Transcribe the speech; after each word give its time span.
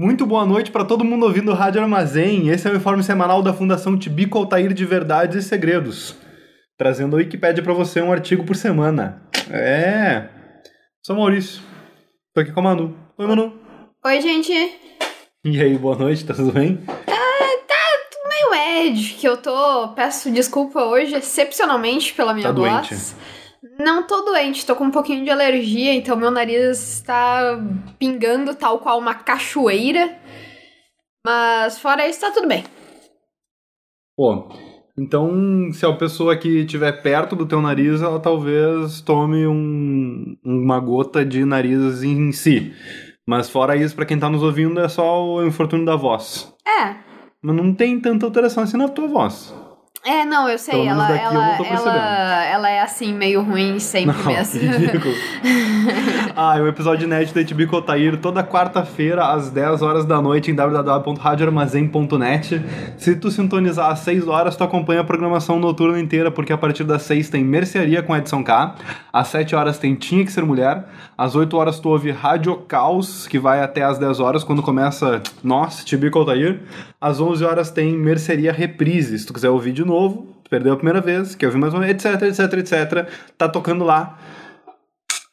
Muito 0.00 0.24
boa 0.24 0.46
noite 0.46 0.70
para 0.70 0.82
todo 0.82 1.04
mundo 1.04 1.26
ouvindo 1.26 1.50
o 1.50 1.54
Rádio 1.54 1.78
Armazém. 1.82 2.48
Esse 2.48 2.66
é 2.66 2.70
o 2.72 2.76
informe 2.76 3.02
semanal 3.02 3.42
da 3.42 3.52
Fundação 3.52 3.98
Tibico 3.98 4.38
Altair 4.38 4.72
de 4.72 4.86
Verdades 4.86 5.44
e 5.44 5.46
Segredos. 5.46 6.16
Trazendo 6.78 7.16
a 7.16 7.18
Wikipédia 7.18 7.62
para 7.62 7.74
você 7.74 8.00
um 8.00 8.10
artigo 8.10 8.42
por 8.42 8.56
semana. 8.56 9.20
É. 9.50 10.26
Sou 11.04 11.14
Maurício. 11.14 11.60
Tô 12.34 12.40
aqui 12.40 12.50
com 12.50 12.60
a 12.60 12.62
Manu. 12.62 12.96
Oi, 13.18 13.26
Manu. 13.26 13.52
Oi, 14.02 14.20
gente. 14.22 14.50
E 15.44 15.60
aí, 15.60 15.76
boa 15.76 15.96
noite, 15.98 16.24
tá 16.24 16.32
tudo 16.32 16.50
bem? 16.50 16.78
Meio 18.26 18.86
Ed, 18.86 19.16
que 19.20 19.28
eu 19.28 19.36
tô. 19.36 19.88
Peço 19.88 20.30
desculpa 20.30 20.82
hoje, 20.82 21.14
excepcionalmente, 21.14 22.14
pela 22.14 22.32
minha 22.32 22.46
Tá 22.46 22.52
voz. 22.54 22.88
doente. 22.88 23.14
Não 23.78 24.06
tô 24.06 24.22
doente, 24.22 24.64
tô 24.64 24.74
com 24.74 24.84
um 24.84 24.90
pouquinho 24.90 25.22
de 25.22 25.30
alergia, 25.30 25.92
então 25.94 26.16
meu 26.16 26.30
nariz 26.30 26.78
está 26.94 27.60
pingando 27.98 28.54
tal 28.54 28.78
qual 28.78 28.98
uma 28.98 29.14
cachoeira. 29.14 30.18
Mas 31.24 31.78
fora 31.78 32.08
isso, 32.08 32.20
tá 32.20 32.30
tudo 32.30 32.48
bem. 32.48 32.64
Pô, 34.16 34.48
então 34.98 35.70
se 35.72 35.84
a 35.84 35.92
pessoa 35.92 36.36
que 36.36 36.60
estiver 36.60 37.02
perto 37.02 37.36
do 37.36 37.46
teu 37.46 37.60
nariz, 37.60 38.00
ela 38.00 38.18
talvez 38.18 39.02
tome 39.02 39.46
um- 39.46 40.36
uma 40.42 40.80
gota 40.80 41.24
de 41.24 41.44
nariz 41.44 42.02
em 42.02 42.32
si. 42.32 42.72
Mas 43.28 43.50
fora 43.50 43.76
isso, 43.76 43.94
pra 43.94 44.06
quem 44.06 44.18
tá 44.18 44.30
nos 44.30 44.42
ouvindo, 44.42 44.80
é 44.80 44.88
só 44.88 45.22
o 45.22 45.46
infortúnio 45.46 45.84
da 45.84 45.96
voz. 45.96 46.52
É. 46.66 46.96
Mas 47.42 47.56
não 47.56 47.74
tem 47.74 48.00
tanta 48.00 48.24
alteração 48.24 48.62
assim 48.62 48.76
na 48.78 48.88
tua 48.88 49.06
voz. 49.06 49.54
É, 50.02 50.24
não, 50.24 50.48
eu 50.48 50.58
sei, 50.58 50.88
ela, 50.88 51.06
daqui 51.06 51.24
eu 51.24 51.30
ela, 51.30 51.56
percebendo. 51.58 51.88
ela, 51.88 52.44
ela 52.46 52.70
é 52.70 52.80
assim, 52.80 53.12
meio 53.12 53.42
ruim 53.42 53.78
sempre 53.78 54.16
Não, 54.16 54.24
mesmo. 54.32 54.58
ridículo. 54.72 55.14
ah, 56.34 56.56
é 56.58 56.62
um 56.62 56.68
episódio 56.68 57.04
inédito 57.04 57.34
da 57.34 57.44
Tibico 57.44 57.76
Altair 57.76 58.16
toda 58.16 58.42
quarta-feira 58.42 59.26
às 59.26 59.50
10 59.50 59.82
horas 59.82 60.06
da 60.06 60.22
noite 60.22 60.50
em 60.50 60.54
www.radioarmazém.net. 60.54 62.64
Se 62.96 63.14
tu 63.14 63.30
sintonizar 63.30 63.90
às 63.90 63.98
6 63.98 64.26
horas, 64.26 64.56
tu 64.56 64.64
acompanha 64.64 65.02
a 65.02 65.04
programação 65.04 65.60
noturna 65.60 66.00
inteira, 66.00 66.30
porque 66.30 66.54
a 66.54 66.58
partir 66.58 66.84
das 66.84 67.02
6 67.02 67.28
tem 67.28 67.44
Mercearia 67.44 68.02
com 68.02 68.16
Edson 68.16 68.42
K, 68.42 68.76
às 69.12 69.28
7 69.28 69.54
horas 69.54 69.78
tem 69.78 69.94
Tinha 69.94 70.24
Que 70.24 70.32
Ser 70.32 70.46
Mulher, 70.46 70.82
às 71.16 71.36
8 71.36 71.54
horas 71.54 71.78
tu 71.78 71.90
ouve 71.90 72.10
Rádio 72.10 72.56
Caos, 72.66 73.28
que 73.28 73.38
vai 73.38 73.62
até 73.62 73.82
às 73.82 73.98
10 73.98 74.18
horas, 74.18 74.42
quando 74.42 74.62
começa 74.62 75.20
Nós, 75.44 75.84
Tibico 75.84 76.18
Altair. 76.18 76.60
Às 76.98 77.20
11 77.20 77.44
horas 77.44 77.70
tem 77.70 77.94
Mercearia 77.96 78.50
Reprise, 78.50 79.18
se 79.18 79.26
tu 79.26 79.34
quiser 79.34 79.50
ouvir 79.50 79.72
de 79.72 79.89
novo, 79.90 80.34
perdeu 80.48 80.72
a 80.72 80.76
primeira 80.76 81.00
vez, 81.00 81.34
quer 81.34 81.46
ouvir 81.46 81.58
mais 81.58 81.74
uma, 81.74 81.88
etc, 81.88 82.22
etc, 82.22 82.52
etc. 82.54 83.08
Tá 83.36 83.48
tocando 83.48 83.84
lá. 83.84 84.18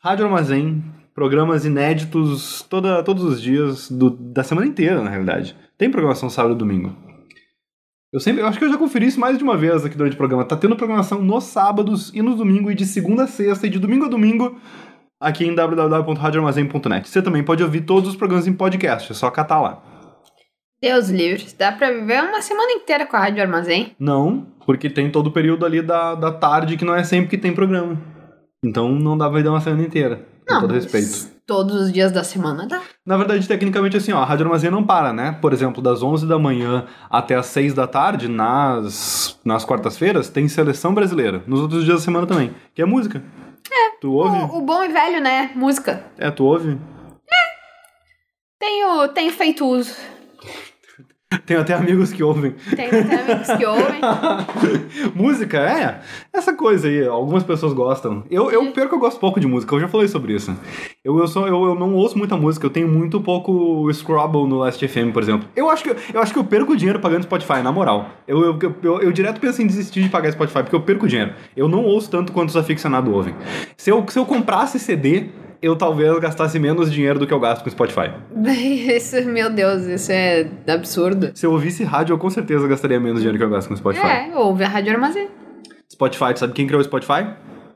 Rádio 0.03 0.25
Armazém, 0.25 0.83
programas 1.13 1.66
inéditos 1.66 2.61
toda, 2.69 3.02
todos 3.03 3.23
os 3.23 3.41
dias 3.41 3.89
do- 3.89 4.09
da 4.09 4.44
semana 4.44 4.67
inteira, 4.67 5.02
na 5.02 5.09
realidade. 5.09 5.55
Tem 5.78 5.89
programação 5.89 6.30
sábado 6.30 6.53
e 6.55 6.58
domingo. 6.58 6.95
Eu 8.13 8.19
sempre, 8.19 8.41
eu 8.41 8.47
acho 8.47 8.58
que 8.58 8.63
eu 8.66 8.69
já 8.69 8.78
conferi 8.78 9.08
isso 9.08 9.19
mais 9.19 9.38
de 9.38 9.44
uma 9.44 9.58
vez 9.58 9.83
aqui 9.85 9.97
durante 9.97 10.13
o 10.13 10.17
programa. 10.17 10.45
Tá 10.45 10.55
tendo 10.55 10.75
programação 10.75 11.22
nos 11.22 11.44
sábados 11.45 12.11
e 12.13 12.22
no 12.22 12.35
domingo, 12.35 12.72
e 12.72 12.75
de 12.75 12.85
segunda 12.85 13.23
a 13.23 13.28
sexta, 13.28 13.67
e 13.67 13.69
de 13.69 13.80
domingo 13.80 14.05
a 14.05 14.08
domingo, 14.09 14.58
aqui 15.19 15.46
em 15.46 15.53
www.radioarmazém.net. 15.53 17.09
Você 17.09 17.22
também 17.22 17.44
pode 17.44 17.63
ouvir 17.63 17.81
todos 17.81 18.09
os 18.12 18.16
programas 18.16 18.47
em 18.47 18.53
podcast, 18.53 19.12
é 19.12 19.16
só 19.16 19.29
catar 19.29 19.59
lá. 19.62 19.84
Deus 20.82 21.10
livre, 21.10 21.48
dá 21.58 21.72
pra 21.72 21.92
viver 21.92 22.24
uma 22.24 22.42
semana 22.42 22.72
inteira 22.72 23.06
com 23.06 23.16
a 23.16 23.20
Rádio 23.20 23.42
Armazém. 23.42 23.96
Não, 24.00 24.46
porque 24.66 24.90
tem 24.90 25.10
todo 25.10 25.28
o 25.28 25.32
período 25.32 25.66
ali 25.66 25.82
da, 25.82 26.14
da 26.14 26.32
tarde 26.32 26.78
que 26.78 26.86
não 26.86 26.96
é 26.96 27.04
sempre 27.04 27.30
que 27.30 27.38
tem 27.38 27.54
programa. 27.54 28.00
Então 28.64 28.92
não 28.92 29.18
dá 29.18 29.30
pra 29.30 29.42
dar 29.42 29.50
uma 29.52 29.62
semana 29.62 29.84
inteira. 29.84 30.26
Com 30.48 30.54
Não, 30.54 30.62
todo 30.62 30.74
respeito. 30.74 31.36
Todos 31.48 31.76
os 31.76 31.92
dias 31.92 32.12
da 32.12 32.24
semana 32.24 32.68
dá. 32.68 32.82
Na 33.06 33.18
verdade, 33.18 33.48
tecnicamente, 33.48 33.98
assim, 33.98 34.12
ó, 34.12 34.20
a 34.20 34.26
Rádio 34.26 34.46
Armazém 34.46 34.70
não 34.70 34.84
para, 34.84 35.12
né? 35.14 35.38
Por 35.42 35.52
exemplo, 35.52 35.82
das 35.82 36.04
11 36.04 36.28
da 36.28 36.38
manhã 36.38 36.86
até 37.09 37.36
as 37.36 37.48
6 37.48 37.74
da 37.74 37.88
tarde, 37.88 38.28
nas, 38.28 39.40
nas 39.44 39.66
quartas-feiras, 39.66 40.30
tem 40.30 40.48
seleção 40.48 40.94
brasileira. 40.94 41.44
Nos 41.48 41.62
outros 41.62 41.86
dias 41.86 42.00
da 42.00 42.06
semana 42.06 42.28
também. 42.28 42.54
Que 42.76 42.82
é 42.82 42.86
música. 42.86 43.24
É. 43.72 43.98
Tu 44.00 44.12
ouve? 44.12 44.38
O, 44.38 44.58
o 44.58 44.62
bom 44.62 44.84
e 44.84 44.90
velho, 44.90 45.22
né? 45.22 45.52
Música. 45.56 46.04
É, 46.18 46.30
tu 46.30 46.46
ouve? 46.46 46.78
Tenho, 48.59 49.08
tenho 49.09 49.32
feito 49.32 49.66
uso. 49.66 49.96
Tem 51.46 51.58
até 51.58 51.74
amigos 51.74 52.14
que 52.14 52.24
ouvem. 52.24 52.56
Tenho 52.74 53.02
até 53.02 53.22
amigos 53.22 53.48
que 53.58 53.66
ouvem. 53.66 54.02
música, 55.14 55.58
é. 55.58 56.00
Essa 56.32 56.54
coisa 56.54 56.88
aí, 56.88 57.06
algumas 57.06 57.44
pessoas 57.44 57.74
gostam. 57.74 58.24
Eu, 58.32 58.50
eu 58.50 58.72
pior 58.72 58.88
que 58.88 58.96
eu 58.96 59.00
gosto 59.00 59.20
pouco 59.20 59.38
de 59.38 59.46
música, 59.46 59.76
eu 59.76 59.80
já 59.82 59.90
falei 59.90 60.08
sobre 60.08 60.34
isso. 60.34 60.56
Eu, 61.04 61.20
eu, 61.20 61.28
sou, 61.28 61.46
eu, 61.46 61.66
eu 61.66 61.76
não 61.76 61.94
ouço 61.96 62.18
muita 62.18 62.38
música, 62.38 62.66
eu 62.66 62.70
tenho 62.70 62.88
muito 62.88 63.20
pouco 63.20 63.92
Scrabble 63.92 64.48
no 64.48 64.60
Last 64.60 64.88
FM, 64.88 65.12
por 65.12 65.22
exemplo. 65.22 65.50
Eu 65.54 65.70
acho 65.70 65.84
que, 65.84 65.90
eu 66.14 66.22
acho 66.22 66.32
que 66.32 66.40
eu 66.40 66.46
perco 66.46 66.78
dinheiro 66.78 67.02
pagando 67.02 67.24
Spotify, 67.24 67.62
na 67.62 67.74
moral. 67.74 68.09
Eu, 68.26 68.42
eu, 68.42 68.59
eu, 68.62 68.76
eu, 68.82 69.02
eu 69.02 69.12
direto 69.12 69.42
penso 69.42 69.62
em 69.62 69.68
desistir 69.68 70.02
de 70.02 70.09
pagar 70.09 70.32
Spotify, 70.32 70.64
porque 70.64 70.76
eu 70.76 70.82
perco 70.82 71.09
dinheiro. 71.09 71.34
Eu 71.58 71.68
não 71.68 71.84
ouço 71.84 72.09
tanto 72.09 72.32
quanto 72.32 72.50
os 72.50 72.56
aficionados 72.56 73.14
ouvem. 73.14 73.36
Se 73.76 73.90
eu, 73.90 74.06
se 74.08 74.18
eu 74.18 74.26
comprasse 74.26 74.80
CD, 74.80 75.28
eu 75.62 75.75
talvez 75.75 76.19
gastasse 76.19 76.59
menos 76.59 76.91
dinheiro 76.91 77.19
do 77.19 77.28
que 77.28 77.34
eu 77.34 77.40
gasto 77.40 77.63
com 77.63 77.69
Spotify. 77.69 78.12
Isso, 78.95 79.22
meu 79.25 79.50
Deus, 79.50 79.84
isso 79.84 80.12
é 80.12 80.47
absurdo. 80.68 81.31
Se 81.34 81.45
eu 81.45 81.51
ouvisse 81.51 81.84
rádio, 81.84 82.13
eu 82.13 82.18
com 82.18 82.29
certeza 82.29 82.68
gastaria 82.68 83.00
menos 83.00 83.19
dinheiro 83.19 83.38
que 83.38 83.44
eu 83.44 83.50
gasto 83.50 83.67
com 83.67 83.75
Spotify. 83.75 84.06
É, 84.06 84.31
ouve 84.35 84.63
a 84.63 84.67
Rádio 84.67 84.94
Armazém. 84.94 85.29
Spotify, 85.91 86.34
tu 86.34 86.40
sabe 86.40 86.53
quem 86.53 86.67
criou 86.67 86.81
o 86.81 86.84
Spotify? 86.84 87.28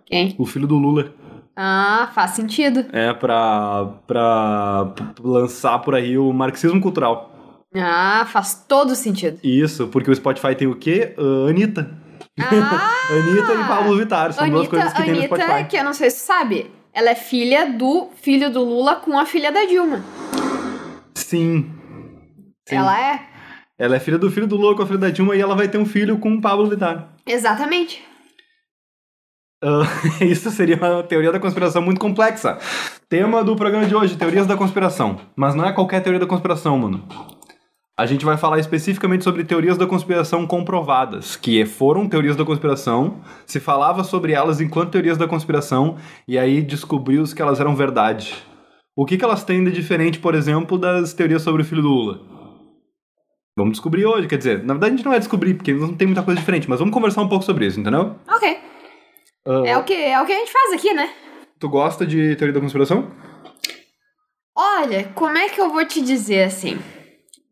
Quem? 0.05 0.35
O 0.37 0.45
filho 0.45 0.67
do 0.67 0.75
Lula. 0.77 1.13
Ah, 1.55 2.09
faz 2.13 2.31
sentido. 2.31 2.85
É 2.91 3.13
pra, 3.13 3.85
pra 4.07 4.93
lançar 5.21 5.79
por 5.79 5.95
aí 5.95 6.17
o 6.17 6.31
marxismo 6.31 6.79
cultural. 6.81 7.29
Ah, 7.75 8.25
faz 8.27 8.65
todo 8.67 8.95
sentido. 8.95 9.39
Isso, 9.43 9.87
porque 9.87 10.11
o 10.11 10.15
Spotify 10.15 10.55
tem 10.55 10.67
o 10.67 10.75
quê? 10.75 11.13
Ah, 11.17 11.49
Anitta. 11.49 11.89
Ah! 12.39 12.91
Anitta 13.11 13.53
e 13.53 13.67
Pablo 13.67 13.97
Vittar. 13.97 14.33
São 14.33 14.49
duas 14.49 14.59
Anitta, 14.61 14.69
coisas 14.69 14.93
que 14.93 15.01
tem 15.01 15.11
no 15.11 15.19
Anitta, 15.19 15.35
Spotify. 15.35 15.63
que 15.65 15.77
eu 15.77 15.83
não 15.83 15.93
sei 15.93 16.09
se 16.09 16.17
você 16.17 16.25
sabe, 16.25 16.71
ela 16.93 17.09
é 17.09 17.15
filha 17.15 17.71
do 17.71 18.09
filho 18.15 18.51
do 18.51 18.63
Lula 18.63 18.97
com 18.97 19.17
a 19.17 19.25
filha 19.25 19.51
da 19.51 19.65
Dilma. 19.65 20.03
Sim. 21.15 21.71
Sim. 22.67 22.75
Ela 22.75 22.99
é? 22.99 23.21
Ela 23.77 23.95
é 23.95 23.99
filha 23.99 24.17
do 24.17 24.29
filho 24.29 24.45
do 24.45 24.57
Lula 24.57 24.75
com 24.75 24.83
a 24.83 24.85
filha 24.85 24.99
da 24.99 25.09
Dilma 25.09 25.35
e 25.35 25.41
ela 25.41 25.55
vai 25.55 25.67
ter 25.67 25.77
um 25.77 25.85
filho 25.85 26.19
com 26.19 26.33
o 26.33 26.41
Pablo 26.41 26.69
Vittar. 26.69 27.13
Exatamente. 27.25 28.03
Ah, 29.63 29.83
isso 30.25 30.51
seria 30.51 30.75
uma 30.75 31.03
teoria 31.03 31.31
da 31.31 31.39
conspiração 31.39 31.81
muito 31.81 31.99
complexa. 31.99 32.57
Tema 33.07 33.43
do 33.43 33.55
programa 33.55 33.85
de 33.85 33.95
hoje, 33.95 34.17
teorias 34.17 34.45
da 34.45 34.57
conspiração. 34.57 35.19
Mas 35.35 35.55
não 35.55 35.65
é 35.65 35.71
qualquer 35.71 36.01
teoria 36.01 36.19
da 36.19 36.27
conspiração, 36.27 36.77
mano. 36.77 37.07
A 38.01 38.05
gente 38.07 38.25
vai 38.25 38.35
falar 38.35 38.57
especificamente 38.57 39.23
sobre 39.23 39.43
teorias 39.43 39.77
da 39.77 39.85
conspiração 39.85 40.47
comprovadas, 40.47 41.35
que 41.35 41.63
foram 41.67 42.09
teorias 42.09 42.35
da 42.35 42.43
conspiração, 42.43 43.21
se 43.45 43.59
falava 43.59 44.03
sobre 44.03 44.33
elas 44.33 44.59
enquanto 44.59 44.89
teorias 44.89 45.19
da 45.19 45.27
conspiração, 45.27 45.97
e 46.27 46.35
aí 46.35 46.63
descobriu-se 46.63 47.35
que 47.35 47.43
elas 47.43 47.59
eram 47.59 47.75
verdade. 47.75 48.33
O 48.95 49.05
que, 49.05 49.19
que 49.19 49.23
elas 49.23 49.43
têm 49.43 49.63
de 49.63 49.71
diferente, 49.71 50.17
por 50.17 50.33
exemplo, 50.33 50.79
das 50.79 51.13
teorias 51.13 51.43
sobre 51.43 51.61
o 51.61 51.65
filho 51.65 51.83
do 51.83 51.89
Lula? 51.89 52.19
Vamos 53.55 53.73
descobrir 53.73 54.07
hoje, 54.07 54.27
quer 54.27 54.37
dizer, 54.39 54.63
na 54.63 54.73
verdade 54.73 54.93
a 54.93 54.95
gente 54.95 55.05
não 55.05 55.11
vai 55.11 55.19
descobrir, 55.19 55.53
porque 55.53 55.71
não 55.71 55.93
tem 55.93 56.07
muita 56.07 56.23
coisa 56.23 56.39
diferente, 56.39 56.67
mas 56.67 56.79
vamos 56.79 56.95
conversar 56.95 57.21
um 57.21 57.29
pouco 57.29 57.45
sobre 57.45 57.67
isso, 57.67 57.79
entendeu? 57.79 58.15
Ok. 58.27 58.57
Ah, 59.45 59.61
É, 59.63 59.77
o 59.77 59.83
que, 59.83 59.93
é 59.93 60.19
o 60.19 60.25
que 60.25 60.33
a 60.33 60.39
gente 60.39 60.51
faz 60.51 60.73
aqui, 60.73 60.91
né? 60.91 61.07
Tu 61.59 61.69
gosta 61.69 62.03
de 62.03 62.35
teoria 62.35 62.55
da 62.55 62.61
conspiração? 62.61 63.11
Olha, 64.57 65.03
como 65.13 65.37
é 65.37 65.49
que 65.49 65.61
eu 65.61 65.69
vou 65.69 65.85
te 65.85 66.01
dizer 66.01 66.45
assim? 66.45 66.79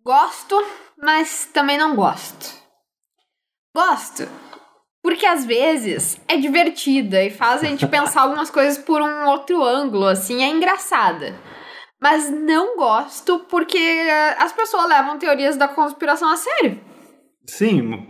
Gosto, 0.09 0.55
mas 0.99 1.47
também 1.53 1.77
não 1.77 1.95
gosto. 1.95 2.57
Gosto, 3.75 4.27
porque 5.03 5.23
às 5.23 5.45
vezes 5.45 6.19
é 6.27 6.35
divertida 6.35 7.23
e 7.23 7.29
faz 7.29 7.61
a 7.61 7.67
gente 7.67 7.85
pensar 7.85 8.23
algumas 8.23 8.49
coisas 8.49 8.83
por 8.83 9.03
um 9.03 9.27
outro 9.27 9.63
ângulo, 9.63 10.07
assim, 10.07 10.41
é 10.41 10.47
engraçada. 10.47 11.35
Mas 12.01 12.27
não 12.27 12.75
gosto 12.75 13.45
porque 13.51 13.77
as 14.39 14.51
pessoas 14.51 14.89
levam 14.89 15.19
teorias 15.19 15.55
da 15.55 15.67
conspiração 15.67 16.31
a 16.31 16.37
sério. 16.37 16.81
Sim, 17.45 18.07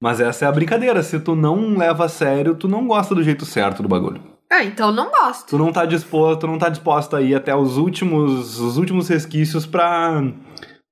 mas 0.00 0.20
essa 0.20 0.44
é 0.44 0.48
a 0.48 0.52
brincadeira. 0.52 1.04
Se 1.04 1.20
tu 1.20 1.36
não 1.36 1.78
leva 1.78 2.06
a 2.06 2.08
sério, 2.08 2.56
tu 2.56 2.66
não 2.66 2.84
gosta 2.84 3.14
do 3.14 3.22
jeito 3.22 3.46
certo 3.46 3.80
do 3.80 3.88
bagulho. 3.88 4.20
Ah, 4.50 4.64
então 4.64 4.90
não 4.90 5.08
gosto. 5.08 5.50
Tu 5.50 5.56
não 5.56 5.72
tá 5.72 5.86
disposto, 5.86 6.40
tu 6.40 6.46
não 6.48 6.58
tá 6.58 6.68
disposto 6.68 7.14
a 7.14 7.22
ir 7.22 7.36
até 7.36 7.54
os 7.54 7.76
últimos, 7.76 8.58
os 8.58 8.76
últimos 8.76 9.08
resquícios 9.08 9.64
pra, 9.64 10.20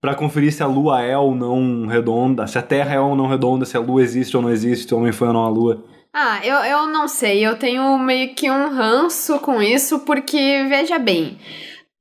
Pra 0.01 0.15
conferir 0.15 0.53
se 0.53 0.63
a 0.63 0.67
Lua 0.67 1.03
é 1.03 1.17
ou 1.17 1.35
não 1.35 1.87
redonda, 1.87 2.47
se 2.47 2.59
a 2.59 2.63
Terra 2.63 2.95
é 2.95 3.01
ou 3.01 3.15
não 3.15 3.27
redonda, 3.29 3.65
se 3.67 3.77
a 3.77 3.81
Lua 3.81 4.03
existe 4.03 4.35
ou 4.37 4.43
não 4.43 4.51
existe, 4.51 4.89
se 4.89 4.95
o 4.95 4.99
homem 4.99 5.13
foi 5.13 5.29
ou 5.29 5.35
não 5.35 5.45
a 5.45 5.49
Lua. 5.51 5.85
Ah, 6.13 6.41
eu, 6.45 6.57
eu 6.57 6.87
não 6.89 7.07
sei, 7.07 7.47
eu 7.47 7.57
tenho 7.59 7.99
meio 7.99 8.35
que 8.35 8.51
um 8.51 8.71
ranço 8.71 9.39
com 9.41 9.61
isso, 9.63 10.01
porque, 10.01 10.65
veja 10.69 10.99
bem, 10.99 11.39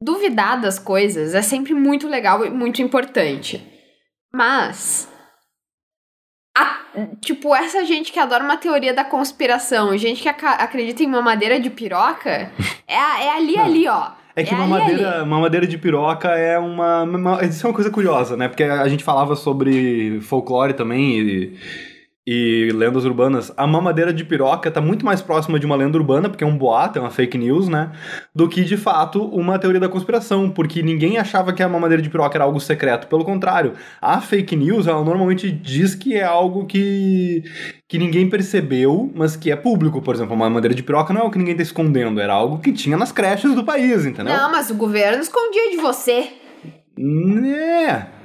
duvidar 0.02 0.60
das 0.62 0.80
coisas 0.80 1.36
é 1.36 1.42
sempre 1.42 1.74
muito 1.74 2.08
legal 2.08 2.46
e 2.46 2.50
muito 2.50 2.82
importante. 2.82 3.62
Mas. 4.34 5.08
a- 6.58 6.80
tipo, 7.22 7.54
essa 7.56 7.86
gente 7.86 8.12
que 8.12 8.20
adora 8.20 8.44
uma 8.44 8.58
teoria 8.58 8.94
da 8.94 9.04
conspiração, 9.04 9.96
gente 9.98 10.22
que 10.22 10.30
aca- 10.30 10.54
acredita 10.56 11.04
em 11.04 11.08
uma 11.08 11.22
madeira 11.22 11.60
de 11.60 11.70
piroca, 11.70 12.52
é, 12.88 12.96
é 12.96 13.30
ali, 13.36 13.58
ali, 13.58 13.88
ó. 13.88 14.12
É 14.36 14.44
que 14.44 14.54
uma, 14.54 14.64
ali, 14.64 14.70
madeira, 14.72 15.16
ali. 15.16 15.24
uma 15.24 15.40
madeira 15.40 15.68
de 15.68 15.78
piroca 15.78 16.30
é 16.30 16.58
uma, 16.58 17.04
uma- 17.04 17.44
Isso 17.46 17.66
é 17.66 17.70
uma 17.70 17.76
coisa 17.76 17.90
curiosa, 17.90 18.38
né? 18.38 18.48
Porque 18.48 18.64
a 18.64 18.88
gente 18.88 19.04
falava 19.04 19.36
sobre 19.36 20.20
folclore 20.22 20.74
também 20.74 21.20
e, 21.20 21.58
e 22.32 22.72
lendas 22.74 23.06
urbanas. 23.06 23.52
A 23.58 23.66
mamadeira 23.66 24.14
de 24.14 24.24
piroca 24.24 24.70
tá 24.70 24.80
muito 24.80 25.04
mais 25.04 25.20
próxima 25.20 25.60
de 25.60 25.66
uma 25.66 25.76
lenda 25.76 25.98
urbana, 25.98 26.30
porque 26.30 26.44
é 26.44 26.48
um 26.48 26.56
boato, 26.56 27.00
é 27.00 27.02
uma 27.02 27.10
fake 27.10 27.36
news, 27.40 27.68
né? 27.68 27.92
Do 28.36 28.48
que, 28.48 28.64
de 28.64 28.78
fato, 28.78 29.26
uma 29.30 29.58
teoria 29.58 29.80
da 29.80 29.90
conspiração. 29.90 30.48
Porque 30.48 30.84
ninguém 30.84 31.18
achava 31.18 31.52
que 31.52 31.64
a 31.64 31.68
mamadeira 31.68 32.04
de 32.04 32.08
piroca 32.08 32.38
era 32.38 32.44
algo 32.44 32.60
secreto. 32.60 33.08
Pelo 33.08 33.26
contrário, 33.26 33.74
a 34.00 34.22
fake 34.22 34.56
news, 34.56 34.86
ela 34.86 35.04
normalmente 35.04 35.52
diz 35.52 35.96
que 35.96 36.16
é 36.16 36.24
algo 36.24 36.68
que, 36.68 37.44
que 37.88 37.98
ninguém 37.98 38.30
percebeu, 38.30 39.12
mas 39.16 39.36
que 39.36 39.52
é 39.52 39.56
público. 39.56 40.00
Por 40.00 40.14
exemplo, 40.14 40.36
uma 40.36 40.46
mamadeira 40.46 40.76
de 40.76 40.84
piroca 40.84 41.12
não 41.12 41.22
é 41.22 41.24
o 41.24 41.32
que 41.32 41.40
ninguém 41.40 41.56
tá 41.56 41.64
escondendo, 41.64 42.22
era 42.22 42.34
algo 42.34 42.60
que 42.60 42.72
tinha 42.72 42.96
nas 42.96 43.12
creches 43.12 43.56
do 43.56 43.64
país, 43.64 44.06
entendeu? 44.06 44.36
Não, 44.36 44.52
mas 44.52 44.70
o 44.70 44.76
governo 44.76 45.24
escondia 45.24 45.72
de 45.72 45.78
você. 45.78 46.28
É. 46.96 48.19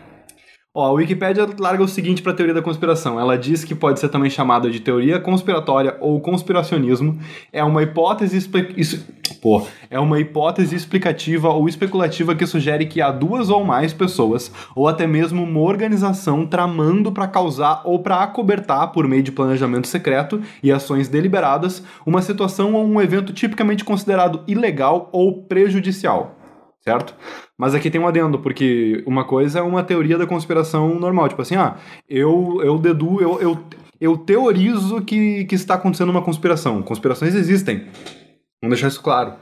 Ó, 0.77 0.87
a 0.87 0.91
Wikipédia 0.91 1.47
larga 1.57 1.85
o 1.85 1.87
seguinte 1.87 2.21
para 2.21 2.33
a 2.33 2.35
teoria 2.35 2.53
da 2.53 2.61
conspiração. 2.61 3.21
Ela 3.21 3.39
diz 3.39 3.63
que 3.63 3.77
pode 3.77 4.01
ser 4.01 4.09
também 4.09 4.29
chamada 4.29 4.69
de 4.69 4.81
teoria 4.81 5.21
conspiratória 5.21 5.97
ou 6.01 6.21
conspiracionismo. 6.21 7.17
É 7.53 7.63
uma 7.63 7.81
hipótese 7.85 8.37
isso- 8.77 9.07
Pô, 9.41 9.65
é 9.89 10.01
uma 10.01 10.19
hipótese 10.19 10.75
explicativa 10.75 11.49
ou 11.49 11.69
especulativa 11.69 12.35
que 12.35 12.45
sugere 12.45 12.87
que 12.87 13.01
há 13.01 13.13
duas 13.13 13.51
ou 13.51 13.63
mais 13.63 13.93
pessoas, 13.93 14.51
ou 14.75 14.89
até 14.89 15.07
mesmo 15.07 15.45
uma 15.45 15.61
organização 15.61 16.45
tramando 16.45 17.13
para 17.13 17.29
causar 17.29 17.83
ou 17.85 18.01
para 18.01 18.23
acobertar 18.23 18.91
por 18.91 19.07
meio 19.07 19.23
de 19.23 19.31
planejamento 19.31 19.87
secreto 19.87 20.43
e 20.61 20.73
ações 20.73 21.09
deliberadas 21.09 21.85
uma 22.05 22.21
situação 22.21 22.75
ou 22.75 22.85
um 22.85 23.01
evento 23.01 23.33
tipicamente 23.33 23.85
considerado 23.85 24.41
ilegal 24.49 25.09
ou 25.13 25.43
prejudicial 25.45 26.37
certo? 26.85 27.15
Mas 27.59 27.75
aqui 27.75 27.91
tem 27.91 28.01
um 28.01 28.07
adendo, 28.07 28.39
porque 28.39 29.03
uma 29.07 29.25
coisa 29.25 29.61
é 29.61 29.63
uma 29.63 29.83
teoria 29.83 30.19
da 30.19 30.27
conspiração 30.27 30.95
normal, 30.99 31.29
tipo 31.29 31.41
assim, 31.41 31.57
ah, 31.57 31.77
eu, 32.09 32.61
eu 32.63 32.79
deduo, 32.79 33.21
eu, 33.21 33.41
eu, 33.41 33.59
eu 34.01 34.17
teorizo 34.19 35.01
que, 35.01 35.45
que 35.47 35.55
está 35.55 35.75
acontecendo 35.75 36.11
uma 36.11 36.23
conspiração. 36.23 36.83
Conspirações 36.83 37.35
existem. 37.35 37.87
Vamos 38.63 38.77
deixar 38.77 38.89
isso 38.89 39.03
claro. 39.03 39.35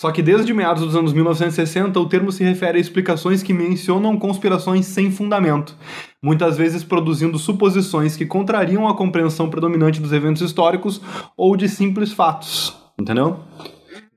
Só 0.00 0.10
que 0.10 0.22
desde 0.22 0.52
meados 0.52 0.82
dos 0.82 0.96
anos 0.96 1.12
1960, 1.12 1.98
o 1.98 2.08
termo 2.08 2.32
se 2.32 2.42
refere 2.42 2.76
a 2.76 2.80
explicações 2.80 3.40
que 3.40 3.52
mencionam 3.52 4.18
conspirações 4.18 4.86
sem 4.86 5.12
fundamento, 5.12 5.76
muitas 6.20 6.56
vezes 6.56 6.82
produzindo 6.82 7.38
suposições 7.38 8.16
que 8.16 8.26
contrariam 8.26 8.88
a 8.88 8.96
compreensão 8.96 9.48
predominante 9.48 10.00
dos 10.00 10.12
eventos 10.12 10.42
históricos 10.42 11.00
ou 11.36 11.56
de 11.56 11.68
simples 11.68 12.12
fatos, 12.12 12.76
entendeu? 12.98 13.38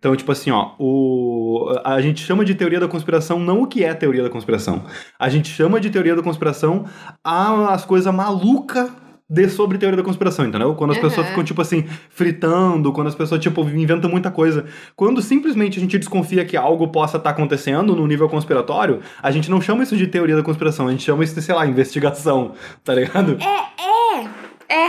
Então, 0.05 0.15
tipo 0.15 0.31
assim, 0.31 0.51
ó, 0.51 0.73
o, 0.77 1.67
a 1.83 1.99
gente 1.99 2.23
chama 2.23 2.45
de 2.45 2.53
teoria 2.53 2.79
da 2.79 2.87
conspiração 2.87 3.39
não 3.39 3.63
o 3.63 3.67
que 3.67 3.83
é 3.83 3.91
teoria 3.91 4.21
da 4.21 4.29
conspiração. 4.29 4.83
A 5.17 5.29
gente 5.29 5.49
chama 5.49 5.79
de 5.79 5.89
teoria 5.89 6.15
da 6.15 6.21
conspiração 6.21 6.85
as 7.23 7.83
coisas 7.85 8.13
malucas 8.13 8.91
de 9.27 9.49
sobre 9.49 9.79
teoria 9.79 9.97
da 9.97 10.03
conspiração, 10.03 10.45
entendeu? 10.45 10.75
Quando 10.75 10.91
as 10.91 10.97
Uhum. 10.97 11.03
pessoas 11.05 11.27
ficam, 11.29 11.43
tipo 11.43 11.59
assim, 11.59 11.85
fritando, 12.11 12.93
quando 12.93 13.07
as 13.07 13.15
pessoas, 13.15 13.41
tipo, 13.41 13.61
inventam 13.61 14.07
muita 14.07 14.29
coisa. 14.29 14.65
Quando 14.95 15.23
simplesmente 15.23 15.79
a 15.79 15.81
gente 15.81 15.97
desconfia 15.97 16.45
que 16.45 16.55
algo 16.55 16.87
possa 16.89 17.17
estar 17.17 17.31
acontecendo 17.31 17.95
no 17.95 18.05
nível 18.05 18.29
conspiratório, 18.29 18.99
a 19.23 19.31
gente 19.31 19.49
não 19.49 19.59
chama 19.59 19.81
isso 19.81 19.97
de 19.97 20.05
teoria 20.05 20.35
da 20.35 20.43
conspiração, 20.43 20.87
a 20.87 20.91
gente 20.91 21.01
chama 21.03 21.23
isso 21.23 21.33
de, 21.33 21.41
sei 21.41 21.55
lá, 21.55 21.65
investigação, 21.65 22.51
tá 22.83 22.93
ligado? 22.93 23.39
É. 23.41 24.85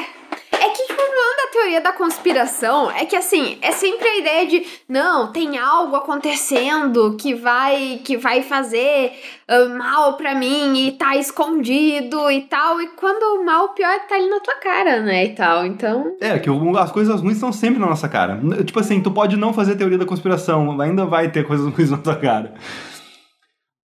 É 0.59 0.69
que, 0.69 0.83
tipo, 0.87 0.93
o 0.93 0.97
problema 0.97 1.37
da 1.37 1.53
teoria 1.67 1.81
da 1.81 1.93
conspiração 1.93 2.89
é 2.91 3.05
que, 3.05 3.17
assim, 3.17 3.59
é 3.61 3.73
sempre 3.73 4.07
a 4.07 4.19
ideia 4.19 4.47
de, 4.47 4.63
não, 4.89 5.33
tem 5.33 5.59
algo 5.59 5.97
acontecendo 5.97 7.17
que 7.17 7.35
vai 7.35 8.01
que 8.05 8.17
vai 8.17 8.43
fazer 8.43 9.13
ah, 9.49 9.69
mal 9.77 10.17
pra 10.17 10.35
mim 10.35 10.87
e 10.87 10.93
tá 10.93 11.17
escondido 11.17 12.31
e 12.31 12.43
tal. 12.43 12.81
E 12.81 12.89
quando 12.89 13.41
o 13.41 13.45
mal, 13.45 13.71
pior 13.71 13.99
tá 14.09 14.15
ali 14.15 14.29
na 14.29 14.39
tua 14.39 14.55
cara, 14.57 15.01
né, 15.01 15.25
e 15.25 15.35
tal. 15.35 15.67
Então, 15.67 16.17
É, 16.21 16.39
que 16.39 16.49
as 16.79 16.93
coisas 16.93 17.21
ruins 17.21 17.35
estão 17.35 17.53
sempre 17.53 17.81
na 17.81 17.87
nossa 17.87 18.09
cara. 18.09 18.41
Tipo 18.65 18.79
assim, 18.79 19.01
tu 19.01 19.11
pode 19.11 19.37
não 19.37 19.53
fazer 19.53 19.75
teoria 19.75 19.99
da 19.99 20.07
conspiração, 20.07 20.81
ainda 20.81 21.05
vai 21.05 21.31
ter 21.31 21.45
coisas 21.45 21.67
ruins 21.67 21.91
na 21.91 21.99
tua 21.99 22.15
cara. 22.15 22.55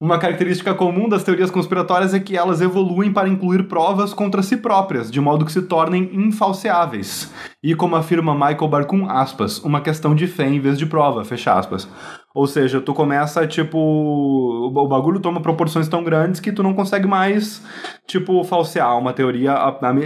Uma 0.02 0.18
característica 0.18 0.74
comum 0.74 1.08
das 1.08 1.22
teorias 1.22 1.48
conspiratórias 1.48 2.12
é 2.12 2.18
que 2.18 2.36
elas 2.36 2.60
evoluem 2.60 3.12
para 3.12 3.28
incluir 3.28 3.68
provas 3.68 4.12
contra 4.12 4.42
si 4.42 4.56
próprias, 4.56 5.08
de 5.08 5.20
modo 5.20 5.44
que 5.44 5.52
se 5.52 5.62
tornem 5.62 6.10
infalseáveis. 6.12 7.32
E 7.62 7.72
como 7.72 7.94
afirma 7.94 8.34
Michael 8.34 8.66
Barkun, 8.66 9.08
aspas, 9.08 9.60
uma 9.60 9.80
questão 9.80 10.12
de 10.12 10.26
fé 10.26 10.48
em 10.48 10.58
vez 10.58 10.76
de 10.76 10.86
prova, 10.86 11.24
fecha 11.24 11.54
aspas. 11.56 11.88
Ou 12.34 12.48
seja, 12.48 12.80
tu 12.80 12.92
começa, 12.92 13.46
tipo, 13.46 13.78
o 13.78 14.88
bagulho 14.88 15.20
toma 15.20 15.40
proporções 15.40 15.86
tão 15.86 16.02
grandes 16.02 16.40
que 16.40 16.50
tu 16.50 16.64
não 16.64 16.74
consegue 16.74 17.06
mais, 17.06 17.62
tipo, 18.04 18.42
falsear 18.42 18.98
uma 18.98 19.12
teoria, 19.12 19.54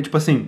tipo 0.02 0.18
assim, 0.18 0.46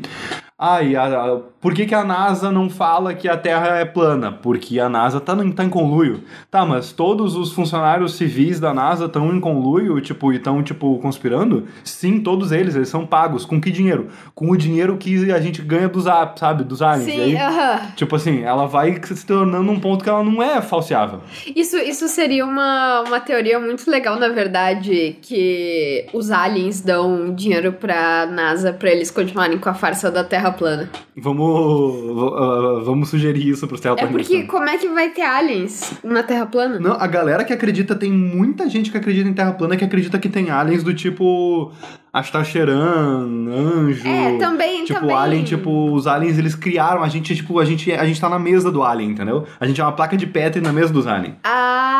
Ai, 0.60 0.96
a, 0.96 1.04
a- 1.04 1.40
por 1.60 1.74
que, 1.74 1.86
que 1.86 1.94
a 1.94 2.04
NASA 2.04 2.50
não 2.52 2.70
fala 2.70 3.14
que 3.14 3.28
a 3.28 3.36
Terra 3.36 3.76
é 3.78 3.84
plana? 3.84 4.30
Porque 4.30 4.78
a 4.78 4.88
NASA 4.88 5.20
tá, 5.20 5.34
em- 5.34 5.50
tá 5.52 5.64
em 5.64 5.68
conluio. 5.68 6.22
Tá, 6.50 6.64
mas 6.64 6.92
todos 6.92 7.34
os 7.36 7.52
funcionários 7.52 8.14
civis 8.14 8.60
da 8.60 8.72
NASA 8.72 9.06
estão 9.06 9.34
em 9.34 9.40
conluio, 9.40 10.00
tipo, 10.00 10.32
e 10.32 10.36
estão, 10.36 10.62
tipo, 10.62 10.98
conspirando? 10.98 11.64
Sim, 11.82 12.20
todos 12.20 12.52
eles, 12.52 12.74
eles 12.76 12.88
são 12.88 13.04
pagos. 13.06 13.44
Com 13.44 13.60
que 13.60 13.70
dinheiro? 13.70 14.08
Com 14.34 14.50
o 14.50 14.56
dinheiro 14.56 14.96
que 14.96 15.32
a 15.32 15.40
gente 15.40 15.60
ganha 15.62 15.88
dos, 15.88 16.06
a- 16.06 16.32
sabe, 16.36 16.62
dos 16.64 16.80
aliens. 16.82 17.04
Sim, 17.12 17.20
aí, 17.20 17.36
aham. 17.36 17.80
Tipo 17.96 18.16
assim, 18.16 18.42
ela 18.42 18.66
vai 18.66 19.00
se 19.02 19.26
tornando 19.26 19.70
um 19.70 19.80
ponto 19.80 20.04
que 20.04 20.10
ela 20.10 20.22
não 20.22 20.42
é 20.42 20.60
falseável. 20.62 21.20
Isso, 21.56 21.76
isso 21.78 22.06
seria 22.08 22.44
uma, 22.44 23.02
uma 23.06 23.20
teoria 23.20 23.58
muito 23.58 23.90
legal, 23.90 24.18
na 24.18 24.28
verdade, 24.28 25.16
que 25.22 26.06
os 26.12 26.30
aliens 26.30 26.80
dão 26.80 27.34
dinheiro 27.34 27.72
pra 27.72 28.26
NASA 28.26 28.72
pra 28.72 28.90
eles 28.90 29.10
continuarem 29.10 29.58
com 29.58 29.68
a 29.68 29.74
farsa 29.74 30.10
da 30.10 30.22
Terra 30.24 30.50
plana. 30.50 30.88
Vamos, 31.16 31.47
v- 31.48 32.34
ah, 32.36 32.82
vamos 32.84 33.08
sugerir 33.08 33.48
isso 33.48 33.66
pros 33.66 33.80
É 33.80 33.82
terraplanistas. 33.84 34.26
porque 34.28 34.46
como 34.46 34.68
é 34.68 34.76
que 34.76 34.88
vai 34.88 35.10
ter 35.10 35.22
aliens 35.22 35.94
na 36.04 36.22
Terra 36.22 36.46
plana? 36.46 36.78
Não, 36.78 36.92
a 36.92 37.06
galera 37.06 37.44
que 37.44 37.52
acredita, 37.52 37.94
tem 37.94 38.10
muita 38.12 38.68
gente 38.68 38.90
que 38.90 38.96
acredita 38.96 39.28
em 39.28 39.32
Terra 39.34 39.52
plana 39.52 39.76
que 39.76 39.84
acredita 39.84 40.18
que 40.18 40.28
tem 40.28 40.50
aliens 40.50 40.82
do 40.82 40.92
tipo 40.94 41.72
Astacheran, 42.12 43.26
anjo. 43.48 44.06
É, 44.06 44.38
também, 44.38 44.84
Tipo, 44.84 45.00
também. 45.00 45.16
alien, 45.16 45.44
tipo, 45.44 45.92
os 45.92 46.06
aliens 46.06 46.38
eles 46.38 46.54
criaram, 46.54 47.02
a 47.02 47.08
gente, 47.08 47.34
tipo, 47.36 47.58
a 47.58 47.64
gente, 47.64 47.92
a 47.92 48.04
gente 48.04 48.20
tá 48.20 48.28
na 48.28 48.38
mesa 48.38 48.70
do 48.72 48.82
alien, 48.82 49.10
entendeu? 49.10 49.44
A 49.60 49.66
gente 49.66 49.80
é 49.80 49.84
uma 49.84 49.92
placa 49.92 50.16
de 50.16 50.26
Petri 50.26 50.60
na 50.60 50.72
mesa 50.72 50.92
dos 50.92 51.06
aliens. 51.06 51.34
Ah, 51.44 51.97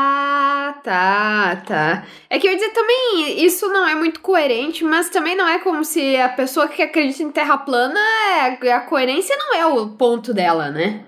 tá, 0.89 1.57
tá. 1.67 2.05
É 2.31 2.39
que 2.39 2.47
eu 2.47 2.53
ia 2.53 2.57
dizer 2.57 2.73
também, 2.73 3.45
isso 3.45 3.69
não 3.69 3.87
é 3.87 3.95
muito 3.95 4.21
coerente, 4.21 4.83
mas 4.83 5.11
também 5.11 5.37
não 5.37 5.47
é 5.47 5.59
como 5.59 5.85
se 5.85 6.17
a 6.17 6.31
pessoa 6.31 6.67
que 6.67 6.83
acredita 6.83 7.23
em 7.23 7.31
Terra 7.31 7.59
plana, 7.59 8.01
é, 8.63 8.73
a 8.73 8.81
coerência 8.81 9.37
não 9.37 9.55
é 9.55 9.67
o 9.67 9.91
ponto 9.91 10.33
dela, 10.33 10.71
né? 10.71 11.05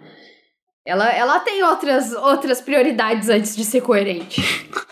Ela, 0.86 1.10
ela 1.10 1.40
tem 1.40 1.62
outras, 1.62 2.12
outras 2.12 2.60
prioridades 2.60 3.30
antes 3.30 3.56
de 3.56 3.64
ser 3.64 3.80
coerente. 3.80 4.42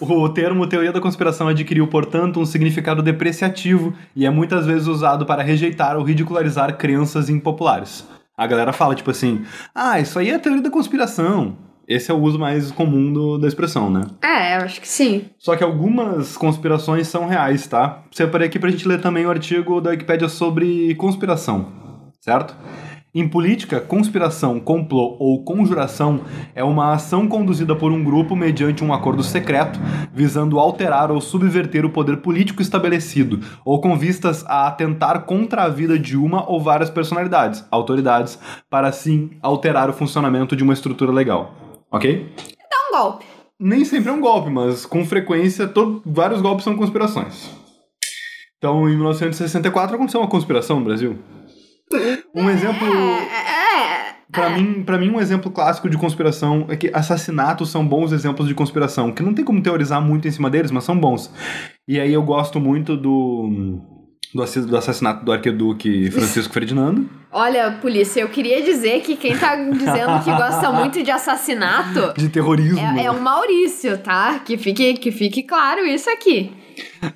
O 0.00 0.26
termo 0.30 0.66
teoria 0.66 0.90
da 0.90 1.02
conspiração 1.02 1.46
adquiriu, 1.48 1.86
portanto, 1.86 2.40
um 2.40 2.46
significado 2.46 3.02
depreciativo 3.02 3.94
e 4.16 4.24
é 4.24 4.30
muitas 4.30 4.64
vezes 4.64 4.88
usado 4.88 5.26
para 5.26 5.42
rejeitar 5.42 5.98
ou 5.98 6.02
ridicularizar 6.02 6.78
crenças 6.78 7.28
impopulares. 7.28 8.06
A 8.38 8.46
galera 8.46 8.72
fala, 8.72 8.94
tipo 8.94 9.10
assim, 9.10 9.44
ah, 9.74 10.00
isso 10.00 10.18
aí 10.18 10.30
é 10.30 10.38
teoria 10.38 10.62
da 10.62 10.70
conspiração. 10.70 11.58
Esse 11.90 12.08
é 12.12 12.14
o 12.14 12.18
uso 12.22 12.38
mais 12.38 12.70
comum 12.70 13.12
do- 13.12 13.36
da 13.36 13.48
expressão, 13.48 13.90
né? 13.90 14.02
É, 14.22 14.56
eu 14.56 14.60
acho 14.62 14.80
que 14.80 14.86
sim. 14.86 15.24
Só 15.36 15.56
que 15.56 15.64
algumas 15.64 16.36
conspirações 16.36 17.08
são 17.08 17.26
reais, 17.26 17.66
tá? 17.66 18.04
Separei 18.12 18.46
aqui 18.46 18.60
pra 18.60 18.70
gente 18.70 18.86
ler 18.86 19.00
também 19.00 19.26
o 19.26 19.30
artigo 19.30 19.80
da 19.80 19.90
Wikipédia 19.90 20.28
sobre 20.28 20.94
conspiração, 20.94 21.66
certo? 22.20 22.54
Em 23.12 23.26
política, 23.28 23.80
conspiração, 23.80 24.60
complô 24.60 25.16
ou 25.18 25.42
conjuração 25.42 26.20
é 26.54 26.62
uma 26.62 26.92
ação 26.92 27.26
conduzida 27.26 27.74
por 27.74 27.90
um 27.90 28.04
grupo 28.04 28.36
mediante 28.36 28.84
um 28.84 28.94
acordo 28.94 29.24
secreto 29.24 29.80
visando 30.14 30.60
alterar 30.60 31.10
ou 31.10 31.20
subverter 31.20 31.84
o 31.84 31.90
poder 31.90 32.18
político 32.18 32.62
estabelecido 32.62 33.40
ou 33.64 33.80
com 33.80 33.98
vistas 33.98 34.44
a 34.46 34.68
atentar 34.68 35.22
contra 35.22 35.64
a 35.64 35.68
vida 35.68 35.98
de 35.98 36.16
uma 36.16 36.48
ou 36.48 36.60
várias 36.60 36.88
personalidades, 36.88 37.64
autoridades, 37.68 38.38
para 38.70 38.86
assim 38.86 39.30
alterar 39.42 39.90
o 39.90 39.92
funcionamento 39.92 40.54
de 40.54 40.62
uma 40.62 40.72
estrutura 40.72 41.10
legal. 41.10 41.52
Ok? 41.90 42.32
Dá 42.70 42.76
um 42.88 43.02
golpe. 43.02 43.24
nem 43.58 43.84
sempre 43.84 44.10
é 44.10 44.12
um 44.12 44.20
golpe, 44.20 44.50
mas 44.50 44.86
com 44.86 45.04
frequência 45.04 45.66
todo, 45.68 46.02
vários 46.06 46.40
golpes 46.40 46.64
são 46.64 46.76
conspirações. 46.76 47.50
Então, 48.58 48.88
em 48.88 48.94
1964 48.94 49.96
aconteceu 49.96 50.20
uma 50.20 50.28
conspiração 50.28 50.78
no 50.78 50.84
Brasil. 50.84 51.18
Um 52.34 52.48
exemplo, 52.48 52.86
É, 52.86 54.10
é, 54.10 54.14
Pra 54.30 54.48
mim, 54.50 54.84
para 54.84 54.96
mim, 54.96 55.10
um 55.10 55.20
exemplo 55.20 55.50
clássico 55.50 55.90
de 55.90 55.98
conspiração 55.98 56.66
é 56.68 56.76
que 56.76 56.88
assassinatos 56.94 57.68
são 57.68 57.84
bons 57.84 58.12
exemplos 58.12 58.46
de 58.46 58.54
conspiração, 58.54 59.10
que 59.12 59.22
não 59.24 59.34
tem 59.34 59.44
como 59.44 59.60
teorizar 59.60 60.00
muito 60.00 60.28
em 60.28 60.30
cima 60.30 60.48
deles, 60.48 60.70
mas 60.70 60.84
são 60.84 60.96
bons. 60.96 61.32
E 61.88 61.98
aí 61.98 62.12
eu 62.12 62.22
gosto 62.22 62.60
muito 62.60 62.96
do 62.96 63.80
do, 64.34 64.42
assi- 64.42 64.60
do 64.66 64.76
assassinato 64.76 65.24
do 65.24 65.32
arquiduque 65.32 66.10
Francisco 66.10 66.52
Ferdinando. 66.54 67.08
Olha, 67.32 67.78
polícia, 67.80 68.20
eu 68.20 68.28
queria 68.28 68.62
dizer 68.62 69.00
que 69.02 69.14
quem 69.16 69.36
tá 69.36 69.54
dizendo 69.56 70.22
que 70.24 70.30
gosta 70.32 70.70
muito 70.72 71.02
de 71.02 71.10
assassinato 71.10 72.12
De 72.16 72.28
terrorismo. 72.28 72.78
é, 72.80 73.04
é 73.04 73.10
o 73.10 73.20
Maurício, 73.20 73.96
tá? 73.98 74.40
Que 74.40 74.56
fique, 74.58 74.94
que 74.94 75.12
fique 75.12 75.42
claro 75.44 75.86
isso 75.86 76.10
aqui. 76.10 76.52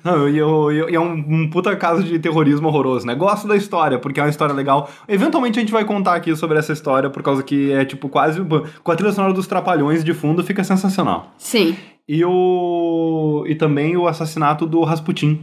Não, 0.03 0.29
e 0.29 0.37
eu, 0.37 0.71
eu- 0.71 0.89
e 0.89 0.95
é 0.95 0.99
um, 0.99 1.11
um 1.13 1.49
puta 1.49 1.75
caso 1.75 2.03
de 2.03 2.19
terrorismo 2.19 2.67
horroroso, 2.67 3.05
né? 3.07 3.15
Gosto 3.15 3.47
da 3.47 3.55
história, 3.57 3.97
porque 3.97 4.19
é 4.19 4.23
uma 4.23 4.29
história 4.29 4.53
legal. 4.53 4.89
Eventualmente 5.07 5.57
a 5.57 5.61
gente 5.61 5.71
vai 5.71 5.83
contar 5.83 6.15
aqui 6.15 6.35
sobre 6.35 6.57
essa 6.59 6.71
história, 6.71 7.09
por 7.09 7.23
causa 7.23 7.41
que 7.43 7.71
é 7.71 7.83
tipo 7.83 8.07
quase. 8.07 8.39
Com 8.83 8.91
a 8.91 8.95
trilha 8.95 9.11
sonora 9.11 9.33
dos 9.33 9.47
Trapalhões 9.47 10.03
de 10.03 10.13
fundo 10.13 10.43
fica 10.43 10.63
sensacional. 10.63 11.33
Sim. 11.37 11.75
E 12.07 12.23
o. 12.23 13.43
E 13.47 13.55
também 13.55 13.97
o 13.97 14.07
assassinato 14.07 14.65
do 14.67 14.83
Rasputin. 14.83 15.41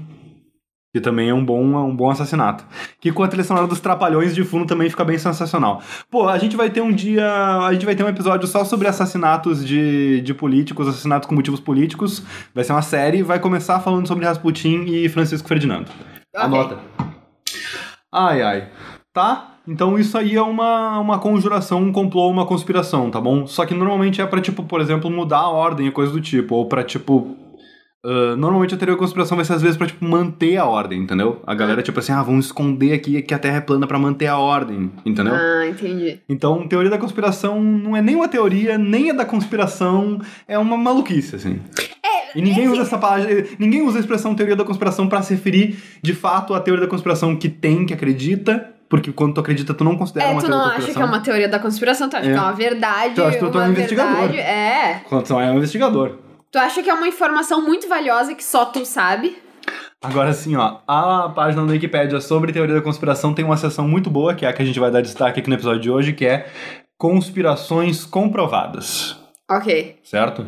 Que 0.95 1.01
também 1.01 1.31
é 1.31 1.35
um 1.35 1.43
bom, 1.43 1.63
um 1.63 1.97
bom 1.97 2.11
assassinato. 2.11 2.65
Que 3.01 3.11
com 3.11 3.23
a 3.23 3.29
trilha 3.29 3.45
sonora 3.45 3.67
dos 3.67 3.81
Trapalhões 3.81 4.35
de 4.35 4.45
fundo 4.45 4.67
também 4.67 4.91
fica 4.91 5.05
bem 5.05 5.17
sensacional. 5.17 5.81
Pô, 6.11 6.29
a 6.29 6.37
gente 6.37 6.55
vai 6.55 6.69
ter 6.69 6.83
um 6.83 6.93
dia. 6.93 7.27
A 7.67 7.73
gente 7.73 7.87
vai 7.87 7.95
ter 7.95 8.05
um 8.05 8.09
episódio 8.09 8.47
só 8.47 8.63
sobre 8.63 8.87
assassinatos 8.87 9.65
de, 9.65 10.21
de 10.21 10.35
políticos, 10.35 10.87
assassinatos 10.87 11.27
com 11.27 11.35
motivos 11.35 11.61
políticos. 11.61 12.23
Vai 12.55 12.63
ser 12.63 12.73
uma 12.73 12.83
série. 12.83 13.23
Vai 13.23 13.39
começar 13.39 13.81
falando 13.81 14.07
sobre 14.07 14.27
Rasputin 14.27 14.85
e 14.87 15.09
Francisco 15.09 15.49
Ferdinando. 15.49 15.91
Ok. 16.35 16.45
Anota. 16.45 16.79
Ai, 18.13 18.43
ai. 18.43 18.69
Tá? 19.15 19.49
Então 19.67 19.99
isso 19.99 20.19
aí 20.19 20.35
é 20.35 20.43
uma, 20.43 20.99
uma 20.99 21.19
conjuração, 21.19 21.81
um 21.81 21.93
complô, 21.93 22.29
uma 22.29 22.45
conspiração, 22.45 23.11
tá 23.11 23.21
bom? 23.21 23.47
Só 23.47 23.65
que 23.65 23.75
normalmente 23.75 24.21
é 24.21 24.27
pra, 24.27 24.41
tipo, 24.41 24.65
por 24.65 24.81
exemplo, 24.81 25.11
mudar 25.11 25.39
a 25.39 25.49
ordem 25.49 25.87
e 25.87 25.91
coisa 25.91 26.13
do 26.13 26.21
tipo. 26.21 26.55
Ou 26.55 26.67
pra, 26.67 26.83
tipo. 26.83 27.37
Ah, 28.05 28.37
normalmente 28.37 28.75
a 28.75 28.79
teoria 28.79 28.95
da 28.95 28.99
conspiração 28.99 29.37
vai 29.37 29.45
ser 29.45 29.53
às 29.55 29.63
vezes 29.63 29.77
pra, 29.77 29.87
tipo, 29.87 30.05
manter 30.05 30.57
a 30.57 30.65
ordem, 30.67 31.01
entendeu? 31.01 31.41
A 31.47 31.55
galera, 31.55 31.83
tipo 31.83 31.99
assim, 32.01 32.13
ah, 32.13 32.23
vamos 32.23 32.47
esconder 32.47 32.93
aqui 32.93 33.21
que 33.23 33.33
a 33.35 33.39
Terra 33.39 33.59
é 33.59 33.61
plana 33.61 33.87
pra 33.87 33.99
manter 33.99 34.27
a 34.27 34.37
ordem, 34.39 34.91
entendeu? 35.05 35.35
Ah, 35.35 35.67
entendi. 35.69 36.21
Então, 36.29 36.67
teoria 36.67 36.91
da 36.91 36.99
conspiração 36.99 37.61
não 37.63 37.97
é 37.97 38.03
nem 38.03 38.15
uma 38.17 38.29
teoria, 38.29 38.77
nem 38.79 39.11
é 39.11 39.15
da 39.15 39.25
conspiração, 39.25 40.21
é 40.49 40.59
uma 40.59 40.77
maluquice, 40.77 41.37
assim. 41.37 41.61
É, 42.05 42.39
E 42.39 42.43
ninguém 42.43 42.69
usa 42.69 42.83
essa 42.83 42.97
palavra, 42.99 43.47
ninguém 43.59 43.83
usa 43.83 43.99
a 43.99 44.01
expressão 44.01 44.35
teoria 44.35 44.57
da 44.57 44.65
conspiração 44.65 45.07
pra 45.09 45.21
se 45.23 45.35
referir 45.35 45.77
de 46.03 46.15
fato 46.15 46.55
à 46.55 46.61
teoria 46.61 46.85
da 46.85 46.91
conspiração 46.91 47.37
que 47.37 47.49
tem, 47.49 47.85
que 47.87 47.93
acredita, 47.95 48.71
porque 48.89 49.13
quando 49.13 49.35
tu 49.35 49.41
acredita, 49.41 49.73
tu 49.75 49.85
não 49.85 49.97
considera 49.97 50.27
É, 50.27 50.31
uma 50.33 50.41
tu 50.41 50.47
teoria 50.47 50.59
não 50.59 50.65
da 50.65 50.71
acha 50.71 50.77
que 50.79 50.83
é 50.83 50.87
conspiração. 50.95 51.15
uma 51.15 51.21
teoria 51.23 51.49
da 51.49 51.59
conspiração, 51.59 52.09
tu 52.09 52.17
acha 52.17 52.27
É. 52.29 52.33
que 52.33 52.39
é 52.39 52.41
uma 52.41 52.53
verdade, 52.53 53.15
Tu 53.15 53.23
acha 53.23 53.39
que 53.39 53.51
tu 53.51 53.59
é 53.61 53.65
um 53.67 53.71
investigador. 53.71 54.35
É. 54.35 55.01
Quando 55.09 55.25
tu 55.27 55.39
é 55.41 55.51
um 55.51 55.57
investigador. 55.57 56.13
Tu 56.53 56.59
acha 56.59 56.83
que 56.83 56.91
é 56.91 56.93
uma 56.93 57.09
informação 57.09 57.63
muito 57.63 57.89
valiosa 57.89 58.35
que 58.35 58.45
só 58.45 58.67
tu 58.67 58.85
sabe? 58.85 59.39
Agora 60.03 60.29
assim, 60.29 60.55
ó, 60.55 60.81
a 60.87 61.31
página 61.31 61.65
da 61.65 61.73
Wikipédia 61.73 62.21
sobre 62.21 62.53
teoria 62.53 62.75
da 62.75 62.83
conspiração 62.83 63.33
tem 63.33 63.43
uma 63.43 63.57
seção 63.57 63.89
muito 63.89 64.11
boa, 64.11 64.35
que 64.35 64.45
é 64.45 64.49
a 64.51 64.53
que 64.53 64.61
a 64.61 64.65
gente 64.65 64.79
vai 64.79 64.91
dar 64.91 65.01
destaque 65.01 65.41
aqui 65.41 65.49
no 65.49 65.57
episódio 65.57 65.81
de 65.81 65.91
hoje, 65.91 66.13
que 66.13 66.27
é 66.27 66.51
conspirações 66.99 68.05
comprovadas. 68.05 69.17
Ok. 69.51 69.99
certo? 70.05 70.47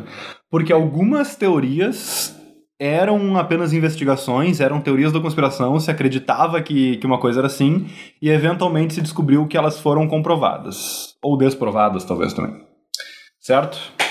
Porque 0.49 0.71
algumas 0.71 1.35
teorias 1.35 2.35
eram 2.79 3.35
apenas 3.35 3.73
investigações, 3.73 4.59
eram 4.59 4.81
teorias 4.81 5.11
da 5.11 5.19
conspiração, 5.19 5.79
se 5.79 5.89
acreditava 5.89 6.61
que, 6.61 6.97
que 6.97 7.05
uma 7.07 7.19
coisa 7.19 7.39
era 7.39 7.47
assim, 7.47 7.87
e 8.21 8.29
eventualmente 8.29 8.93
se 8.93 9.01
descobriu 9.01 9.47
que 9.47 9.57
elas 9.57 9.79
foram 9.79 10.07
comprovadas. 10.07 11.15
Ou 11.23 11.35
desprovadas, 11.35 12.03
talvez 12.03 12.33
também. 12.33 12.63
Certo? 13.39 14.04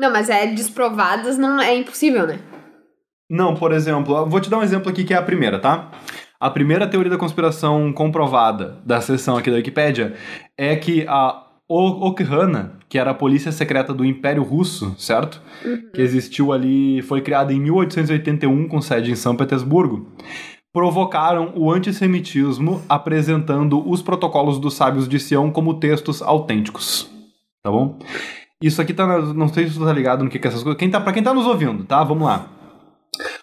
Não, 0.00 0.10
mas 0.10 0.30
é 0.30 0.46
desprovadas, 0.46 1.36
não 1.36 1.60
é 1.60 1.76
impossível, 1.76 2.26
né? 2.26 2.38
Não, 3.28 3.54
por 3.54 3.70
exemplo, 3.70 4.24
vou 4.26 4.40
te 4.40 4.48
dar 4.48 4.56
um 4.56 4.62
exemplo 4.62 4.90
aqui 4.90 5.04
que 5.04 5.12
é 5.12 5.16
a 5.18 5.22
primeira, 5.22 5.58
tá? 5.58 5.90
A 6.40 6.48
primeira 6.48 6.86
teoria 6.86 7.10
da 7.10 7.18
conspiração 7.18 7.92
comprovada 7.92 8.78
da 8.82 9.02
seção 9.02 9.36
aqui 9.36 9.50
da 9.50 9.56
Wikipédia 9.58 10.14
é 10.56 10.74
que 10.74 11.04
a 11.06 11.44
Okhrana, 11.68 12.78
que 12.88 12.98
era 12.98 13.10
a 13.10 13.14
polícia 13.14 13.52
secreta 13.52 13.92
do 13.92 14.02
Império 14.02 14.42
Russo, 14.42 14.94
certo? 14.98 15.42
Que 15.94 16.00
existiu 16.00 16.50
ali, 16.50 17.02
foi 17.02 17.20
criada 17.20 17.52
em 17.52 17.60
1881 17.60 18.68
com 18.68 18.80
sede 18.80 19.10
em 19.12 19.16
São 19.16 19.36
Petersburgo. 19.36 20.10
Provocaram 20.72 21.52
o 21.54 21.70
antissemitismo 21.70 22.80
apresentando 22.88 23.86
os 23.86 24.00
protocolos 24.00 24.58
dos 24.58 24.72
sábios 24.72 25.06
de 25.06 25.20
Sião 25.20 25.50
como 25.50 25.78
textos 25.78 26.22
autênticos. 26.22 27.10
Tá 27.62 27.70
bom? 27.70 27.98
Isso 28.62 28.80
aqui 28.82 28.92
tá. 28.92 29.06
na- 29.06 29.34
Não 29.34 29.48
sei 29.48 29.68
se 29.68 29.78
tu 29.78 29.84
tá 29.84 29.92
ligado 29.92 30.22
no 30.24 30.30
que, 30.30 30.38
que 30.38 30.46
é 30.46 30.50
essas 30.50 30.62
coisas. 30.62 30.78
Quem 30.78 30.90
tá, 30.90 31.00
pra 31.00 31.12
quem 31.12 31.22
tá 31.22 31.32
nos 31.32 31.46
ouvindo, 31.46 31.84
tá? 31.84 32.02
Vamos 32.04 32.24
lá. 32.26 32.46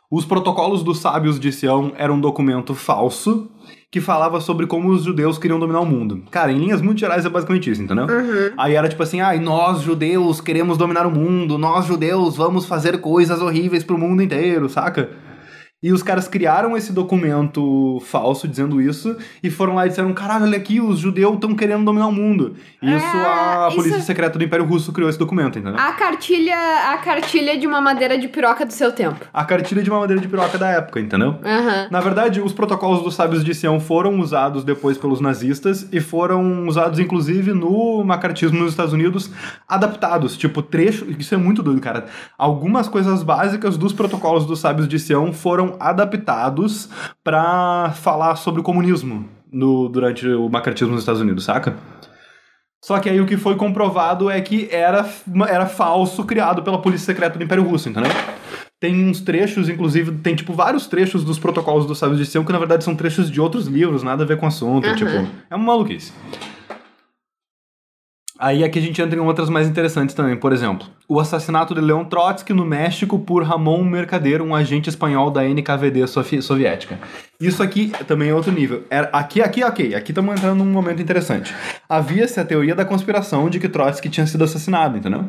Os 0.10 0.26
protocolos 0.26 0.84
dos 0.84 1.00
sábios 1.00 1.40
de 1.40 1.52
Sião 1.52 1.92
eram 1.98 2.16
um 2.16 2.22
documento 2.22 2.74
falso 2.74 3.50
que 3.92 4.00
falava 4.00 4.40
sobre 4.40 4.66
como 4.68 4.90
os 4.90 5.04
judeus 5.04 5.38
queriam 5.38 5.60
dominar 5.60 5.82
o 5.82 5.86
mundo. 5.86 6.24
Cara, 6.32 6.52
em 6.52 6.58
linhas 6.58 6.82
muito 6.82 7.00
gerais 7.00 7.26
é 7.26 7.30
basicamente 7.30 7.70
isso, 7.70 7.82
entendeu? 7.82 8.06
Aí 8.58 8.76
era 8.76 8.88
tipo 8.88 9.02
assim, 9.04 9.20
ai, 9.22 9.40
nós 9.40 9.82
judeus 9.82 10.40
queremos 10.40 10.78
dominar 10.78 11.06
o 11.06 11.12
mundo, 11.12 11.58
nós 11.58 11.86
judeus 11.86 12.36
vamos 12.38 12.66
fazer 12.66 13.00
coisas 13.02 13.42
horríveis 13.42 13.84
pro 13.84 13.98
mundo 13.98 14.22
inteiro, 14.22 14.70
saca? 14.70 15.10
E 15.84 15.92
os 15.94 16.02
caras 16.02 16.28
criaram 16.28 16.76
esse 16.76 16.92
documento 16.92 18.02
falso 18.06 18.48
dizendo 18.48 18.82
isso 18.82 19.16
e 19.44 19.52
foram 19.52 19.76
lá 19.76 19.86
e 19.86 19.90
disseram: 19.90 20.12
caralho, 20.12 20.46
olha 20.46 20.58
aqui, 20.58 20.82
os 20.82 20.98
judeus 20.98 21.36
estão 21.36 21.54
querendo 21.56 21.86
dominar 21.86 22.08
o 22.08 22.12
mundo. 22.12 22.56
E 22.82 22.96
isso 22.96 23.06
Ah, 23.06 23.68
a 23.68 23.72
polícia 23.76 23.98
isso- 23.98 24.08
secreta 24.08 24.40
do 24.40 24.44
Império 24.44 24.66
Russo 24.66 24.92
criou 24.92 25.08
esse 25.08 25.20
documento, 25.20 25.60
entendeu? 25.60 25.80
A 25.80 25.92
cartilha, 25.92 26.56
a 26.94 26.98
cartilha 26.98 27.56
de 27.60 27.68
uma 27.68 27.80
madeira 27.80 28.18
de 28.18 28.28
piroca 28.28 28.66
do 28.66 28.74
seu 28.74 28.92
tempo. 28.92 29.24
A 29.32 29.46
cartilha 29.46 29.84
de 29.84 29.90
uma 29.92 30.00
madeira 30.00 30.20
de 30.20 30.28
piroca 30.28 30.58
da 30.58 30.68
época, 30.68 31.00
entendeu? 31.00 31.36
Aham. 31.46 31.88
Na 31.92 32.00
verdade, 32.00 32.42
os 32.42 32.54
protocolos 32.54 33.04
dos 33.04 33.14
sábios 33.14 33.44
de 33.44 33.54
Sião 33.54 33.80
foram 33.80 34.20
usados 34.20 34.64
depois 34.64 34.98
pelos 34.98 35.22
nazistas 35.22 35.88
e 35.92 36.00
foram 36.00 36.68
usados, 36.68 36.98
inclusive, 36.98 37.54
no 37.54 38.04
macartismo 38.04 38.58
nos 38.58 38.72
Estados 38.72 38.94
Unidos, 38.94 39.30
adaptados. 39.68 40.36
Tipo, 40.36 40.64
trecho. 40.64 41.06
Isso 41.20 41.36
é 41.36 41.38
muito 41.38 41.62
doido, 41.62 41.80
cara. 41.82 42.06
Algumas 42.36 42.88
coisas 42.90 43.22
básicas 43.22 43.78
dos 43.78 43.94
protocolos 43.94 44.46
dos 44.48 44.60
sábios 44.60 44.88
de 44.88 44.98
Sião 44.98 45.32
foram 45.32 45.67
adaptados 45.80 46.90
pra 47.24 47.92
falar 47.96 48.36
sobre 48.36 48.62
o 48.62 48.64
comunismo 48.64 49.28
no, 49.52 49.90
durante 49.90 50.28
o 50.28 50.48
macartismo 50.50 50.94
nos 50.94 51.02
Estados 51.02 51.22
Unidos, 51.22 51.44
saca? 51.44 51.76
Só 52.84 53.00
que 53.00 53.10
aí 53.10 53.20
o 53.20 53.26
que 53.26 53.38
foi 53.38 53.56
comprovado 53.56 54.30
é 54.30 54.40
que 54.40 54.70
era, 54.72 55.06
era 55.50 55.66
falso, 55.66 56.24
criado 56.24 56.62
pela 56.62 56.82
polícia 56.82 57.06
secreta 57.06 57.38
do 57.38 57.44
Império 57.44 57.64
Russo, 57.64 57.90
entendeu? 57.90 58.12
Tem 58.80 59.10
uns 59.10 59.20
trechos, 59.20 59.68
inclusive, 59.68 60.12
tem 60.20 60.36
tipo 60.36 60.54
vários 60.54 60.86
trechos 60.86 61.24
dos 61.24 61.40
protocolos 61.40 61.88
dos 61.88 61.98
sábios 61.98 62.20
de 62.20 62.26
Sião 62.26 62.46
que 62.46 62.52
na 62.52 62.60
verdade 62.60 62.84
são 62.84 62.96
trechos 62.96 63.32
de 63.32 63.42
outros 63.42 63.66
livros, 63.66 64.04
nada 64.04 64.24
a 64.24 64.28
ver 64.28 64.38
com 64.38 64.46
o 64.46 64.50
assunto, 64.50 64.86
Aham. 64.86 64.96
tipo, 64.96 65.28
é 65.50 65.56
uma 65.56 65.66
maluquice. 65.66 66.14
Aí 68.40 68.64
aqui 68.64 68.78
a 68.78 68.82
gente 68.82 69.02
entra 69.02 69.18
em 69.18 69.22
outras 69.22 69.50
mais 69.50 69.68
interessantes 69.68 70.14
também, 70.14 70.36
por 70.36 70.54
exemplo, 70.54 70.88
o 71.08 71.20
assassinato 71.20 71.74
de 71.74 71.82
Leon 71.82 72.06
Trotsky 72.06 72.54
no 72.54 72.64
México 72.66 73.18
por 73.18 73.44
Ramon 73.44 73.84
Mercader, 73.84 74.42
um 74.42 74.54
agente 74.54 74.90
espanhol 74.90 75.32
da 75.32 75.44
NKVD 75.44 76.06
sovi- 76.08 76.42
soviética. 76.42 77.00
Isso 77.42 77.64
aqui 77.64 77.92
também 78.08 78.30
é 78.30 78.34
outro 78.36 78.52
nível. 78.52 78.84
Era, 78.90 79.10
aqui, 79.14 79.42
aqui, 79.42 79.64
ok, 79.64 79.96
aqui 79.96 80.12
estamos 80.12 80.36
entrando 80.36 80.64
num 80.64 80.72
momento 80.72 81.02
interessante. 81.02 81.54
Havia-se 81.90 82.40
a 82.40 82.46
teoria 82.46 82.76
da 82.76 82.86
conspiração 82.86 83.50
de 83.50 83.60
que 83.60 83.68
Trotsky 83.70 84.10
tinha 84.10 84.28
sido 84.28 84.44
assassinado, 84.44 84.98
entendeu? 84.98 85.26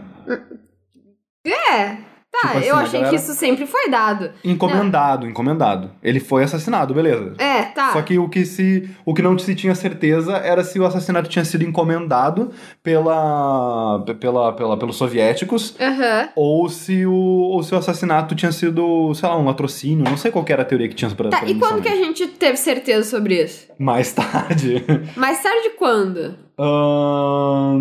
É. 1.46 2.07
Tá, 2.40 2.48
Tipo 2.48 2.58
assim, 2.60 2.68
eu 2.68 2.76
a 2.76 2.78
achei 2.80 3.00
galera- 3.00 3.10
que 3.10 3.16
isso 3.16 3.32
sempre 3.34 3.66
foi 3.66 3.90
dado. 3.90 4.30
Encomendado, 4.44 5.26
encomendado. 5.26 5.90
Ele 6.02 6.20
foi 6.20 6.44
assassinado, 6.44 6.94
beleza. 6.94 7.34
É, 7.38 7.62
tá. 7.64 7.92
Só 7.92 8.00
que 8.02 8.18
o 8.18 8.28
que 8.28 8.44
se 8.46 8.88
o 9.04 9.12
que 9.12 9.20
não 9.22 9.36
se 9.38 9.54
tinha 9.54 9.74
certeza 9.74 10.36
era 10.36 10.62
se 10.62 10.78
o 10.78 10.86
assassinato 10.86 11.28
tinha 11.28 11.44
sido 11.44 11.64
encomendado 11.64 12.50
pela, 12.82 14.04
pela, 14.20 14.52
pela 14.52 14.76
pelos 14.76 14.96
soviéticos 14.96 15.74
Aham. 15.80 16.28
ou 16.36 16.68
se 16.68 17.04
o 17.06 17.12
ou 17.12 17.62
se 17.62 17.74
o 17.74 17.78
assassinato 17.78 18.34
tinha 18.34 18.52
sido, 18.52 19.12
sei 19.14 19.28
lá, 19.28 19.36
um 19.38 19.44
latrocínio, 19.44 20.04
não 20.08 20.16
sei 20.16 20.30
qual 20.30 20.44
era 20.48 20.62
a 20.62 20.64
teoria 20.64 20.88
que 20.88 20.94
tinha 20.94 21.10
pra 21.10 21.30
Tá, 21.30 21.38
pra 21.40 21.48
e 21.48 21.54
quando 21.54 21.80
que 21.82 21.88
a 21.88 21.92
inicialmente. 21.92 22.18
gente 22.24 22.36
teve 22.38 22.56
certeza 22.56 23.08
sobre 23.08 23.42
isso? 23.42 23.66
mais 23.78 24.12
tarde. 24.14 24.84
Mais 25.16 25.42
tarde 25.42 25.70
quando? 25.78 26.34
Ahn, 26.58 27.78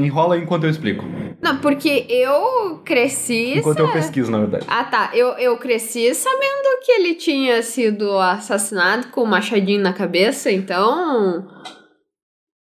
enrola 0.00 0.38
enquanto 0.38 0.64
eu 0.64 0.70
explico. 0.70 1.04
Não, 1.42 1.58
porque 1.58 2.06
eu 2.08 2.80
cresci. 2.84 3.58
Enquanto 3.58 3.80
eu 3.80 3.92
pesquiso, 3.92 4.30
na 4.30 4.38
verdade. 4.38 4.64
Ah, 4.66 4.84
tá. 4.84 5.10
Eu, 5.12 5.28
eu 5.38 5.58
cresci 5.58 6.14
sabendo 6.14 6.80
que 6.84 6.92
ele 6.92 7.14
tinha 7.14 7.62
sido 7.62 8.18
assassinado 8.18 9.08
com 9.08 9.24
um 9.24 9.26
machadinho 9.26 9.82
na 9.82 9.92
cabeça, 9.92 10.50
então. 10.50 11.46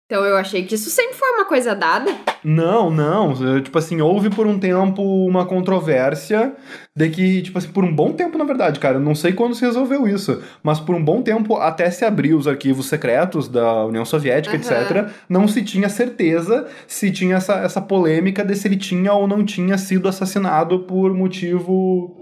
Então 0.09 0.25
eu 0.25 0.35
achei 0.37 0.63
que 0.63 0.73
isso 0.73 0.89
sempre 0.89 1.13
foi 1.13 1.29
uma 1.29 1.45
coisa 1.45 1.75
dada. 1.75 2.11
Não, 2.43 2.89
não. 2.89 3.61
Tipo 3.61 3.77
assim, 3.77 4.01
houve 4.01 4.31
por 4.31 4.47
um 4.47 4.57
tempo 4.57 5.03
uma 5.03 5.45
controvérsia 5.45 6.55
de 6.95 7.09
que, 7.11 7.43
tipo 7.43 7.59
assim, 7.59 7.67
por 7.67 7.83
um 7.85 7.95
bom 7.95 8.11
tempo, 8.11 8.35
na 8.35 8.43
verdade, 8.43 8.79
cara, 8.79 8.95
eu 8.95 9.01
não 9.01 9.13
sei 9.13 9.33
quando 9.33 9.53
se 9.53 9.61
resolveu 9.63 10.07
isso, 10.07 10.41
mas 10.63 10.79
por 10.79 10.95
um 10.95 11.05
bom 11.05 11.21
tempo, 11.21 11.57
até 11.57 11.91
se 11.91 12.03
abrir 12.03 12.33
os 12.33 12.47
arquivos 12.47 12.87
secretos 12.87 13.47
da 13.47 13.85
União 13.85 14.03
Soviética, 14.03 14.57
Aham. 14.57 14.81
etc., 14.81 15.13
não 15.29 15.47
se 15.47 15.61
tinha 15.61 15.87
certeza 15.89 16.67
se 16.87 17.11
tinha 17.11 17.35
essa, 17.35 17.59
essa 17.59 17.79
polêmica 17.79 18.43
de 18.43 18.55
se 18.55 18.67
ele 18.67 18.77
tinha 18.77 19.13
ou 19.13 19.27
não 19.27 19.45
tinha 19.45 19.77
sido 19.77 20.07
assassinado 20.07 20.79
por 20.79 21.13
motivo. 21.13 22.15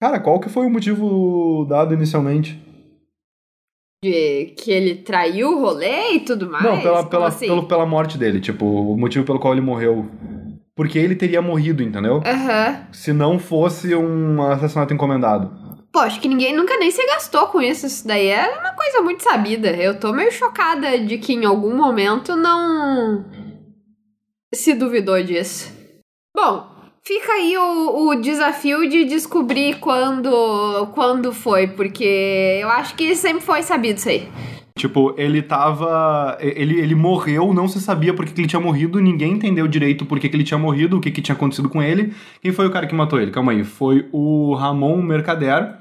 Cara, 0.00 0.18
qual 0.18 0.40
que 0.40 0.48
foi 0.48 0.64
o 0.64 0.70
motivo 0.70 1.66
dado 1.68 1.92
inicialmente? 1.92 2.65
De 4.10 4.54
que 4.56 4.70
ele 4.70 4.94
traiu 4.96 5.50
o 5.50 5.60
rolê 5.60 6.12
e 6.12 6.20
tudo 6.20 6.48
mais. 6.48 6.64
Não, 6.64 6.80
pela, 6.80 6.98
Como 6.98 7.10
pela, 7.10 7.26
assim? 7.28 7.46
pelo, 7.46 7.66
pela 7.66 7.84
morte 7.86 8.16
dele, 8.16 8.40
tipo, 8.40 8.64
o 8.64 8.96
motivo 8.96 9.24
pelo 9.24 9.40
qual 9.40 9.52
ele 9.52 9.60
morreu. 9.60 10.08
Porque 10.76 10.98
ele 10.98 11.16
teria 11.16 11.42
morrido, 11.42 11.82
entendeu? 11.82 12.22
Aham. 12.24 12.86
Se 12.92 13.12
não 13.12 13.38
fosse 13.38 13.94
um 13.94 14.42
assassinato 14.42 14.94
encomendado. 14.94 15.50
Pô, 15.90 16.00
acho 16.00 16.20
que 16.20 16.28
ninguém 16.28 16.54
nunca 16.54 16.76
nem 16.76 16.90
se 16.90 17.04
gastou 17.06 17.46
com 17.46 17.60
isso. 17.60 17.86
Isso 17.86 18.06
daí 18.06 18.28
é 18.28 18.58
uma 18.60 18.74
coisa 18.74 19.00
muito 19.00 19.22
sabida. 19.22 19.70
Eu 19.70 19.98
tô 19.98 20.12
meio 20.12 20.30
chocada 20.30 20.98
de 20.98 21.16
que 21.18 21.32
em 21.32 21.46
algum 21.46 21.74
momento 21.74 22.36
não 22.36 23.24
se 24.54 24.74
duvidou 24.74 25.20
disso. 25.22 25.72
Bom, 26.36 26.75
fica 27.06 27.34
aí 27.34 27.56
o, 27.56 28.08
o 28.08 28.14
desafio 28.16 28.88
de 28.88 29.04
descobrir 29.04 29.76
quando, 29.78 30.88
quando 30.92 31.32
foi, 31.32 31.68
porque 31.68 32.58
eu 32.60 32.68
acho 32.68 32.96
que 32.96 33.14
sempre 33.14 33.44
foi 33.44 33.62
sabido 33.62 33.98
isso 33.98 34.08
aí. 34.08 34.28
Tipo, 34.76 35.14
ele 35.16 35.40
tava. 35.40 36.36
Ele, 36.38 36.78
ele 36.78 36.94
morreu, 36.94 37.54
não 37.54 37.66
se 37.66 37.80
sabia 37.80 38.12
por 38.12 38.26
que, 38.26 38.32
que 38.32 38.40
ele 38.42 38.48
tinha 38.48 38.60
morrido, 38.60 39.00
ninguém 39.00 39.32
entendeu 39.32 39.66
direito 39.66 40.04
por 40.04 40.20
que, 40.20 40.28
que 40.28 40.36
ele 40.36 40.44
tinha 40.44 40.58
morrido, 40.58 40.98
o 40.98 41.00
que, 41.00 41.10
que 41.10 41.22
tinha 41.22 41.34
acontecido 41.34 41.68
com 41.68 41.82
ele. 41.82 42.12
Quem 42.42 42.52
foi 42.52 42.66
o 42.66 42.70
cara 42.70 42.86
que 42.86 42.94
matou 42.94 43.18
ele? 43.18 43.30
Calma 43.30 43.52
aí. 43.52 43.64
Foi 43.64 44.06
o 44.12 44.54
Ramon 44.54 45.00
Mercader. 45.00 45.76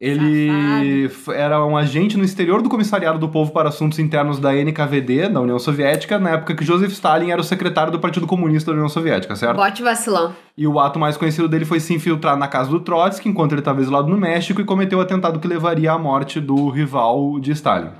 Ele 0.00 1.04
f- 1.06 1.32
era 1.32 1.64
um 1.64 1.76
agente 1.76 2.16
no 2.18 2.24
exterior 2.24 2.60
do 2.60 2.68
Comissariado 2.68 3.18
do 3.18 3.28
Povo 3.28 3.52
para 3.52 3.68
Assuntos 3.68 3.98
Internos 3.98 4.38
da 4.40 4.52
NKVD, 4.54 5.28
da 5.28 5.40
União 5.40 5.58
Soviética, 5.58 6.18
na 6.18 6.30
época 6.30 6.54
que 6.54 6.64
Joseph 6.64 6.90
Stalin 6.92 7.30
era 7.30 7.40
o 7.40 7.44
secretário 7.44 7.92
do 7.92 8.00
Partido 8.00 8.26
Comunista 8.26 8.70
da 8.70 8.74
União 8.76 8.88
Soviética, 8.88 9.36
certo? 9.36 9.56
Bote 9.56 9.82
vacilão. 9.82 10.34
E 10.58 10.66
o 10.66 10.78
ato 10.80 10.98
mais 10.98 11.16
conhecido 11.16 11.48
dele 11.48 11.64
foi 11.64 11.78
se 11.80 11.94
infiltrar 11.94 12.36
na 12.36 12.48
casa 12.48 12.70
do 12.70 12.80
Trotsky 12.80 13.28
enquanto 13.28 13.52
ele 13.52 13.60
estava 13.60 13.80
isolado 13.80 14.08
no 14.08 14.16
México 14.16 14.60
e 14.60 14.64
cometeu 14.64 14.98
o 14.98 15.02
atentado 15.02 15.38
que 15.38 15.46
levaria 15.48 15.92
à 15.92 15.98
morte 15.98 16.40
do 16.40 16.68
rival 16.70 17.38
de 17.40 17.52
Stalin. 17.52 17.90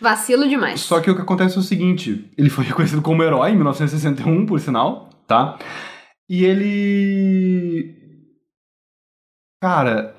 Vacilo 0.00 0.48
demais. 0.48 0.80
Só 0.80 0.98
que 1.00 1.10
o 1.10 1.14
que 1.16 1.20
acontece 1.22 1.56
é 1.56 1.60
o 1.60 1.62
seguinte: 1.64 2.30
ele 2.38 2.48
foi 2.48 2.64
reconhecido 2.66 3.02
como 3.02 3.22
herói 3.22 3.50
em 3.50 3.56
1961, 3.56 4.46
por 4.46 4.58
sinal, 4.60 5.10
tá? 5.26 5.58
E 6.28 6.44
ele. 6.44 7.94
Cara. 9.60 10.14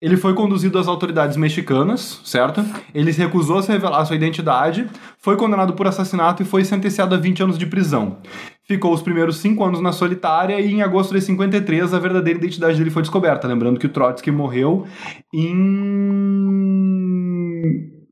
Ele 0.00 0.16
foi 0.16 0.32
conduzido 0.32 0.78
às 0.78 0.88
autoridades 0.88 1.36
mexicanas, 1.36 2.22
certo? 2.24 2.64
Ele 2.94 3.12
recusou 3.12 3.58
a 3.58 3.62
se 3.62 3.70
revelar 3.70 4.02
sua 4.06 4.16
identidade, 4.16 4.88
foi 5.18 5.36
condenado 5.36 5.74
por 5.74 5.86
assassinato 5.86 6.42
e 6.42 6.46
foi 6.46 6.64
sentenciado 6.64 7.14
a 7.14 7.18
20 7.18 7.42
anos 7.42 7.58
de 7.58 7.66
prisão. 7.66 8.16
Ficou 8.66 8.94
os 8.94 9.02
primeiros 9.02 9.36
cinco 9.36 9.62
anos 9.62 9.78
na 9.82 9.92
solitária 9.92 10.58
e 10.58 10.72
em 10.72 10.80
agosto 10.80 11.12
de 11.12 11.20
53 11.20 11.92
a 11.92 11.98
verdadeira 11.98 12.38
identidade 12.38 12.78
dele 12.78 12.88
foi 12.88 13.02
descoberta. 13.02 13.46
Lembrando 13.46 13.78
que 13.78 13.86
o 13.86 13.90
Trotsky 13.90 14.30
morreu 14.30 14.86
em 15.34 16.70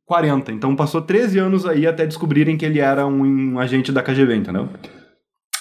40. 0.05 0.53
Então 0.53 0.77
passou 0.77 1.01
13 1.01 1.39
anos 1.39 1.65
aí 1.65 1.87
até 1.87 2.05
descobrirem 2.05 2.59
que 2.59 2.67
ele 2.67 2.81
era 2.81 3.07
um, 3.07 3.25
um 3.55 3.59
agente 3.59 3.91
da 3.93 4.03
KGB, 4.03 4.37
entendeu? 4.37 4.69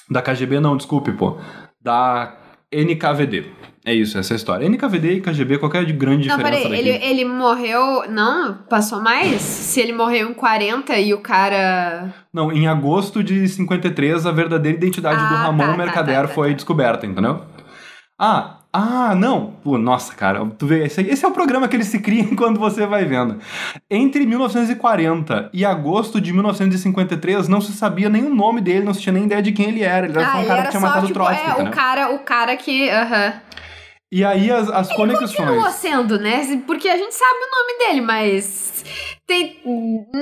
Da 0.10 0.22
KGB 0.22 0.60
não, 0.60 0.76
desculpe, 0.76 1.14
pô. 1.14 1.38
Da 1.82 2.36
NKVD. 2.74 3.46
É 3.86 3.94
isso, 3.94 4.18
essa 4.18 4.34
é 4.34 4.36
a 4.36 4.38
história. 4.38 4.66
NKVD 4.68 5.14
e 5.14 5.22
KGB, 5.22 5.60
qualquer 5.60 5.86
de 5.86 5.94
grande 5.94 6.28
Não, 6.28 6.36
diferença 6.36 6.64
peraí, 6.68 6.84
daqui. 6.84 6.90
ele, 7.06 7.06
ele 7.22 7.26
morreu. 7.26 8.10
Não, 8.10 8.56
passou 8.70 9.02
mais? 9.02 9.42
Se 9.42 9.80
ele 9.80 9.94
morreu 9.94 10.30
em 10.30 10.34
40 10.34 10.98
e 11.00 11.14
o 11.14 11.22
cara. 11.22 12.14
Não, 12.34 12.52
em 12.52 12.68
agosto 12.68 13.24
de 13.24 13.48
53, 13.48 14.26
a 14.26 14.32
verdadeira 14.34 14.78
identidade 14.78 15.20
do 15.20 15.36
Ah, 15.36 15.44
Ramon 15.44 15.64
tá, 15.64 15.72
tá, 15.72 15.78
Mercader 15.78 16.16
tá, 16.16 16.22
tá, 16.24 16.28
foi 16.28 16.50
tá. 16.50 16.56
descoberta, 16.56 17.06
entendeu? 17.06 17.46
Ah, 18.20 18.57
ah, 18.72 19.16
não. 19.16 19.54
Pô, 19.64 19.78
nossa, 19.78 20.14
cara, 20.14 20.46
tu 20.58 20.68
vê, 20.68 20.86
esse, 20.86 21.02
esse 21.02 21.26
é 21.26 21.28
o 21.28 21.32
programa 21.32 21.68
que 21.68 21.76
eles 21.76 21.88
se 21.88 22.00
criam 22.00 22.34
quando 22.36 22.60
você 22.60 22.86
vai 22.86 23.06
vendo. 23.06 23.40
Entre 23.90 24.26
1940 24.26 25.50
e 25.54 25.66
agosto 25.66 26.20
de 26.20 26.34
1953, 26.34 27.48
não 27.48 27.62
se 27.62 27.74
sabia 27.74 28.10
nem 28.10 28.24
o 28.24 28.34
nome 28.34 28.62
dele, 28.62 28.86
não 28.86 28.94
se 28.94 29.02
tinha 29.02 29.14
nem 29.14 29.24
ideia 29.24 29.42
de 29.42 29.52
quem 29.52 29.70
ele 29.70 29.84
era. 29.84 30.06
Ele 30.06 30.18
era 30.18 30.26
só 30.26 30.32
ah, 30.32 30.36
um 30.36 30.40
ele 30.40 30.48
cara 30.48 30.64
que 30.64 30.70
tinha 30.70 30.82
só, 30.82 30.88
matado 30.88 31.06
o 31.06 31.08
tipo, 31.08 31.20
Trotsky, 31.20 31.50
é, 31.50 31.64
o 31.64 31.72
cara, 31.72 32.10
o 32.14 32.20
cara 32.20 32.58
que. 32.58 32.90
Aham. 32.90 33.34
E 34.10 34.24
aí 34.24 34.50
as, 34.50 34.70
as 34.70 34.94
conexões... 34.94 35.36
Continua 35.36 35.70
sendo, 35.70 36.18
né? 36.18 36.64
Porque 36.66 36.88
a 36.88 36.96
gente 36.96 37.14
sabe 37.14 37.40
o 37.40 37.52
nome 37.52 37.80
dele, 37.80 38.02
mas. 38.02 38.86
Tem, 39.26 39.60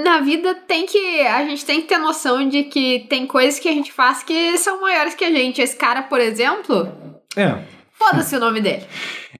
na 0.03 0.21
vida 0.21 0.55
tem 0.55 0.87
que. 0.87 1.21
A 1.21 1.43
gente 1.45 1.63
tem 1.63 1.81
que 1.81 1.87
ter 1.87 1.99
noção 1.99 2.47
de 2.49 2.63
que 2.63 3.05
tem 3.07 3.27
coisas 3.27 3.59
que 3.59 3.69
a 3.69 3.73
gente 3.73 3.91
faz 3.91 4.23
que 4.23 4.57
são 4.57 4.81
maiores 4.81 5.13
que 5.13 5.23
a 5.23 5.31
gente. 5.31 5.61
Esse 5.61 5.75
cara, 5.75 6.01
por 6.01 6.19
exemplo, 6.19 6.91
É, 7.37 7.59
foda-se 7.97 8.35
o 8.35 8.39
nome 8.39 8.61
dele. 8.61 8.83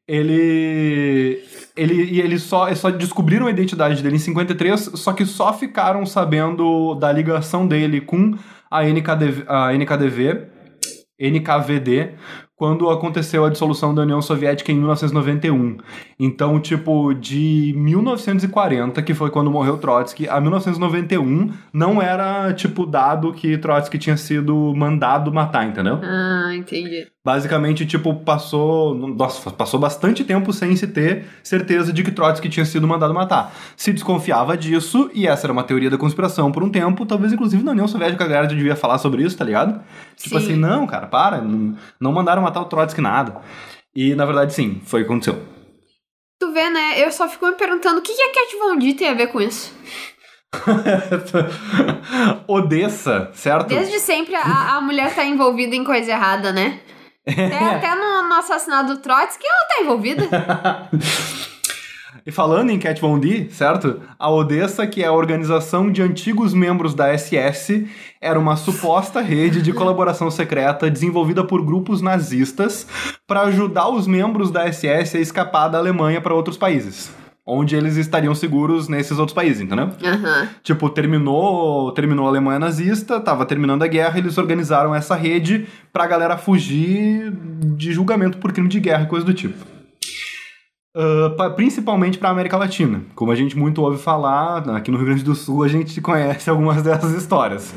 ele 0.08 1.44
ele 1.76 2.04
e 2.04 2.22
eles 2.22 2.44
só 2.44 2.74
só 2.74 2.89
descobriram 2.89 3.48
a 3.48 3.52
identidade 3.52 4.02
dele 4.02 4.15
em 4.15 4.20
53, 4.20 4.91
só 4.96 5.13
que 5.13 5.26
só 5.26 5.54
ficaram 5.54 6.06
sabendo 6.06 6.96
da 6.96 7.12
ligação 7.12 7.68
dele 7.68 8.02
com 8.02 8.36
a 8.72 8.84
NKDV, 8.84 9.44
a 9.48 9.74
NKDV, 9.74 10.48
NKVD, 11.20 12.15
quando 12.56 12.89
aconteceu 12.89 13.46
a 13.46 13.50
dissolução 13.50 13.94
da 13.94 14.02
União 14.02 14.22
Soviética 14.22 14.72
em 14.72 14.76
1991. 14.76 15.78
Então, 16.18 16.60
tipo, 16.60 17.13
de 17.13 17.74
1940, 17.76 19.02
que 19.02 19.13
foi 19.13 19.30
quando 19.30 19.52
morreu 19.52 19.78
Trotsky, 19.78 20.28
a 20.28 20.39
1991 20.39 21.52
não 21.74 22.02
era 22.02 22.54
tipo 22.54 22.86
dado 22.86 23.34
que 23.34 23.58
Trotsky 23.58 23.98
tinha 23.98 24.18
sido 24.18 24.74
mandado 24.76 25.34
matar, 25.34 25.68
entendeu? 25.68 26.00
Ah, 26.02 26.52
entendi. 26.56 27.08
Basicamente, 27.26 27.88
tipo, 27.88 28.14
passou. 28.14 28.94
Nossa, 28.94 29.50
passou 29.50 29.80
bastante 29.80 30.24
tempo 30.24 30.54
sem 30.54 30.76
se 30.76 30.86
ter 30.86 31.26
certeza 31.42 31.92
de 31.92 32.04
que 32.04 32.12
Trotsky 32.12 32.48
tinha 32.48 32.64
sido 32.64 32.88
mandado 32.88 33.16
matar. 33.16 33.52
Se 33.76 33.92
desconfiava 33.92 34.56
disso, 34.56 35.10
e 35.12 35.26
essa 35.26 35.48
era 35.48 35.52
uma 35.52 35.64
teoria 35.64 35.90
da 35.90 35.98
conspiração 35.98 36.52
por 36.52 36.64
um 36.64 36.70
tempo, 36.70 37.04
talvez 37.04 37.34
inclusive 37.34 37.64
na 37.64 37.72
União 37.72 37.88
Soviética 37.88 38.24
a 38.24 38.28
galera 38.28 38.46
devia 38.46 38.76
falar 38.76 39.00
sobre 39.00 39.24
isso, 39.24 39.36
tá 39.36 39.44
ligado? 39.44 39.82
Tipo 40.16 40.40
Sim. 40.40 40.46
assim, 40.46 40.56
não, 40.56 40.86
cara, 40.86 41.08
para, 41.08 41.42
não, 41.42 41.76
não 42.00 42.12
mandaram 42.12 42.44
matar 42.44 42.62
o 42.62 42.66
Trotsky 42.66 43.02
nada. 43.02 43.38
E 43.96 44.14
na 44.14 44.26
verdade, 44.28 44.54
sim, 44.54 44.80
foi 44.86 45.02
o 45.02 45.06
que 45.06 45.12
aconteceu. 45.12 45.42
Tu 46.40 46.54
vê, 46.54 46.70
né? 46.70 47.04
Eu 47.04 47.12
só 47.12 47.28
fico 47.28 47.48
me 47.48 47.54
perguntando 47.54 48.02
o 48.02 48.02
que, 48.04 48.14
que 48.14 48.22
a 48.22 48.34
Cat 48.34 48.56
Von 48.60 48.78
D 48.78 48.94
tem 48.94 49.10
a 49.10 49.16
ver 49.16 49.28
com 49.28 49.42
isso. 49.42 49.74
Odessa, 52.48 53.32
certo? 53.34 53.70
Desde 53.70 54.00
sempre 54.00 54.36
a, 54.36 54.76
a 54.76 54.82
mulher 54.82 55.16
tá 55.16 55.26
envolvida 55.26 55.76
em 55.76 55.84
coisa 55.84 56.12
errada, 56.12 56.52
né? 56.52 56.82
Até, 57.28 57.58
até 57.76 57.96
no, 57.96 58.30
no 58.30 58.36
assassinato 58.36 58.94
do 58.94 59.00
Trotsky 59.00 59.46
ela 59.46 59.68
tá 59.68 59.82
envolvida. 59.82 60.30
E 62.28 62.32
falando 62.32 62.72
em 62.72 62.80
Cat 62.80 63.00
Von 63.00 63.20
D, 63.20 63.50
certo? 63.52 64.02
A 64.18 64.32
Odessa, 64.32 64.88
que 64.88 65.04
é 65.04 65.06
a 65.06 65.12
organização 65.12 65.92
de 65.92 66.02
antigos 66.02 66.56
membros 66.56 66.96
da 66.96 67.16
SS, 67.16 67.88
era 68.20 68.40
uma 68.40 68.56
suposta 68.56 69.22
rede 69.22 69.62
de 69.62 69.72
colaboração 69.72 70.32
secreta 70.32 70.90
desenvolvida 70.90 71.44
por 71.44 71.64
grupos 71.64 72.02
nazistas 72.02 72.88
para 73.28 73.42
ajudar 73.42 73.90
os 73.90 74.08
membros 74.08 74.50
da 74.50 74.66
SS 74.72 75.18
a 75.18 75.20
escapar 75.20 75.68
da 75.68 75.78
Alemanha 75.78 76.20
para 76.20 76.34
outros 76.34 76.58
países, 76.58 77.12
onde 77.46 77.76
eles 77.76 77.96
estariam 77.96 78.34
seguros 78.34 78.88
nesses 78.90 79.20
outros 79.20 79.36
países, 79.36 79.62
entendeu? 79.62 79.90
Aham. 80.04 80.48
Tipo, 80.64 80.90
terminou, 80.90 81.92
terminou 81.92 82.26
a 82.26 82.30
Alemanha 82.30 82.58
nazista, 82.60 83.20
tava 83.20 83.46
terminando 83.46 83.84
a 83.84 83.88
guerra, 83.88 84.18
eles 84.18 84.38
organizaram 84.38 84.96
essa 84.96 85.14
rede 85.16 85.68
pra 85.94 86.08
galera 86.08 86.38
fugir 86.38 87.32
de 87.78 87.94
julgamento 87.94 88.38
por 88.40 88.52
crime 88.52 88.68
de 88.68 88.80
guerra 88.80 89.04
e 89.04 89.08
coisa 89.08 89.26
do 89.26 89.34
tipo. 89.34 89.64
Ah, 90.98 91.34
pa- 91.38 91.50
principalmente 91.50 92.18
pra 92.18 92.30
América 92.30 92.58
Latina. 92.58 93.02
Como 93.16 93.32
a 93.32 93.36
gente 93.36 93.58
muito 93.58 93.82
ouve 93.82 93.98
falar, 94.02 94.68
aqui 94.70 94.90
no 94.90 94.98
Rio 94.98 95.08
Grande 95.08 95.24
do 95.24 95.36
Sul 95.36 95.64
a 95.64 95.68
gente 95.68 96.00
conhece 96.02 96.50
algumas 96.50 96.82
dessas 96.82 97.12
histórias. 97.14 97.74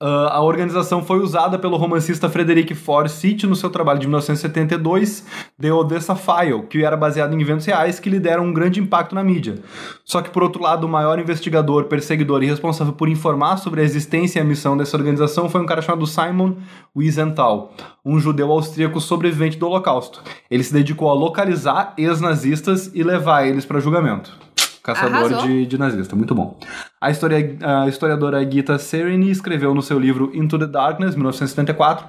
Ah, 0.00 0.36
a 0.36 0.42
organização 0.42 1.02
foi 1.02 1.18
usada 1.18 1.58
pelo 1.58 1.76
romancista 1.76 2.28
Frederic 2.28 2.72
Forsyth 2.72 3.42
no 3.44 3.56
seu 3.56 3.68
trabalho 3.68 3.98
de 3.98 4.06
1972, 4.06 5.26
The 5.60 5.72
Odessa 5.72 6.14
File, 6.14 6.62
que 6.70 6.84
era 6.84 6.96
baseado 6.96 7.34
em 7.34 7.40
eventos 7.40 7.66
reais 7.66 7.98
que 7.98 8.08
lhe 8.08 8.20
deram 8.20 8.44
um 8.44 8.52
grande 8.52 8.78
impacto 8.78 9.12
na 9.12 9.24
mídia. 9.24 9.56
Só 10.04 10.22
que, 10.22 10.30
por 10.30 10.44
outro 10.44 10.62
lado, 10.62 10.84
o 10.84 10.88
maior 10.88 11.18
investigador, 11.18 11.86
perseguidor 11.86 12.44
e 12.44 12.46
responsável 12.46 12.92
por 12.92 13.08
informar 13.08 13.56
sobre 13.56 13.80
a 13.80 13.84
existência 13.84 14.38
e 14.38 14.42
a 14.42 14.44
missão 14.44 14.76
dessa 14.76 14.96
organização 14.96 15.48
foi 15.48 15.60
um 15.60 15.66
cara 15.66 15.82
chamado 15.82 16.06
Simon 16.06 16.54
Wiesenthal, 16.96 17.74
um 18.04 18.20
judeu 18.20 18.52
austríaco 18.52 19.00
sobrevivente 19.00 19.58
do 19.58 19.66
Holocausto. 19.66 20.22
Ele 20.48 20.62
se 20.62 20.72
dedicou 20.72 21.10
a 21.10 21.14
localizar 21.14 21.94
ex-nazistas 21.98 22.88
e 22.94 23.02
levar 23.02 23.48
eles 23.48 23.64
para 23.64 23.80
julgamento. 23.80 24.47
Caçador 24.94 25.46
de, 25.46 25.66
de 25.66 25.78
nazista. 25.78 26.16
Muito 26.16 26.34
bom. 26.34 26.58
A, 27.00 27.10
historia, 27.10 27.56
a 27.60 27.88
historiadora 27.88 28.48
Gita 28.50 28.78
Sereny 28.78 29.30
escreveu 29.30 29.74
no 29.74 29.82
seu 29.82 29.98
livro 29.98 30.30
Into 30.34 30.58
the 30.58 30.66
Darkness, 30.66 31.14
1974, 31.14 32.06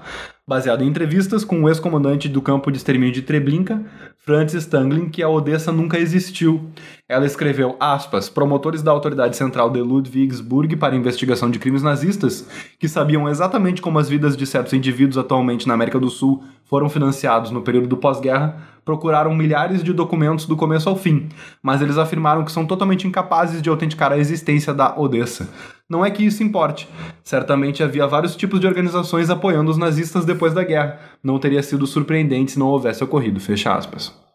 baseado 0.48 0.84
em 0.84 0.88
entrevistas 0.88 1.44
com 1.44 1.62
o 1.62 1.70
ex-comandante 1.70 2.30
do 2.30 2.42
campo 2.42 2.72
de 2.72 2.78
extermínio 2.78 3.14
de 3.14 3.22
Treblinka, 3.22 3.84
Francis 4.18 4.64
Stanglin, 4.64 5.10
que 5.10 5.22
a 5.22 5.30
Odessa 5.30 5.72
nunca 5.72 6.00
existiu. 6.00 6.70
Ela 7.08 7.26
escreveu, 7.26 7.76
aspas, 7.80 8.30
promotores 8.30 8.82
da 8.82 8.92
autoridade 8.92 9.36
central 9.36 9.70
de 9.70 9.82
Ludwigsburg 9.82 10.76
para 10.78 10.96
investigação 10.96 11.52
de 11.52 11.60
crimes 11.60 11.84
nazistas, 11.84 12.48
que 12.80 12.88
sabiam 12.88 13.28
exatamente 13.28 13.82
como 13.82 14.00
as 14.00 14.10
vidas 14.10 14.38
de 14.38 14.46
certos 14.46 14.74
indivíduos 14.74 15.18
atualmente 15.18 15.68
na 15.68 15.74
América 15.74 16.00
do 16.00 16.10
Sul 16.10 16.44
foram 16.70 16.88
financiados 16.88 17.50
no 17.50 17.64
período 17.64 17.88
do 17.88 17.98
pós-guerra, 17.98 18.58
procuraram 18.86 19.36
milhares 19.36 19.84
de 19.84 19.92
documentos 19.92 20.46
do 20.46 20.56
começo 20.56 20.88
ao 20.88 20.96
fim, 20.96 21.28
mas 21.62 21.82
eles 21.82 21.98
afirmaram 21.98 22.46
que 22.46 22.52
são 22.52 22.66
totalmente 22.66 23.08
incapazes 23.08 23.62
de 23.62 23.70
autenticar 23.70 24.12
a 24.12 24.18
existência 24.18 24.74
da 24.74 24.98
Odessa. 24.98 25.50
Não 25.90 26.06
é 26.06 26.12
que 26.12 26.24
isso 26.24 26.44
importe. 26.44 26.88
Certamente 27.24 27.82
havia 27.82 28.06
vários 28.06 28.36
tipos 28.36 28.60
de 28.60 28.68
organizações 28.68 29.32
apoiando 29.32 29.72
os 29.72 29.78
nazistas 29.78 30.24
depois 30.24 30.54
da 30.54 30.64
guerra. 30.64 31.00
Não 31.24 31.40
teria 31.40 31.64
sido 31.64 31.88
surpreendente 31.88 32.52
se 32.52 32.60
não 32.60 32.68
houvesse 32.68 33.04
ocorrido. 33.04 33.40
Fecha 33.40 33.74
aspas. 33.74 34.29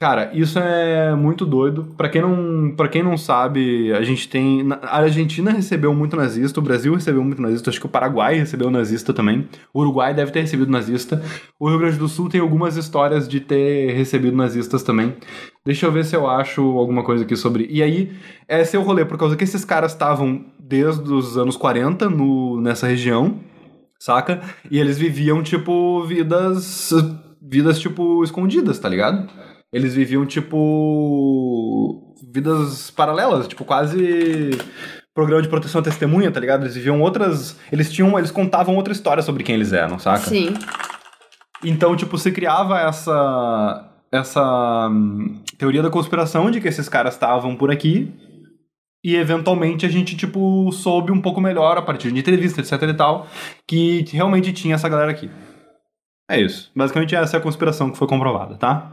Cara, 0.00 0.30
isso 0.32 0.58
é 0.58 1.14
muito 1.14 1.44
doido. 1.44 1.94
Pra 1.94 2.08
quem 2.08 2.22
não, 2.22 2.74
para 2.74 2.88
quem 2.88 3.02
não 3.02 3.18
sabe, 3.18 3.92
a 3.92 4.02
gente 4.02 4.30
tem 4.30 4.66
a 4.80 4.96
Argentina 4.96 5.50
recebeu 5.50 5.92
muito 5.92 6.16
nazista, 6.16 6.58
o 6.58 6.62
Brasil 6.62 6.94
recebeu 6.94 7.22
muito 7.22 7.42
nazista, 7.42 7.68
acho 7.68 7.78
que 7.78 7.84
o 7.84 7.90
Paraguai 7.90 8.38
recebeu 8.38 8.70
nazista 8.70 9.12
também. 9.12 9.46
O 9.74 9.80
Uruguai 9.80 10.14
deve 10.14 10.32
ter 10.32 10.40
recebido 10.40 10.72
nazista. 10.72 11.22
O 11.58 11.68
Rio 11.68 11.78
Grande 11.78 11.98
do 11.98 12.08
Sul 12.08 12.30
tem 12.30 12.40
algumas 12.40 12.78
histórias 12.78 13.28
de 13.28 13.40
ter 13.40 13.92
recebido 13.92 14.34
nazistas 14.34 14.82
também. 14.82 15.14
Deixa 15.66 15.84
eu 15.84 15.92
ver 15.92 16.06
se 16.06 16.16
eu 16.16 16.26
acho 16.26 16.62
alguma 16.78 17.04
coisa 17.04 17.24
aqui 17.24 17.36
sobre. 17.36 17.66
E 17.68 17.82
aí, 17.82 18.10
é 18.48 18.62
o 18.78 18.82
rolê 18.82 19.04
por 19.04 19.18
causa 19.18 19.36
que 19.36 19.44
esses 19.44 19.66
caras 19.66 19.92
estavam 19.92 20.46
desde 20.58 21.12
os 21.12 21.36
anos 21.36 21.58
40 21.58 22.08
no, 22.08 22.58
nessa 22.58 22.86
região, 22.86 23.38
saca? 23.98 24.40
E 24.70 24.78
eles 24.78 24.96
viviam 24.96 25.42
tipo 25.42 26.02
vidas 26.04 26.90
vidas 27.42 27.78
tipo 27.78 28.24
escondidas, 28.24 28.78
tá 28.78 28.88
ligado? 28.88 29.28
Eles 29.72 29.94
viviam, 29.94 30.26
tipo. 30.26 32.14
vidas 32.32 32.90
paralelas, 32.90 33.46
tipo, 33.46 33.64
quase. 33.64 34.50
Programa 35.14 35.42
de 35.42 35.48
proteção 35.48 35.80
à 35.80 35.84
testemunha, 35.84 36.30
tá 36.30 36.40
ligado? 36.40 36.62
Eles 36.62 36.74
viviam 36.74 37.00
outras. 37.00 37.56
Eles 37.70 37.92
tinham. 37.92 38.18
Eles 38.18 38.30
contavam 38.30 38.76
outra 38.76 38.92
história 38.92 39.22
sobre 39.22 39.44
quem 39.44 39.54
eles 39.54 39.72
eram, 39.72 39.98
saca? 39.98 40.28
Sim. 40.28 40.54
Então, 41.64 41.94
tipo, 41.96 42.18
se 42.18 42.32
criava 42.32 42.80
essa. 42.80 43.92
essa. 44.10 44.88
hum, 44.90 45.42
teoria 45.58 45.82
da 45.82 45.90
conspiração 45.90 46.50
de 46.50 46.60
que 46.60 46.68
esses 46.68 46.88
caras 46.88 47.14
estavam 47.14 47.56
por 47.56 47.70
aqui. 47.70 48.12
E 49.02 49.16
eventualmente 49.16 49.86
a 49.86 49.88
gente, 49.88 50.14
tipo, 50.14 50.70
soube 50.72 51.10
um 51.10 51.22
pouco 51.22 51.40
melhor 51.40 51.78
a 51.78 51.82
partir 51.82 52.12
de 52.12 52.18
entrevista, 52.18 52.60
etc 52.60 52.82
e 52.82 52.94
tal, 52.94 53.26
que 53.66 54.04
realmente 54.12 54.52
tinha 54.52 54.74
essa 54.74 54.90
galera 54.90 55.10
aqui. 55.10 55.30
É 56.30 56.38
isso. 56.38 56.70
Basicamente 56.76 57.16
essa 57.16 57.36
é 57.36 57.40
a 57.40 57.42
conspiração 57.42 57.90
que 57.90 57.96
foi 57.96 58.06
comprovada, 58.06 58.56
tá? 58.56 58.92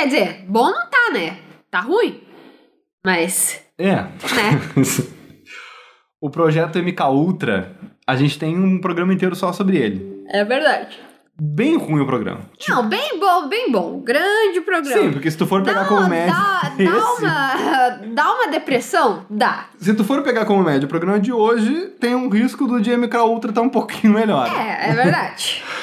Quer 0.00 0.06
dizer, 0.06 0.44
bom 0.48 0.70
não 0.70 0.88
tá, 0.88 1.10
né? 1.12 1.36
Tá 1.70 1.80
ruim. 1.80 2.22
Mas, 3.04 3.60
É. 3.76 3.96
né? 3.96 4.08
o 6.18 6.30
projeto 6.30 6.78
MK 6.78 7.02
Ultra, 7.10 7.76
a 8.06 8.16
gente 8.16 8.38
tem 8.38 8.56
um 8.56 8.80
programa 8.80 9.12
inteiro 9.12 9.34
só 9.36 9.52
sobre 9.52 9.76
ele. 9.76 10.24
É 10.30 10.42
verdade. 10.42 10.98
Bem 11.42 11.76
ruim 11.76 12.00
o 12.00 12.06
programa. 12.06 12.40
Não, 12.68 12.88
bem 12.88 13.18
bom, 13.20 13.46
bem 13.48 13.70
bom. 13.70 14.00
Grande 14.00 14.62
programa. 14.62 15.02
Sim, 15.02 15.12
porque 15.12 15.30
se 15.30 15.36
tu 15.36 15.46
for 15.46 15.62
pegar 15.62 15.82
Dá, 15.82 15.88
como 15.88 16.08
média. 16.08 16.32
dá, 16.34 16.62
dá, 16.76 16.82
esse- 16.98 17.22
uma, 17.24 17.88
dá 18.14 18.32
uma 18.34 18.48
depressão? 18.48 19.26
Dá. 19.28 19.66
Se 19.78 19.92
tu 19.94 20.02
for 20.04 20.22
pegar 20.22 20.46
como 20.46 20.62
média 20.62 20.86
o 20.86 20.88
programa 20.88 21.20
de 21.20 21.30
hoje, 21.32 21.88
tem 22.00 22.14
um 22.14 22.28
risco 22.30 22.66
do 22.66 22.80
de 22.80 22.94
MK 22.96 23.16
Ultra 23.18 23.50
estar 23.50 23.60
um 23.62 23.68
pouquinho 23.70 24.14
melhor. 24.14 24.46
É, 24.48 24.90
é 24.90 24.94
verdade. 24.94 25.62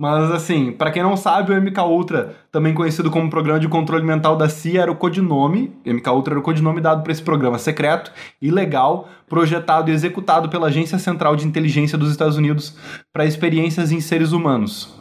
Mas 0.00 0.30
assim, 0.30 0.72
pra 0.72 0.90
quem 0.90 1.02
não 1.02 1.14
sabe, 1.14 1.52
o 1.52 1.60
MK 1.60 1.78
Ultra, 1.82 2.34
também 2.50 2.72
conhecido 2.72 3.10
como 3.10 3.28
Programa 3.28 3.60
de 3.60 3.68
Controle 3.68 4.02
Mental 4.02 4.34
da 4.34 4.48
CIA, 4.48 4.80
era 4.80 4.90
o 4.90 4.96
codinome. 4.96 5.74
MK 5.84 6.08
Ultra 6.08 6.32
era 6.32 6.40
o 6.40 6.42
codinome 6.42 6.80
dado 6.80 7.02
para 7.02 7.12
esse 7.12 7.20
programa 7.20 7.58
secreto, 7.58 8.10
ilegal, 8.40 9.10
projetado 9.28 9.90
e 9.90 9.92
executado 9.92 10.48
pela 10.48 10.68
Agência 10.68 10.98
Central 10.98 11.36
de 11.36 11.46
Inteligência 11.46 11.98
dos 11.98 12.10
Estados 12.10 12.38
Unidos 12.38 12.74
para 13.12 13.26
experiências 13.26 13.92
em 13.92 14.00
seres 14.00 14.32
humanos. 14.32 14.98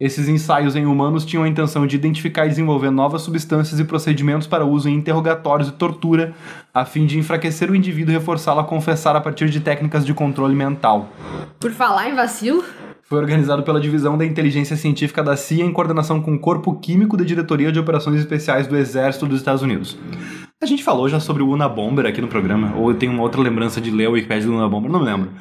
Esses 0.00 0.28
ensaios 0.28 0.74
em 0.74 0.84
humanos 0.84 1.24
tinham 1.24 1.44
a 1.44 1.48
intenção 1.48 1.86
de 1.86 1.94
identificar 1.94 2.46
e 2.46 2.48
desenvolver 2.48 2.90
novas 2.90 3.22
substâncias 3.22 3.78
e 3.78 3.84
procedimentos 3.84 4.48
para 4.48 4.64
uso 4.64 4.88
em 4.88 4.94
interrogatórios 4.94 5.68
e 5.68 5.72
tortura, 5.72 6.34
a 6.74 6.84
fim 6.84 7.06
de 7.06 7.20
enfraquecer 7.20 7.70
o 7.70 7.76
indivíduo 7.76 8.12
e 8.12 8.16
reforçá-lo 8.18 8.58
a 8.58 8.64
confessar 8.64 9.14
a 9.14 9.20
partir 9.20 9.48
de 9.48 9.60
técnicas 9.60 10.04
de 10.04 10.12
controle 10.12 10.56
mental. 10.56 11.08
Por 11.60 11.70
falar 11.70 12.08
em 12.08 12.16
vacilo, 12.16 12.64
Foi 13.10 13.18
organizado 13.18 13.64
pela 13.64 13.80
Divisão 13.80 14.16
da 14.16 14.24
Inteligência 14.24 14.76
Científica 14.76 15.20
da 15.20 15.36
CIA 15.36 15.64
em 15.64 15.72
coordenação 15.72 16.22
com 16.22 16.32
o 16.32 16.38
Corpo 16.38 16.78
Químico 16.78 17.16
da 17.16 17.24
Diretoria 17.24 17.72
de 17.72 17.80
Operações 17.80 18.20
Especiais 18.20 18.68
do 18.68 18.76
Exército 18.76 19.26
dos 19.26 19.38
Estados 19.38 19.62
Unidos. 19.62 19.98
A 20.62 20.66
gente 20.66 20.84
falou 20.84 21.08
já 21.08 21.18
sobre 21.18 21.42
o 21.42 21.48
Unabomber 21.48 22.06
aqui 22.06 22.20
no 22.20 22.28
programa, 22.28 22.72
ou 22.76 22.88
eu 22.88 22.96
tenho 22.96 23.10
uma 23.10 23.22
outra 23.22 23.40
lembrança 23.40 23.80
de 23.80 23.90
ler 23.90 24.08
o 24.08 24.12
Wikipedia 24.12 24.46
do 24.46 24.54
Unabomber, 24.54 24.92
não 24.92 25.00
lembro. 25.00 25.32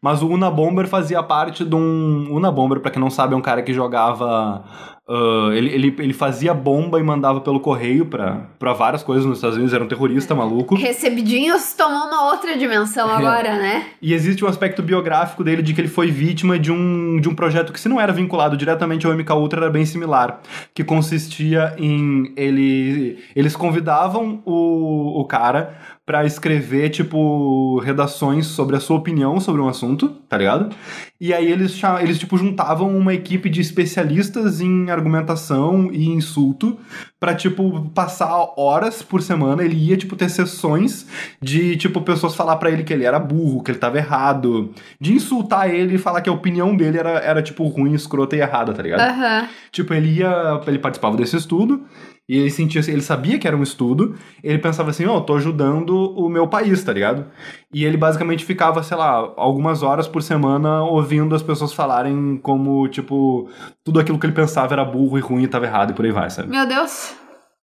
Mas 0.00 0.22
o 0.22 0.28
Unabomber 0.28 0.88
fazia 0.88 1.22
parte 1.22 1.66
de 1.66 1.74
um... 1.74 2.28
Unabomber, 2.30 2.80
pra 2.80 2.90
quem 2.90 2.98
não 2.98 3.10
sabe, 3.10 3.34
é 3.34 3.36
um 3.36 3.42
cara 3.42 3.60
que 3.60 3.74
jogava... 3.74 4.64
ah, 5.08 5.50
ele, 5.54 5.70
ele, 5.70 5.96
ele 5.98 6.12
fazia 6.12 6.52
bomba 6.52 7.00
e 7.00 7.02
mandava 7.02 7.40
pelo 7.40 7.60
correio 7.60 8.04
pra, 8.04 8.42
pra 8.58 8.74
várias 8.74 9.02
coisas 9.02 9.24
nos 9.24 9.38
Estados 9.38 9.56
Unidos, 9.56 9.72
era 9.72 9.82
um 9.82 9.88
terrorista 9.88 10.34
maluco. 10.34 10.74
recebidinhos 10.74 11.72
tomou 11.72 12.08
uma 12.08 12.30
outra 12.30 12.58
dimensão 12.58 13.08
agora, 13.08 13.56
né? 13.56 13.86
E 14.02 14.12
existe 14.12 14.44
um 14.44 14.48
aspecto 14.48 14.82
biográfico 14.82 15.42
dele 15.42 15.62
de 15.62 15.72
que 15.72 15.80
ele 15.80 15.88
foi 15.88 16.10
vítima 16.10 16.58
de 16.58 16.70
um, 16.70 17.18
de 17.20 17.28
um 17.28 17.34
projeto 17.34 17.72
que, 17.72 17.80
se 17.80 17.88
não 17.88 17.98
era 17.98 18.12
vinculado 18.12 18.56
diretamente 18.56 19.06
ao 19.06 19.14
MK 19.14 19.32
Ultra, 19.32 19.62
era 19.62 19.70
bem 19.70 19.86
similar. 19.86 20.40
Que 20.74 20.84
consistia 20.84 21.74
em. 21.78 22.32
Ele, 22.36 23.18
eles 23.34 23.56
convidavam 23.56 24.42
o, 24.44 25.20
o 25.20 25.24
cara 25.24 25.74
pra 26.04 26.24
escrever, 26.24 26.88
tipo, 26.88 27.78
redações 27.80 28.46
sobre 28.46 28.74
a 28.74 28.80
sua 28.80 28.96
opinião 28.96 29.38
sobre 29.40 29.60
um 29.60 29.68
assunto, 29.68 30.08
tá 30.26 30.38
ligado? 30.38 30.74
E 31.20 31.34
aí 31.34 31.50
eles, 31.50 31.80
eles 32.00 32.18
tipo, 32.18 32.38
juntavam 32.38 32.96
uma 32.96 33.12
equipe 33.12 33.50
de 33.50 33.60
especialistas 33.60 34.60
em 34.60 34.88
argumentação 34.88 35.90
e 35.92 36.06
insulto 36.06 36.78
pra, 37.18 37.34
tipo, 37.34 37.90
passar 37.92 38.52
horas 38.56 39.02
por 39.02 39.20
semana. 39.20 39.64
Ele 39.64 39.74
ia, 39.74 39.96
tipo, 39.96 40.14
ter 40.14 40.28
sessões 40.28 41.06
de, 41.42 41.76
tipo, 41.76 42.00
pessoas 42.02 42.36
falar 42.36 42.56
pra 42.56 42.70
ele 42.70 42.84
que 42.84 42.92
ele 42.92 43.04
era 43.04 43.18
burro, 43.18 43.64
que 43.64 43.72
ele 43.72 43.78
tava 43.78 43.98
errado. 43.98 44.72
De 45.00 45.12
insultar 45.12 45.68
ele 45.68 45.96
e 45.96 45.98
falar 45.98 46.20
que 46.20 46.30
a 46.30 46.32
opinião 46.32 46.76
dele 46.76 46.98
era, 46.98 47.18
era 47.18 47.42
tipo, 47.42 47.66
ruim, 47.66 47.94
escrota 47.94 48.36
e 48.36 48.40
errada, 48.40 48.72
tá 48.72 48.82
ligado? 48.82 49.00
Aham. 49.00 49.48
Tipo, 49.72 49.94
ele 49.94 50.18
ia. 50.18 50.60
Ele 50.68 50.78
participava 50.78 51.16
desse 51.16 51.36
estudo. 51.36 51.84
E 52.28 52.36
ele 52.36 52.50
sentia, 52.50 52.82
ele 52.86 53.00
sabia 53.00 53.38
que 53.38 53.48
era 53.48 53.56
um 53.56 53.62
estudo, 53.62 54.14
ele 54.44 54.58
pensava 54.58 54.90
assim, 54.90 55.06
ó, 55.06 55.16
eu 55.16 55.20
tô 55.22 55.36
ajudando 55.36 55.96
o 55.96 56.28
meu 56.28 56.46
país, 56.46 56.84
tá 56.84 56.92
ligado? 56.92 57.24
E 57.72 57.86
ele 57.86 57.96
basicamente 57.96 58.44
ficava, 58.44 58.82
sei 58.82 58.98
lá, 58.98 59.32
algumas 59.34 59.82
horas 59.82 60.06
por 60.06 60.22
semana 60.22 60.82
ouvindo 61.08 61.34
as 61.34 61.42
pessoas 61.42 61.72
falarem 61.72 62.38
como, 62.42 62.86
tipo, 62.88 63.48
tudo 63.82 63.98
aquilo 63.98 64.18
que 64.18 64.26
ele 64.26 64.34
pensava 64.34 64.74
era 64.74 64.84
burro 64.84 65.16
e 65.16 65.20
ruim 65.22 65.44
e 65.44 65.48
tava 65.48 65.64
errado 65.64 65.90
e 65.90 65.94
por 65.94 66.04
aí 66.04 66.12
vai, 66.12 66.28
sabe? 66.28 66.50
Meu 66.50 66.66
Deus. 66.66 67.14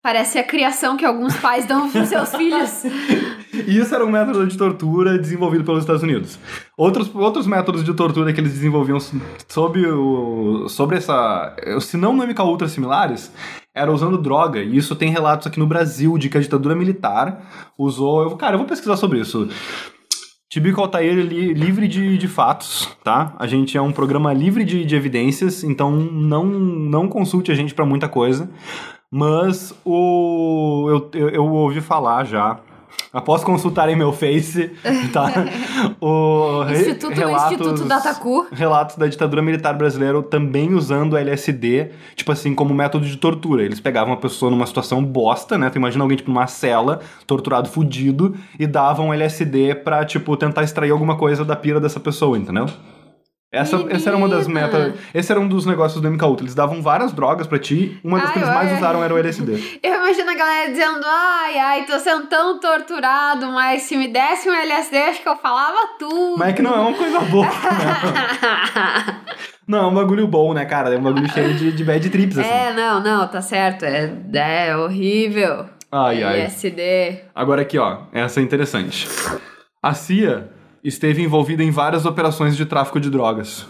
Parece 0.01 0.37
a 0.37 0.43
criação 0.43 0.97
que 0.97 1.05
alguns 1.05 1.35
pais 1.37 1.65
dão 1.65 1.89
pros 1.89 2.09
seus 2.09 2.29
filhos. 2.35 2.83
Isso 3.53 3.95
era 3.95 4.05
um 4.05 4.11
método 4.11 4.45
de 4.45 4.57
tortura 4.57 5.17
desenvolvido 5.17 5.63
pelos 5.63 5.81
Estados 5.81 6.03
Unidos. 6.03 6.37
Outros, 6.77 7.13
outros 7.15 7.47
métodos 7.47 7.85
de 7.85 7.93
tortura 7.93 8.33
que 8.33 8.39
eles 8.41 8.51
desenvolviam 8.51 8.97
sobre, 9.47 9.87
o, 9.87 10.67
sobre 10.67 10.97
essa. 10.97 11.55
Se 11.79 11.95
não 11.95 12.13
no 12.13 12.27
MK 12.27 12.41
Ultra 12.41 12.67
similares, 12.67 13.31
era 13.73 13.91
usando 13.91 14.17
droga. 14.17 14.59
E 14.59 14.75
isso 14.75 14.93
tem 14.93 15.09
relatos 15.09 15.47
aqui 15.47 15.57
no 15.57 15.67
Brasil 15.67 16.17
de 16.17 16.27
que 16.27 16.37
a 16.37 16.41
ditadura 16.41 16.75
militar 16.75 17.71
usou. 17.77 18.23
Eu, 18.23 18.35
cara, 18.35 18.55
eu 18.55 18.59
vou 18.59 18.67
pesquisar 18.67 18.97
sobre 18.97 19.19
isso. 19.19 19.47
Tibico 20.53 20.81
Altair 20.81 21.15
li, 21.15 21.51
livre 21.51 21.87
de, 21.87 22.15
de 22.15 22.27
fatos, 22.27 22.95
tá? 23.03 23.33
A 23.39 23.47
gente 23.47 23.75
é 23.75 23.81
um 23.81 23.91
programa 23.91 24.31
livre 24.31 24.63
de, 24.63 24.85
de 24.85 24.95
evidências, 24.95 25.63
então 25.63 25.89
não, 25.89 26.45
não 26.45 27.07
consulte 27.07 27.51
a 27.51 27.55
gente 27.55 27.73
pra 27.73 27.83
muita 27.87 28.07
coisa. 28.07 28.47
Mas 29.09 29.73
o 29.83 30.85
eu, 30.91 31.09
eu, 31.19 31.29
eu 31.29 31.45
ouvi 31.51 31.81
falar 31.81 32.23
já 32.25 32.59
Após 33.11 33.43
consultarem 33.43 33.95
meu 33.95 34.11
Face, 34.11 34.71
tá? 35.13 35.31
O 36.01 36.63
re- 36.63 36.79
Instituto 36.79 37.13
do 37.15 37.29
Instituto 37.29 37.83
Dataku. 37.85 38.47
Relatos 38.51 38.95
da 38.95 39.05
ditadura 39.05 39.41
militar 39.41 39.73
brasileira 39.75 40.21
também 40.23 40.73
usando 40.73 41.15
LSD, 41.15 41.89
tipo 42.15 42.31
assim, 42.31 42.55
como 42.55 42.73
método 42.73 43.05
de 43.05 43.15
tortura. 43.17 43.61
Eles 43.63 43.79
pegavam 43.79 44.11
uma 44.13 44.19
pessoa 44.19 44.49
numa 44.49 44.65
situação 44.65 45.03
bosta, 45.03 45.57
né? 45.59 45.69
Tu 45.69 45.77
imagina 45.77 46.03
alguém, 46.03 46.17
tipo, 46.17 46.31
numa 46.31 46.47
cela, 46.47 47.01
torturado, 47.27 47.69
fudido, 47.69 48.35
e 48.57 48.65
davam 48.65 49.13
LSD 49.13 49.75
pra, 49.75 50.03
tipo, 50.05 50.35
tentar 50.35 50.63
extrair 50.63 50.89
alguma 50.91 51.15
coisa 51.15 51.45
da 51.45 51.55
pira 51.55 51.79
dessa 51.79 51.99
pessoa, 51.99 52.35
entendeu? 52.37 52.65
Essa, 53.53 53.85
essa 53.91 54.09
era 54.09 54.17
uma 54.17 54.27
das 54.27 54.47
metas. 54.47 54.95
Esse 55.13 55.31
era 55.31 55.39
um 55.39 55.47
dos 55.47 55.63
negócios 55.67 56.01
do 56.01 56.09
MK 56.09 56.25
Ultra. 56.25 56.43
Eles 56.43 56.55
davam 56.55 56.81
várias 56.81 57.13
drogas 57.13 57.45
pra 57.45 57.59
ti. 57.59 57.99
Uma 58.03 58.17
das 58.17 58.29
Ai, 58.29 58.33
que 58.33 58.39
eles 58.39 58.49
ai, 58.49 58.55
mais 58.55 58.71
ai. 58.71 58.77
usaram 58.77 59.03
era 59.03 59.13
o 59.13 59.17
LSD. 59.19 59.77
Eu 59.83 59.93
imagino 59.93 60.31
a 60.31 60.33
galera 60.33 60.71
dizendo, 60.71 61.01
ai, 61.05 61.59
ai, 61.59 61.85
tô 61.85 61.99
sendo 61.99 62.25
tão 62.25 62.59
torturado, 62.59 63.45
mas 63.51 63.83
se 63.83 63.95
me 63.95 64.07
desse 64.07 64.49
um 64.49 64.53
LSD, 64.55 64.97
acho 64.97 65.21
que 65.21 65.29
eu 65.29 65.35
falava 65.37 65.77
tudo. 65.99 66.35
Mas 66.35 66.49
é 66.49 66.53
que 66.53 66.63
não 66.63 66.73
é 66.73 66.79
uma 66.79 66.93
coisa 66.97 67.19
boa, 67.19 67.45
né? 67.45 69.21
Não, 69.67 69.79
é 69.85 69.87
um 69.87 69.93
bagulho 69.93 70.27
bom, 70.27 70.53
né, 70.53 70.65
cara? 70.65 70.93
É 70.93 70.97
um 70.97 71.01
bagulho 71.03 71.31
cheio 71.31 71.53
de, 71.53 71.71
de 71.71 71.83
bad 71.85 72.09
trips, 72.09 72.37
assim. 72.37 72.49
é, 72.49 72.73
não, 72.73 73.01
não, 73.01 73.25
tá 73.29 73.41
certo. 73.41 73.85
É, 73.85 74.11
é 74.67 74.75
horrível. 74.75 75.65
Ai, 75.89 76.21
ai. 76.21 76.41
LSD. 76.41 77.21
Agora 77.33 77.61
aqui, 77.61 77.77
ó. 77.77 77.99
Essa 78.11 78.41
é 78.41 78.43
interessante. 78.43 79.07
A 79.81 79.93
CIA 79.93 80.49
esteve 80.83 81.23
envolvida 81.23 81.63
em 81.63 81.71
várias 81.71 82.05
operações 82.05 82.57
de 82.57 82.65
tráfico 82.65 82.99
de 82.99 83.09
drogas. 83.09 83.65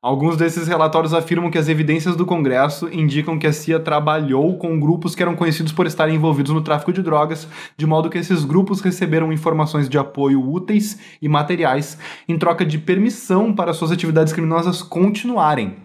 Alguns 0.00 0.36
desses 0.36 0.68
relatórios 0.68 1.14
afirmam 1.14 1.50
que 1.50 1.56
as 1.56 1.66
evidências 1.66 2.14
do 2.14 2.26
Congresso 2.26 2.90
indicam 2.92 3.38
que 3.38 3.46
a 3.46 3.52
CIA 3.54 3.80
trabalhou 3.80 4.58
com 4.58 4.78
grupos 4.78 5.14
que 5.14 5.22
eram 5.22 5.34
conhecidos 5.34 5.72
por 5.72 5.86
estarem 5.86 6.16
envolvidos 6.16 6.52
no 6.52 6.60
tráfico 6.60 6.92
de 6.92 7.02
drogas, 7.02 7.48
de 7.74 7.86
modo 7.86 8.10
que 8.10 8.18
esses 8.18 8.44
grupos 8.44 8.82
receberam 8.82 9.32
informações 9.32 9.88
de 9.88 9.96
apoio 9.96 10.46
úteis 10.46 10.98
e 11.22 11.28
materiais 11.28 11.98
em 12.28 12.38
troca 12.38 12.66
de 12.66 12.78
permissão 12.78 13.54
para 13.54 13.72
suas 13.72 13.90
atividades 13.90 14.32
criminosas 14.34 14.82
continuarem 14.82 15.83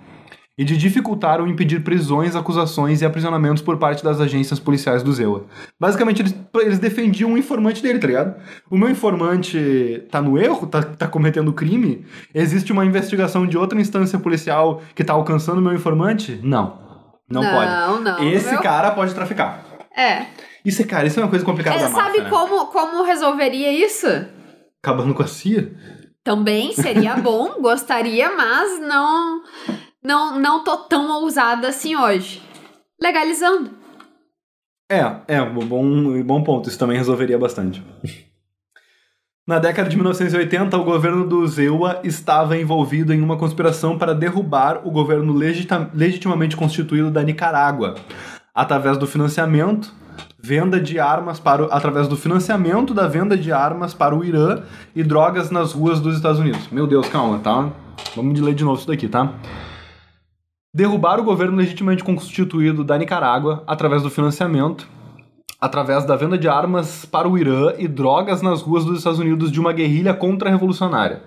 e 0.59 0.65
de 0.65 0.75
dificultar 0.75 1.39
ou 1.39 1.47
impedir 1.47 1.81
prisões, 1.85 2.35
acusações 2.35 3.01
e 3.01 3.05
aprisionamentos 3.05 3.63
por 3.63 3.77
parte 3.77 4.03
das 4.03 4.19
agências 4.19 4.59
policiais 4.59 5.01
do 5.01 5.13
ZEUA. 5.13 5.45
Basicamente, 5.79 6.21
eles, 6.21 6.35
eles 6.55 6.77
defendiam 6.79 7.31
o 7.31 7.37
informante 7.37 7.81
dele, 7.81 7.97
tá 7.97 8.07
ligado? 8.07 8.35
O 8.69 8.77
meu 8.77 8.89
informante 8.89 10.03
tá 10.11 10.21
no 10.21 10.37
erro, 10.37 10.67
tá, 10.67 10.83
tá 10.83 11.07
cometendo 11.07 11.53
crime? 11.53 12.05
Existe 12.35 12.73
uma 12.73 12.85
investigação 12.85 13.47
de 13.47 13.57
outra 13.57 13.79
instância 13.79 14.19
policial 14.19 14.81
que 14.93 15.01
tá 15.01 15.13
alcançando 15.13 15.59
o 15.59 15.61
meu 15.61 15.71
informante? 15.73 16.37
Não. 16.43 16.77
Não, 17.31 17.41
pode. 17.41 17.71
Não, 17.71 18.01
não. 18.01 18.23
Esse 18.29 18.51
meu- 18.51 18.61
cara 18.61 18.91
pode 18.91 19.15
traficar. 19.15 19.63
É. 19.95 20.25
Isso 20.65 20.81
é, 20.81 20.85
cara, 20.85 21.07
isso 21.07 21.17
é 21.21 21.23
uma 21.23 21.29
coisa 21.29 21.45
complicada 21.45 21.77
É, 21.77 21.83
da 21.83 21.89
máfia, 21.89 22.03
sabe 22.03 22.21
né? 22.23 22.29
como, 22.29 22.65
como 22.65 23.03
resolveria 23.05 23.71
isso? 23.71 24.07
Acabando 24.83 25.13
com 25.13 25.23
a 25.23 25.27
CIA? 25.27 25.71
Também 26.21 26.73
seria 26.73 27.15
bom, 27.21 27.61
gostaria, 27.61 28.29
mas 28.35 28.81
não, 28.81 29.41
não, 30.03 30.39
não 30.39 30.63
tô 30.63 30.77
tão 30.77 31.09
ousada 31.21 31.67
assim 31.69 31.95
hoje. 31.95 32.41
Legalizando. 33.01 33.71
É, 34.91 35.15
é, 35.27 35.41
um 35.41 35.65
bom, 35.65 36.23
bom 36.23 36.43
ponto. 36.43 36.67
Isso 36.69 36.79
também 36.79 36.97
resolveria 36.97 37.37
bastante. 37.37 37.83
Na 39.47 39.57
década 39.57 39.89
de 39.89 39.95
1980, 39.95 40.77
o 40.77 40.83
governo 40.83 41.27
do 41.27 41.45
Zewa 41.47 41.99
estava 42.03 42.57
envolvido 42.57 43.13
em 43.13 43.21
uma 43.21 43.37
conspiração 43.37 43.97
para 43.97 44.13
derrubar 44.13 44.81
o 44.87 44.91
governo 44.91 45.33
legita- 45.33 45.89
legitimamente 45.93 46.55
constituído 46.55 47.09
da 47.09 47.23
Nicarágua, 47.23 47.95
através 48.53 48.97
do 48.97 49.07
financiamento, 49.07 49.91
venda 50.39 50.79
de 50.79 50.99
armas 50.99 51.39
para 51.39 51.65
o- 51.65 51.71
através 51.71 52.07
do 52.07 52.15
financiamento 52.15 52.93
da 52.93 53.07
venda 53.07 53.35
de 53.35 53.51
armas 53.51 53.93
para 53.93 54.15
o 54.15 54.23
Irã 54.23 54.61
e 54.95 55.03
drogas 55.03 55.49
nas 55.49 55.71
ruas 55.73 55.99
dos 55.99 56.15
Estados 56.15 56.39
Unidos. 56.39 56.67
Meu 56.71 56.85
Deus, 56.85 57.07
calma, 57.09 57.39
tá? 57.39 57.71
Vamos 58.15 58.39
ler 58.39 58.53
de 58.53 58.63
novo 58.63 58.77
isso 58.77 58.87
daqui, 58.87 59.07
tá? 59.07 59.33
Derrubar 60.73 61.19
o 61.19 61.23
governo 61.23 61.57
legitimamente 61.57 62.03
constituído 62.03 62.83
da 62.83 62.97
Nicarágua 62.97 63.63
através 63.65 64.03
do 64.03 64.09
financiamento, 64.09 64.87
através 65.59 66.05
da 66.05 66.15
venda 66.15 66.37
de 66.37 66.47
armas 66.47 67.05
para 67.05 67.27
o 67.27 67.37
Irã 67.37 67.73
e 67.77 67.87
drogas 67.87 68.41
nas 68.41 68.61
ruas 68.61 68.85
dos 68.85 68.99
Estados 68.99 69.19
Unidos 69.19 69.51
de 69.51 69.59
uma 69.59 69.73
guerrilha 69.73 70.13
contra-revolucionária. 70.13 71.23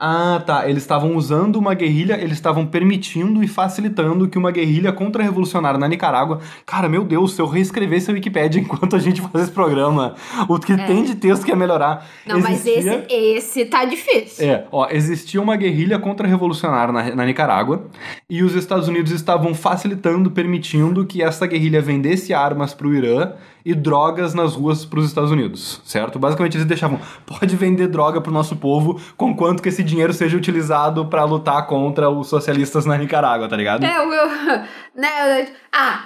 Ah, 0.00 0.40
tá. 0.46 0.68
Eles 0.68 0.84
estavam 0.84 1.16
usando 1.16 1.56
uma 1.56 1.74
guerrilha, 1.74 2.14
eles 2.14 2.34
estavam 2.34 2.64
permitindo 2.64 3.42
e 3.42 3.48
facilitando 3.48 4.28
que 4.28 4.38
uma 4.38 4.52
guerrilha 4.52 4.92
contra-revolucionária 4.92 5.76
na 5.78 5.88
Nicarágua. 5.88 6.38
Cara, 6.64 6.88
meu 6.88 7.02
Deus, 7.04 7.32
se 7.34 7.42
eu 7.42 7.46
reescrevesse 7.48 8.08
a 8.08 8.14
Wikipédia 8.14 8.60
enquanto 8.62 8.94
a 8.94 8.98
gente 9.00 9.20
faz 9.20 9.44
esse 9.44 9.52
programa, 9.52 10.14
o 10.48 10.56
que 10.58 10.76
tem 10.76 11.02
de 11.02 11.16
texto 11.16 11.44
que 11.44 11.50
é 11.50 11.56
melhorar. 11.56 12.06
Não, 12.24 12.38
mas 12.38 12.64
Existia- 12.64 13.04
esse, 13.08 13.12
esse 13.12 13.64
tá 13.64 13.84
difícil. 13.84 14.48
é, 14.48 14.66
ó, 14.70 14.86
existia 14.88 15.42
uma 15.42 15.56
guerrilha 15.56 15.98
contra-revolucionária 15.98 16.92
na, 16.92 17.16
na 17.16 17.26
Nicarágua 17.26 17.86
e 18.30 18.44
os 18.44 18.54
Estados 18.54 18.86
Unidos 18.86 19.10
estavam 19.10 19.52
facilitando, 19.52 20.30
permitindo 20.30 21.04
que 21.06 21.22
essa 21.22 21.44
guerrilha 21.44 21.82
vendesse 21.82 22.32
armas 22.32 22.72
pro 22.72 22.94
Irã 22.94 23.32
e 23.64 23.74
drogas 23.74 24.32
nas 24.32 24.54
ruas 24.54 24.84
pros 24.84 25.04
Estados 25.06 25.30
Unidos, 25.30 25.82
certo? 25.84 26.18
Basicamente 26.18 26.56
eles 26.56 26.66
deixavam, 26.66 26.98
pode 27.26 27.54
vender 27.56 27.88
droga 27.88 28.20
pro 28.20 28.32
nosso 28.32 28.56
povo, 28.56 28.98
conquanto 29.16 29.62
que 29.62 29.68
esse 29.68 29.82
dinheiro 29.88 30.12
seja 30.12 30.36
utilizado 30.36 31.06
pra 31.06 31.24
lutar 31.24 31.66
contra 31.66 32.08
os 32.08 32.28
socialistas 32.28 32.86
na 32.86 32.96
Nicarágua, 32.96 33.48
tá 33.48 33.56
ligado? 33.56 33.84
É, 33.84 34.00
o 34.00 34.08
meu. 34.08 34.28
Né, 34.94 35.46
ah, 35.72 36.04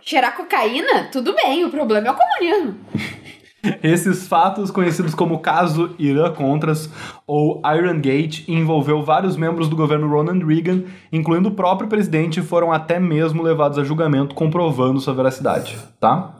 cheirar 0.00 0.34
cocaína? 0.34 1.04
Tudo 1.12 1.34
bem, 1.34 1.64
o 1.64 1.70
problema 1.70 2.08
é 2.08 2.10
o 2.10 2.14
comunismo. 2.14 2.78
Esses 3.82 4.26
fatos, 4.26 4.70
conhecidos 4.70 5.14
como 5.14 5.40
caso 5.40 5.94
Irã 5.98 6.32
Contras 6.32 6.88
ou 7.26 7.60
Iron 7.76 8.00
Gate, 8.00 8.48
envolveu 8.48 9.02
vários 9.02 9.36
membros 9.36 9.68
do 9.68 9.76
governo 9.76 10.08
Ronald 10.08 10.44
Reagan, 10.46 10.84
incluindo 11.12 11.48
o 11.48 11.54
próprio 11.54 11.88
presidente, 11.88 12.40
e 12.40 12.42
foram 12.42 12.72
até 12.72 12.98
mesmo 12.98 13.42
levados 13.42 13.78
a 13.78 13.84
julgamento 13.84 14.34
comprovando 14.34 15.00
sua 15.00 15.12
veracidade, 15.12 15.76
tá? 16.00 16.34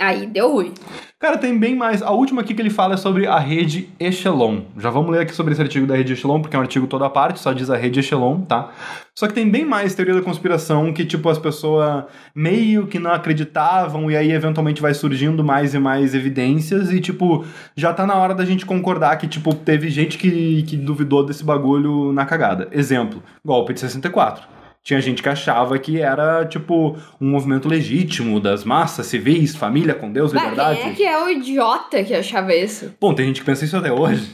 Aí 0.00 0.26
deu 0.26 0.52
ruim. 0.52 0.74
Cara, 1.22 1.38
tem 1.38 1.56
bem 1.56 1.76
mais. 1.76 2.02
A 2.02 2.10
última 2.10 2.40
aqui 2.40 2.52
que 2.52 2.60
ele 2.60 2.68
fala 2.68 2.94
é 2.94 2.96
sobre 2.96 3.28
a 3.28 3.38
rede 3.38 3.88
Echelon. 4.00 4.62
Já 4.76 4.90
vamos 4.90 5.12
ler 5.12 5.20
aqui 5.20 5.32
sobre 5.32 5.52
esse 5.52 5.62
artigo 5.62 5.86
da 5.86 5.94
rede 5.94 6.14
Echelon, 6.14 6.40
porque 6.40 6.56
é 6.56 6.58
um 6.58 6.62
artigo 6.62 6.88
toda 6.88 7.06
a 7.06 7.10
parte, 7.10 7.38
só 7.38 7.52
diz 7.52 7.70
a 7.70 7.76
rede 7.76 8.00
Echelon, 8.00 8.40
tá? 8.40 8.72
Só 9.14 9.28
que 9.28 9.32
tem 9.32 9.48
bem 9.48 9.64
mais 9.64 9.94
teoria 9.94 10.14
da 10.14 10.20
conspiração 10.20 10.92
que, 10.92 11.04
tipo, 11.04 11.28
as 11.28 11.38
pessoas 11.38 12.06
meio 12.34 12.88
que 12.88 12.98
não 12.98 13.12
acreditavam 13.12 14.10
e 14.10 14.16
aí 14.16 14.32
eventualmente 14.32 14.82
vai 14.82 14.94
surgindo 14.94 15.44
mais 15.44 15.74
e 15.74 15.78
mais 15.78 16.12
evidências 16.12 16.90
e, 16.90 17.00
tipo, 17.00 17.44
já 17.76 17.94
tá 17.94 18.04
na 18.04 18.16
hora 18.16 18.34
da 18.34 18.44
gente 18.44 18.66
concordar 18.66 19.16
que, 19.16 19.28
tipo, 19.28 19.54
teve 19.54 19.90
gente 19.90 20.18
que, 20.18 20.64
que 20.64 20.76
duvidou 20.76 21.24
desse 21.24 21.44
bagulho 21.44 22.12
na 22.12 22.26
cagada. 22.26 22.66
Exemplo, 22.72 23.22
golpe 23.44 23.72
de 23.72 23.78
64. 23.78 24.42
Tinha 24.84 25.00
gente 25.00 25.22
que 25.22 25.28
achava 25.28 25.78
que 25.78 26.00
era, 26.00 26.44
tipo, 26.44 26.96
um 27.20 27.30
movimento 27.30 27.68
legítimo 27.68 28.40
das 28.40 28.64
massas 28.64 29.06
civis, 29.06 29.54
família 29.54 29.94
com 29.94 30.10
Deus, 30.12 30.32
Bah, 30.32 30.40
liberdade. 30.40 30.80
quem 30.80 30.90
é 30.90 30.94
que 30.94 31.04
é 31.04 31.22
o 31.24 31.28
idiota 31.28 32.02
que 32.02 32.12
achava 32.12 32.52
isso? 32.54 32.92
Bom, 33.00 33.14
tem 33.14 33.26
gente 33.26 33.40
que 33.40 33.46
pensa 33.46 33.64
isso 33.64 33.76
até 33.76 33.92
hoje. 33.92 34.28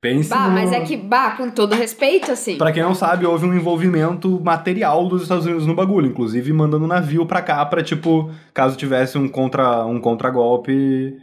Pense 0.00 0.30
Bah, 0.30 0.46
no... 0.46 0.52
mas 0.54 0.72
é 0.72 0.78
que, 0.82 0.96
bah, 0.96 1.32
com 1.32 1.50
todo 1.50 1.74
respeito, 1.74 2.30
assim. 2.30 2.56
Pra 2.56 2.70
quem 2.70 2.84
não 2.84 2.94
sabe, 2.94 3.26
houve 3.26 3.44
um 3.44 3.52
envolvimento 3.52 4.40
material 4.44 5.08
dos 5.08 5.22
Estados 5.22 5.44
Unidos 5.44 5.66
no 5.66 5.74
bagulho, 5.74 6.06
inclusive 6.06 6.52
mandando 6.52 6.86
navio 6.86 7.26
pra 7.26 7.42
cá 7.42 7.66
pra, 7.66 7.82
tipo, 7.82 8.30
caso 8.54 8.76
tivesse 8.76 9.18
um 9.18 9.26
contra 9.28 9.84
um 9.84 9.98
contragolpe, 10.00 11.16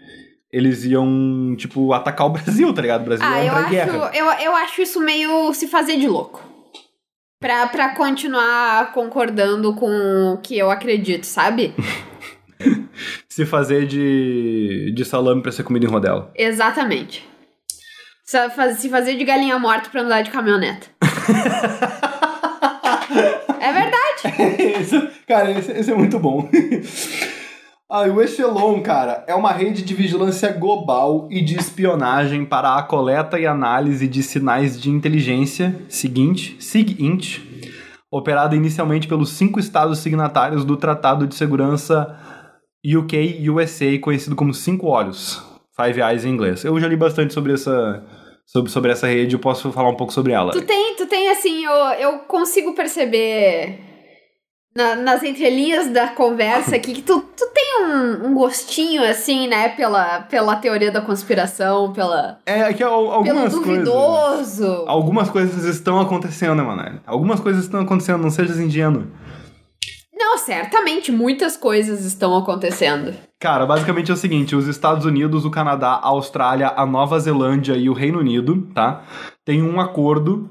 eles 0.51 0.83
iam, 0.83 1.55
tipo, 1.57 1.93
atacar 1.93 2.27
o 2.27 2.31
Brasil, 2.31 2.73
tá 2.73 2.81
ligado? 2.81 3.03
O 3.03 3.05
Brasil 3.05 3.25
Ah, 3.25 3.39
ia 3.41 3.47
eu 3.49 3.55
acho, 3.55 3.69
guerra. 3.69 4.11
eu, 4.13 4.25
eu 4.25 4.55
acho 4.57 4.81
isso 4.81 4.99
meio 4.99 5.53
se 5.53 5.67
fazer 5.67 5.95
de 5.97 6.09
louco. 6.09 6.43
Pra, 7.39 7.67
pra 7.67 7.89
continuar 7.95 8.91
concordando 8.93 9.73
com 9.75 10.33
o 10.33 10.37
que 10.37 10.57
eu 10.57 10.71
acredito, 10.71 11.25
sabe? 11.25 11.73
Se 13.29 13.45
fazer 13.45 13.85
de, 13.85 14.91
de 14.95 15.05
salame 15.05 15.41
pra 15.41 15.51
ser 15.51 15.63
comida 15.63 15.85
em 15.85 15.89
rodela. 15.89 16.31
Exatamente. 16.35 17.27
Se 18.23 18.49
faz- 18.51 18.79
se 18.79 18.89
fazer 18.89 19.15
de 19.17 19.25
galinha 19.25 19.59
morta 19.59 19.89
pra 19.89 20.01
andar 20.01 20.21
de 20.23 20.31
caminhoneta. 20.31 20.87
é 23.59 23.73
verdade. 23.73 24.81
Esse- 24.81 25.09
cara, 25.27 25.51
esse, 25.51 25.71
esse 25.73 25.91
é 25.91 25.95
muito 25.95 26.17
bom. 26.17 26.49
Ah, 27.97 28.01
o 28.09 28.21
Echelon, 28.21 28.81
cara, 28.81 29.23
é 29.25 29.33
uma 29.33 29.53
rede 29.53 29.81
de 29.81 29.93
vigilância 29.93 30.51
global 30.51 31.29
e 31.31 31.41
de 31.41 31.57
espionagem 31.57 32.43
para 32.43 32.75
a 32.75 32.83
coleta 32.83 33.39
e 33.39 33.47
análise 33.47 34.05
de 34.05 34.21
sinais 34.21 34.77
de 34.77 34.89
inteligência 34.89 35.81
seguinte, 35.87 36.57
SIGINT, 36.59 37.39
operada 38.11 38.53
inicialmente 38.53 39.07
pelos 39.07 39.29
cinco 39.29 39.61
estados 39.61 39.99
signatários 39.99 40.65
do 40.65 40.75
Tratado 40.75 41.25
de 41.25 41.35
Segurança 41.35 42.19
UK-USA, 42.85 43.97
conhecido 44.01 44.35
como 44.35 44.53
Cinco 44.53 44.87
Olhos, 44.87 45.41
Five 45.73 46.01
Eyes 46.01 46.25
em 46.25 46.31
inglês. 46.31 46.65
Eu 46.65 46.77
já 46.77 46.89
li 46.89 46.97
bastante 46.97 47.33
sobre 47.33 47.53
essa, 47.53 48.03
sobre, 48.45 48.69
sobre 48.69 48.91
essa 48.91 49.07
rede, 49.07 49.35
eu 49.35 49.39
posso 49.39 49.71
falar 49.71 49.87
um 49.87 49.95
pouco 49.95 50.11
sobre 50.11 50.33
ela. 50.33 50.51
Tu 50.51 50.63
tem, 50.63 50.97
tu 50.97 51.07
tem 51.07 51.29
assim, 51.29 51.63
eu, 51.63 51.71
eu 51.71 52.19
consigo 52.27 52.75
perceber 52.75 53.94
na- 54.75 54.95
nas 54.95 55.23
entrelinhas 55.23 55.87
da 55.91 56.09
conversa 56.09 56.75
aqui 56.75 56.93
que 56.93 57.01
tu, 57.01 57.21
tu 57.35 57.45
tem 57.53 57.85
um, 57.85 58.27
um 58.27 58.33
gostinho, 58.33 59.01
assim, 59.09 59.47
né, 59.47 59.69
pela, 59.69 60.21
pela 60.21 60.55
teoria 60.57 60.91
da 60.91 60.99
conspiração, 61.01 61.93
pela, 61.93 62.39
É 62.45 62.73
que 62.73 62.83
al- 62.83 62.91
pelo 63.23 63.39
algumas 63.39 63.55
coisas... 63.55 63.65
duvidoso. 63.85 64.83
Algumas 64.87 65.29
coisas 65.29 65.63
estão 65.63 65.99
acontecendo, 66.01 66.55
né, 66.55 66.63
mano? 66.63 66.99
Algumas 67.05 67.39
coisas 67.39 67.63
estão 67.63 67.79
acontecendo, 67.81 68.21
não 68.21 68.29
sejas 68.29 68.59
ingênuo. 68.59 69.03
Não, 70.13 70.31
Não, 70.31 70.37
certamente 70.37 71.11
muitas 71.11 71.55
coisas 71.55 72.03
estão 72.03 72.35
acontecendo. 72.37 73.13
Cara, 73.39 73.65
basicamente 73.65 74.11
é 74.11 74.13
o 74.13 74.17
seguinte: 74.17 74.55
os 74.55 74.67
Estados 74.67 75.05
Unidos, 75.05 75.45
o 75.45 75.49
Canadá, 75.51 75.91
a 75.91 76.07
Austrália, 76.07 76.73
a 76.75 76.85
Nova 76.85 77.17
Zelândia 77.19 77.73
e 77.75 77.89
o 77.89 77.93
Reino 77.93 78.19
Unido, 78.19 78.67
tá? 78.73 79.03
Tem 79.45 79.61
um 79.63 79.79
acordo 79.79 80.49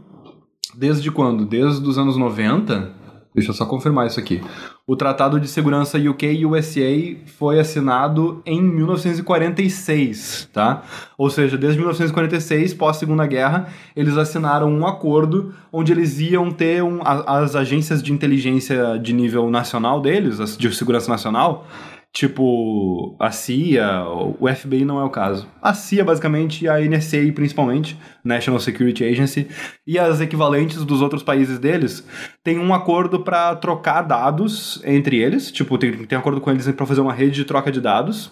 desde 0.75 1.11
quando? 1.11 1.45
Desde 1.45 1.87
os 1.87 1.99
anos 1.99 2.17
90? 2.17 2.93
Deixa 3.35 3.51
eu 3.51 3.55
só 3.55 3.67
confirmar 3.67 4.07
isso 4.07 4.21
aqui. 4.21 4.41
O 4.87 4.95
Tratado 4.95 5.41
de 5.41 5.49
Segurança 5.49 5.99
UK-USA 5.99 7.17
foi 7.27 7.59
assinado 7.59 8.41
em 8.47 8.63
1946, 8.63 10.51
tá? 10.53 10.85
Ou 11.19 11.29
seja, 11.29 11.59
desde 11.59 11.79
1946, 11.79 12.75
pós-Segunda 12.75 13.27
Guerra, 13.27 13.67
eles 13.97 14.17
assinaram 14.17 14.71
um 14.71 14.87
acordo 14.87 15.53
onde 15.73 15.91
eles 15.91 16.21
iam 16.21 16.53
ter 16.53 16.85
um, 16.85 17.01
as 17.03 17.57
agências 17.57 18.01
de 18.01 18.13
inteligência 18.13 18.97
de 19.03 19.13
nível 19.13 19.51
nacional 19.51 20.01
deles, 20.01 20.57
de 20.57 20.73
segurança 20.73 21.11
nacional, 21.11 21.67
tipo 22.15 23.17
a 23.19 23.33
CIA, 23.33 24.05
o 24.39 24.47
FBI 24.49 24.85
não 24.85 25.01
é 25.01 25.05
o 25.05 25.11
caso. 25.11 25.49
A 25.61 25.75
CIA, 25.75 26.05
basicamente, 26.05 26.65
e 26.65 26.69
a 26.69 26.79
NSA, 26.81 27.33
principalmente, 27.35 27.99
National 28.25 28.61
Security 28.61 29.05
Agency, 29.05 29.49
e 29.85 29.99
as 29.99 30.21
equivalentes 30.21 30.85
dos 30.85 31.03
outros 31.03 31.25
países 31.25 31.59
deles, 31.59 32.07
tem 32.45 32.57
um 32.57 32.73
acordo 32.73 33.21
para 33.21 33.57
trocar 33.57 34.03
dados 34.03 34.81
entre 34.85 35.19
eles, 35.19 35.51
tipo, 35.51 35.77
tem, 35.77 35.93
tem 36.07 36.17
acordo 36.17 36.41
com 36.41 36.53
eles 36.53 36.71
para 36.71 36.87
fazer 36.87 37.01
uma 37.01 37.13
rede 37.13 37.33
de 37.33 37.45
troca 37.45 37.73
de 37.73 37.81
dados. 37.81 38.31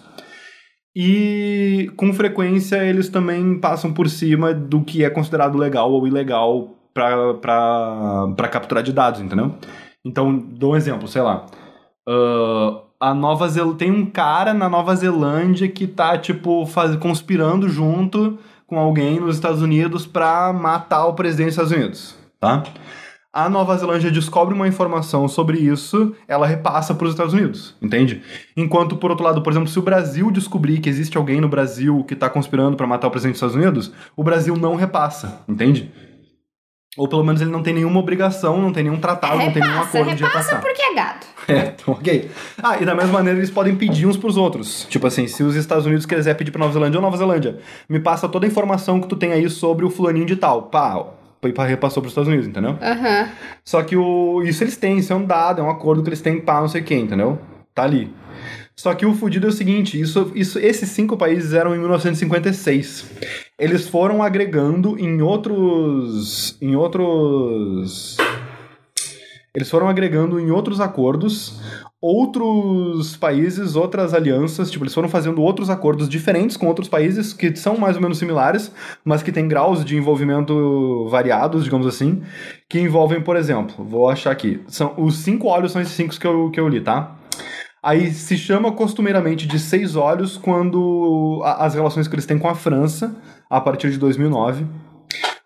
E 0.95 1.91
com 1.97 2.13
frequência 2.13 2.77
eles 2.85 3.09
também 3.09 3.59
passam 3.59 3.91
por 3.91 4.07
cima 4.07 4.53
do 4.53 4.81
que 4.81 5.03
é 5.03 5.09
considerado 5.09 5.57
legal 5.57 5.91
ou 5.91 6.07
ilegal 6.07 6.75
para 6.93 8.47
capturar 8.49 8.83
de 8.83 8.93
dados, 8.93 9.19
entendeu? 9.19 9.55
Então, 10.05 10.37
dou 10.37 10.73
um 10.73 10.75
exemplo, 10.75 11.07
sei 11.07 11.21
lá. 11.21 11.47
Uh, 12.07 12.92
a 13.03 13.13
Nova 13.13 13.49
Zel... 13.49 13.75
tem 13.75 13.91
um 13.91 14.05
cara 14.05 14.53
na 14.53 14.69
Nova 14.69 14.95
Zelândia 14.95 15.67
que 15.67 15.85
tá, 15.85 16.17
tipo, 16.17 16.65
faz... 16.65 16.95
conspirando 16.95 17.67
junto 17.67 18.39
com 18.65 18.79
alguém 18.79 19.19
nos 19.19 19.35
Estados 19.35 19.61
Unidos 19.61 20.05
pra 20.05 20.53
matar 20.53 21.07
o 21.07 21.13
presidente 21.13 21.47
dos 21.47 21.53
Estados 21.55 21.71
Unidos, 21.73 22.15
tá? 22.39 22.63
A 23.33 23.49
Nova 23.49 23.75
Zelândia 23.75 24.09
descobre 24.09 24.53
uma 24.53 24.69
informação 24.69 25.27
sobre 25.27 25.57
isso, 25.57 26.15
ela 26.27 26.47
repassa 26.47 26.93
para 26.93 27.05
os 27.05 27.11
Estados 27.11 27.33
Unidos, 27.33 27.75
entende? 27.81 28.21
Enquanto, 28.55 28.95
por 28.95 29.09
outro 29.09 29.25
lado, 29.25 29.41
por 29.41 29.51
exemplo, 29.51 29.67
se 29.67 29.79
o 29.79 29.81
Brasil 29.81 30.31
descobrir 30.31 30.79
que 30.79 30.87
existe 30.87 31.17
alguém 31.17 31.41
no 31.41 31.49
Brasil 31.49 32.05
que 32.07 32.13
está 32.13 32.29
conspirando 32.29 32.77
para 32.77 32.87
matar 32.87 33.07
o 33.07 33.11
presidente 33.11 33.33
dos 33.33 33.41
Estados 33.41 33.55
Unidos, 33.55 33.91
o 34.15 34.23
Brasil 34.23 34.55
não 34.55 34.75
repassa, 34.75 35.41
entende? 35.49 35.91
Ou 36.95 37.07
pelo 37.07 37.23
menos 37.23 37.41
ele 37.41 37.49
não 37.49 37.63
tem 37.63 37.73
nenhuma 37.73 37.99
obrigação, 37.99 38.61
não 38.61 38.71
tem 38.71 38.83
nenhum 38.83 38.99
tratado, 38.99 39.37
repassa, 39.37 39.45
não 39.47 39.53
tem 39.53 39.63
nenhum 39.63 39.81
acordo 39.81 40.15
de 40.15 40.23
repassar. 40.23 40.61
porque 40.61 40.81
é 40.81 40.93
gado. 40.93 41.25
É, 41.45 41.73
então, 41.75 41.93
ok. 41.93 42.31
Ah, 42.61 42.77
e 42.79 42.85
da 42.85 42.95
mesma 42.95 43.11
maneira 43.11 43.37
eles 43.37 43.51
podem 43.51 43.75
pedir 43.75 44.05
uns 44.07 44.15
pros 44.15 44.37
outros. 44.37 44.87
Tipo 44.89 45.07
assim, 45.07 45.27
se 45.27 45.43
os 45.43 45.55
Estados 45.55 45.85
Unidos 45.85 46.05
quiser 46.05 46.35
pedir 46.35 46.51
pra 46.51 46.59
Nova 46.59 46.71
Zelândia, 46.71 46.97
ou 46.97 47.01
Nova 47.01 47.17
Zelândia, 47.17 47.59
me 47.89 47.99
passa 47.99 48.29
toda 48.29 48.45
a 48.45 48.47
informação 48.47 49.01
que 49.01 49.09
tu 49.09 49.17
tem 49.17 49.33
aí 49.33 49.49
sobre 49.49 49.83
o 49.83 49.89
fulaninho 49.89 50.25
de 50.25 50.37
tal. 50.37 50.63
Pá, 50.63 51.05
pá 51.53 51.65
repassou 51.65 52.01
pros 52.01 52.11
Estados 52.11 52.29
Unidos, 52.29 52.47
entendeu? 52.47 52.77
Aham. 52.81 53.23
Uhum. 53.23 53.27
Só 53.65 53.83
que 53.83 53.97
o, 53.97 54.41
isso 54.43 54.63
eles 54.63 54.77
têm, 54.77 54.99
isso 54.99 55.11
é 55.11 55.15
um 55.17 55.25
dado, 55.25 55.59
é 55.61 55.63
um 55.65 55.69
acordo 55.69 56.01
que 56.01 56.07
eles 56.07 56.21
têm, 56.21 56.39
pá, 56.39 56.61
não 56.61 56.69
sei 56.69 56.79
o 56.79 56.83
que, 56.85 56.95
entendeu? 56.95 57.37
Tá 57.75 57.83
ali. 57.83 58.13
Só 58.75 58.93
que 58.93 59.05
o 59.05 59.13
fudido 59.13 59.47
é 59.47 59.49
o 59.49 59.53
seguinte, 59.53 59.99
isso, 59.99 60.31
isso, 60.33 60.59
esses 60.59 60.89
cinco 60.89 61.15
países 61.15 61.53
eram 61.53 61.75
em 61.75 61.79
1956. 61.79 63.05
Eles 63.57 63.87
foram 63.87 64.23
agregando 64.23 64.97
em 64.99 65.21
outros... 65.21 66.57
em 66.61 66.75
outros 66.75 68.17
eles 69.55 69.69
foram 69.69 69.87
agregando 69.87 70.39
em 70.39 70.49
outros 70.49 70.81
acordos 70.81 71.61
outros 72.03 73.15
países, 73.15 73.77
outras 73.77 74.13
alianças, 74.13 74.69
tipo, 74.69 74.83
eles 74.83 74.93
foram 74.93 75.07
fazendo 75.07 75.41
outros 75.41 75.69
acordos 75.69 76.09
diferentes 76.09 76.57
com 76.57 76.67
outros 76.67 76.89
países 76.89 77.31
que 77.31 77.55
são 77.55 77.77
mais 77.77 77.95
ou 77.95 78.01
menos 78.01 78.17
similares, 78.17 78.73
mas 79.05 79.23
que 79.23 79.31
têm 79.31 79.47
graus 79.47 79.85
de 79.85 79.95
envolvimento 79.95 81.07
variados, 81.09 81.63
digamos 81.63 81.87
assim, 81.87 82.21
que 82.67 82.77
envolvem, 82.77 83.21
por 83.21 83.37
exemplo, 83.37 83.85
vou 83.85 84.09
achar 84.09 84.31
aqui, 84.31 84.59
são 84.67 84.93
os 84.97 85.15
cinco 85.19 85.47
olhos 85.47 85.71
são 85.71 85.81
esses 85.81 85.93
cinco 85.93 86.19
que 86.19 86.27
eu, 86.27 86.51
que 86.51 86.59
eu 86.59 86.67
li, 86.67 86.81
tá? 86.81 87.15
Aí 87.83 88.13
se 88.13 88.37
chama 88.37 88.71
costumeiramente 88.71 89.45
de 89.45 89.59
seis 89.59 89.95
olhos 89.95 90.37
quando 90.37 91.41
as 91.43 91.75
relações 91.75 92.07
que 92.07 92.15
eles 92.15 92.25
têm 92.25 92.39
com 92.39 92.47
a 92.47 92.55
França, 92.55 93.15
a 93.49 93.59
partir 93.59 93.91
de 93.91 93.97
2009 93.97 94.65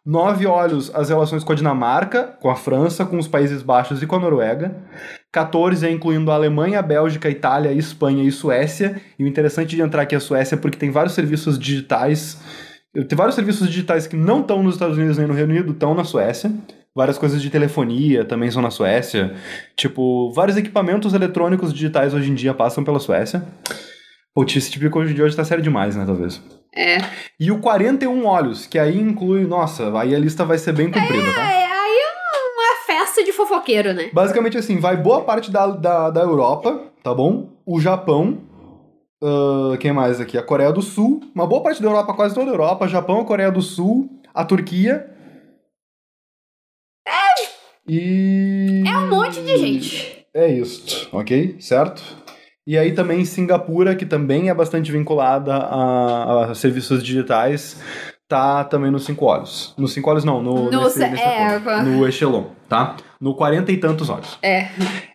Nove 0.08 0.48
olhos 0.48 0.90
as 0.96 1.10
relações 1.10 1.44
com 1.44 1.52
a 1.52 1.56
Dinamarca, 1.56 2.38
com 2.40 2.50
a 2.50 2.56
França, 2.56 3.06
com 3.06 3.18
os 3.18 3.28
Países 3.28 3.62
Baixos 3.62 4.02
e 4.02 4.08
com 4.08 4.16
a 4.16 4.20
Noruega. 4.20 4.74
14 5.34 5.86
é 5.86 5.92
incluindo 5.92 6.32
a 6.32 6.36
Alemanha, 6.36 6.80
a 6.80 6.82
Bélgica, 6.82 7.28
a 7.28 7.32
Itália, 7.32 7.72
a 7.72 7.74
Espanha 7.74 8.24
e 8.24 8.30
a 8.30 8.32
Suécia. 8.32 9.02
E 9.20 9.26
o 9.26 9.28
interessante 9.28 9.76
de 9.76 9.82
entrar 9.82 10.04
aqui 10.04 10.16
é 10.16 10.18
a 10.18 10.22
Suécia 10.22 10.56
é 10.56 10.58
porque 10.58 10.78
tem 10.78 10.92
vários 10.92 11.14
serviços 11.14 11.60
digitais. 11.60 12.40
Tem 12.94 13.18
vários 13.18 13.36
serviços 13.36 13.68
digitais 13.68 14.08
que 14.08 14.16
não 14.16 14.40
estão 14.40 14.64
nos 14.64 14.76
Estados 14.76 14.96
Unidos 14.96 15.18
nem 15.18 15.28
no 15.28 15.34
Reino 15.34 15.52
Unido, 15.52 15.74
estão 15.74 15.94
na 15.94 16.06
Suécia. 16.06 16.54
Várias 16.98 17.20
coisas 17.20 17.40
de 17.40 17.52
telefonia 17.52 18.26
também 18.26 18.50
são 18.50 18.60
na 18.60 18.72
Suécia. 18.72 19.36
Tipo, 19.76 20.32
vários 20.34 20.58
equipamentos 20.58 21.14
eletrônicos 21.14 21.72
digitais 21.72 22.12
hoje 22.12 22.32
em 22.32 22.34
dia 22.34 22.56
passam 22.56 22.84
pela 22.84 22.98
Suécia. 22.98 23.44
Putz, 24.34 24.56
esse 24.56 24.72
tipo 24.72 24.90
de 25.04 25.22
hoje 25.22 25.36
tá 25.36 25.46
sério 25.46 25.64
demais, 25.64 25.96
né, 25.96 26.04
talvez. 26.08 26.42
É. 26.76 26.98
E 27.40 27.52
o 27.52 27.60
41 27.60 28.26
olhos, 28.26 28.66
que 28.66 28.80
aí 28.80 29.00
inclui. 29.00 29.46
Nossa, 29.46 29.96
aí 29.96 30.16
a 30.16 30.18
lista 30.18 30.44
vai 30.44 30.58
ser 30.58 30.74
bem 30.74 30.90
comprida, 30.90 31.30
é, 31.30 31.34
tá? 31.36 31.42
É, 31.44 31.66
aí 31.66 31.98
é 32.00 32.56
uma 32.56 32.86
festa 32.88 33.24
de 33.24 33.32
fofoqueiro, 33.32 33.94
né? 33.94 34.10
Basicamente 34.12 34.58
assim, 34.58 34.80
vai 34.80 34.98
boa 34.98 35.22
parte 35.22 35.52
da, 35.52 35.68
da, 35.68 36.10
da 36.10 36.22
Europa, 36.22 36.82
tá 37.04 37.14
bom? 37.14 37.52
O 37.64 37.80
Japão. 37.80 38.40
Uh, 39.22 39.78
quem 39.78 39.94
mais 39.94 40.20
aqui? 40.20 40.36
A 40.36 40.42
Coreia 40.42 40.72
do 40.72 40.82
Sul. 40.82 41.22
Uma 41.36 41.46
boa 41.46 41.62
parte 41.62 41.80
da 41.80 41.88
Europa, 41.88 42.16
quase 42.16 42.34
toda 42.34 42.50
a 42.50 42.54
Europa. 42.54 42.88
Japão, 42.88 43.22
a 43.22 43.26
Coreia 43.26 43.52
do 43.52 43.62
Sul, 43.62 44.10
a 44.34 44.44
Turquia. 44.44 45.16
É. 47.88 47.92
E. 47.92 48.84
É 48.86 48.98
um 48.98 49.10
monte 49.10 49.42
de 49.42 49.58
gente. 49.58 50.26
É 50.34 50.48
isso, 50.48 51.10
ok? 51.12 51.56
Certo? 51.60 52.04
E 52.66 52.78
aí 52.78 52.92
também 52.92 53.24
Singapura, 53.24 53.96
que 53.96 54.06
também 54.06 54.50
é 54.50 54.54
bastante 54.54 54.92
vinculada 54.92 55.56
a, 55.56 56.52
a 56.52 56.54
serviços 56.54 57.02
digitais, 57.02 57.82
tá 58.28 58.64
também 58.66 58.92
nos 58.92 59.06
cinco 59.06 59.26
olhos. 59.26 59.74
Nos 59.78 59.94
cinco 59.94 60.10
olhos 60.10 60.26
não, 60.26 60.44
no, 60.44 60.70
no, 60.70 60.84
nesse, 60.84 61.00
nesse 61.00 61.24
é, 61.24 61.56
acordo, 61.56 61.84
no 61.84 62.06
Echelon, 62.06 62.44
tá? 62.68 62.98
No 63.22 63.34
quarenta 63.36 63.72
e 63.72 63.78
tantos 63.78 64.10
olhos. 64.10 64.38
É. 64.44 64.68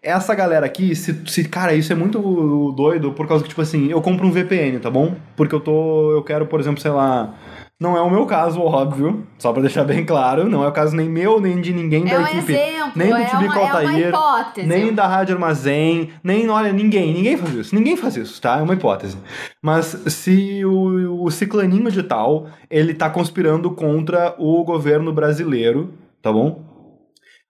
Essa 0.03 0.35
galera 0.35 0.65
aqui, 0.65 0.97
se, 0.97 1.23
se, 1.27 1.45
cara, 1.45 1.75
isso 1.75 1.93
é 1.93 1.97
muito 1.97 2.73
doido 2.75 3.13
por 3.13 3.29
causa 3.29 3.45
que, 3.45 3.51
tipo 3.51 3.61
assim, 3.61 3.89
eu 3.91 4.01
compro 4.01 4.27
um 4.27 4.33
VPN, 4.33 4.81
tá 4.81 4.91
bom? 4.91 5.15
Porque 5.37 5.55
eu 5.55 5.61
tô, 5.61 6.11
eu 6.11 6.23
quero, 6.23 6.47
por 6.47 6.59
exemplo, 6.59 6.81
sei 6.81 6.91
lá 6.91 7.35
não 7.83 7.97
é 7.97 8.01
o 8.01 8.09
meu 8.09 8.25
caso, 8.25 8.61
óbvio, 8.63 9.27
só 9.37 9.53
para 9.53 9.63
deixar 9.63 9.83
bem 9.83 10.05
claro, 10.07 10.49
não 10.49 10.63
é 10.63 10.69
o 10.69 10.73
caso 10.73 10.95
nem 10.95 11.09
meu, 11.09 11.41
nem 11.41 11.61
de 11.61 11.73
ninguém 11.73 12.09
é 12.09 12.15
da 12.15 12.21
um 12.21 12.27
equipe, 12.27 12.53
exemplo, 12.53 12.93
nem 12.95 13.09
do 13.09 13.17
é 13.17 13.25
Tibico 13.25 13.53
uma, 13.53 13.61
Altair, 13.61 13.89
é 13.89 13.91
uma 13.91 14.09
hipótese. 14.09 14.69
nem 14.69 14.95
da 14.95 15.09
Rádio 15.09 15.35
Armazém, 15.35 16.11
nem, 16.23 16.49
olha, 16.49 16.73
ninguém, 16.73 17.13
ninguém 17.13 17.37
faz 17.37 17.53
isso, 17.55 17.75
ninguém 17.75 17.97
faz 17.97 18.17
isso, 18.17 18.41
tá? 18.41 18.59
É 18.59 18.63
uma 18.63 18.75
hipótese. 18.75 19.19
Mas 19.61 19.87
se 20.07 20.65
o, 20.65 21.25
o 21.25 21.31
ciclaninho 21.33 21.91
de 21.91 22.05
tal, 22.05 22.47
ele 22.71 22.95
tá 22.95 23.11
conspirando 23.11 23.69
contra 23.73 24.37
o 24.39 24.63
governo 24.63 25.13
brasileiro, 25.13 25.93
tá 26.23 26.33
bom? 26.33 26.73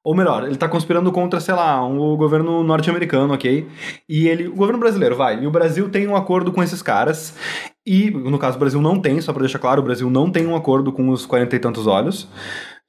Ou 0.04 0.16
melhor, 0.16 0.44
ele 0.44 0.56
tá 0.56 0.68
conspirando 0.68 1.12
contra, 1.12 1.38
sei 1.38 1.54
lá, 1.54 1.86
o 1.86 2.16
governo 2.16 2.64
norte-americano, 2.64 3.34
ok? 3.34 3.68
E 4.08 4.26
ele. 4.26 4.48
O 4.48 4.56
governo 4.56 4.80
brasileiro, 4.80 5.14
vai. 5.14 5.40
E 5.40 5.46
o 5.46 5.50
Brasil 5.50 5.88
tem 5.88 6.08
um 6.08 6.16
acordo 6.16 6.50
com 6.50 6.60
esses 6.60 6.82
caras. 6.82 7.36
E, 7.84 8.10
no 8.10 8.38
caso, 8.38 8.56
o 8.56 8.60
Brasil 8.60 8.80
não 8.80 9.00
tem, 9.00 9.20
só 9.20 9.32
pra 9.32 9.40
deixar 9.40 9.58
claro, 9.58 9.80
o 9.80 9.84
Brasil 9.84 10.08
não 10.08 10.30
tem 10.30 10.46
um 10.46 10.54
acordo 10.54 10.92
com 10.92 11.08
os 11.08 11.26
quarenta 11.26 11.56
e 11.56 11.58
tantos 11.58 11.86
olhos. 11.86 12.28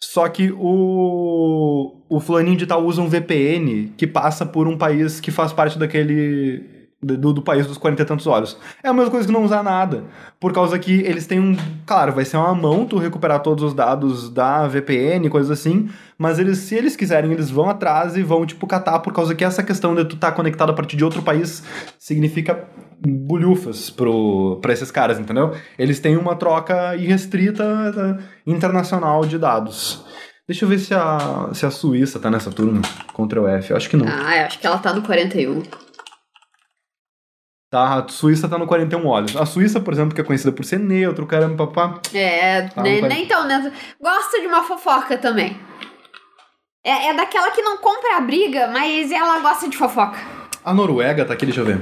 Só 0.01 0.27
que 0.27 0.51
o, 0.51 1.95
o 2.09 2.19
fulaninho 2.19 2.57
de 2.57 2.67
tal 2.67 2.85
usa 2.85 3.01
um 3.01 3.07
VPN 3.07 3.93
que 3.97 4.05
passa 4.05 4.45
por 4.45 4.67
um 4.67 4.77
país 4.77 5.19
que 5.19 5.31
faz 5.31 5.53
parte 5.53 5.79
daquele 5.79 6.82
do, 7.03 7.33
do, 7.33 7.41
país 7.41 7.67
dos 7.67 7.77
quarenta 7.77 8.01
e 8.01 8.05
tantos 8.05 8.25
olhos. 8.27 8.57
É 8.83 8.87
a 8.87 8.93
mesma 8.93 9.11
coisa 9.11 9.27
que 9.27 9.33
não 9.33 9.43
usar 9.43 9.61
nada. 9.61 10.03
Por 10.39 10.53
causa 10.53 10.79
que 10.79 11.01
eles 11.01 11.27
têm 11.27 11.39
um. 11.39 11.55
Claro, 11.85 12.13
vai 12.13 12.25
ser 12.25 12.37
uma 12.37 12.55
mão 12.55 12.85
tu 12.85 12.97
recuperar 12.97 13.41
todos 13.41 13.63
os 13.63 13.73
dados 13.73 14.29
da 14.29 14.67
VPN, 14.67 15.29
coisas 15.29 15.51
assim. 15.51 15.89
Mas 16.17 16.39
eles, 16.39 16.59
se 16.59 16.75
eles 16.75 16.95
quiserem, 16.95 17.31
eles 17.31 17.49
vão 17.49 17.69
atrás 17.69 18.15
e 18.15 18.23
vão, 18.23 18.45
tipo, 18.45 18.65
catar, 18.65 18.99
por 18.99 19.11
causa 19.11 19.35
que 19.35 19.43
essa 19.43 19.61
questão 19.61 19.93
de 19.93 20.05
tu 20.05 20.15
estar 20.15 20.31
tá 20.31 20.35
conectado 20.35 20.69
a 20.69 20.73
partir 20.73 20.95
de 20.95 21.03
outro 21.03 21.21
país 21.21 21.63
significa 21.99 22.67
bulhufas 23.05 23.89
pro, 23.89 24.59
pra 24.61 24.71
esses 24.71 24.89
caras, 24.89 25.19
entendeu? 25.19 25.53
Eles 25.77 25.99
têm 25.99 26.15
uma 26.15 26.35
troca 26.35 26.95
irrestrita 26.95 27.63
eh, 27.63 28.23
internacional 28.47 29.25
de 29.25 29.37
dados. 29.37 30.05
Deixa 30.47 30.65
eu 30.65 30.69
ver 30.69 30.79
se 30.79 30.93
a, 30.93 31.49
se 31.53 31.65
a 31.65 31.71
Suíça 31.71 32.19
tá 32.19 32.29
nessa 32.29 32.51
turma 32.51 32.81
contra 33.13 33.41
o 33.41 33.47
F. 33.47 33.71
Eu 33.71 33.77
acho 33.77 33.89
que 33.89 33.95
não. 33.95 34.05
Ah, 34.05 34.37
eu 34.37 34.45
acho 34.45 34.59
que 34.59 34.67
ela 34.67 34.77
tá 34.77 34.93
no 34.93 35.01
41. 35.01 35.63
Tá, 37.73 37.95
a 37.95 38.07
Suíça 38.07 38.47
tá 38.47 38.55
no 38.55 38.67
41 38.67 39.03
olhos. 39.07 39.35
A 39.35 39.47
Suíça, 39.47 39.79
por 39.79 39.91
exemplo, 39.91 40.13
que 40.13 40.21
é 40.21 40.23
conhecida 40.23 40.51
por 40.51 40.63
ser 40.63 40.77
neutro, 40.77 41.25
caramba, 41.25 41.65
papá. 41.65 41.99
É, 42.13 42.67
tá 42.67 42.83
nem, 42.83 43.01
nem 43.01 43.25
tão 43.27 43.47
neutro. 43.47 43.71
Gosta 43.99 44.39
de 44.39 44.45
uma 44.45 44.61
fofoca 44.61 45.17
também. 45.17 45.59
É, 46.85 47.07
é 47.07 47.13
daquela 47.15 47.49
que 47.49 47.63
não 47.63 47.77
compra 47.77 48.17
a 48.17 48.21
briga, 48.21 48.67
mas 48.67 49.11
ela 49.11 49.39
gosta 49.39 49.67
de 49.67 49.75
fofoca. 49.75 50.19
A 50.63 50.71
Noruega 50.71 51.25
tá 51.25 51.33
aqui, 51.33 51.47
deixa 51.47 51.61
eu 51.61 51.65
ver. 51.65 51.81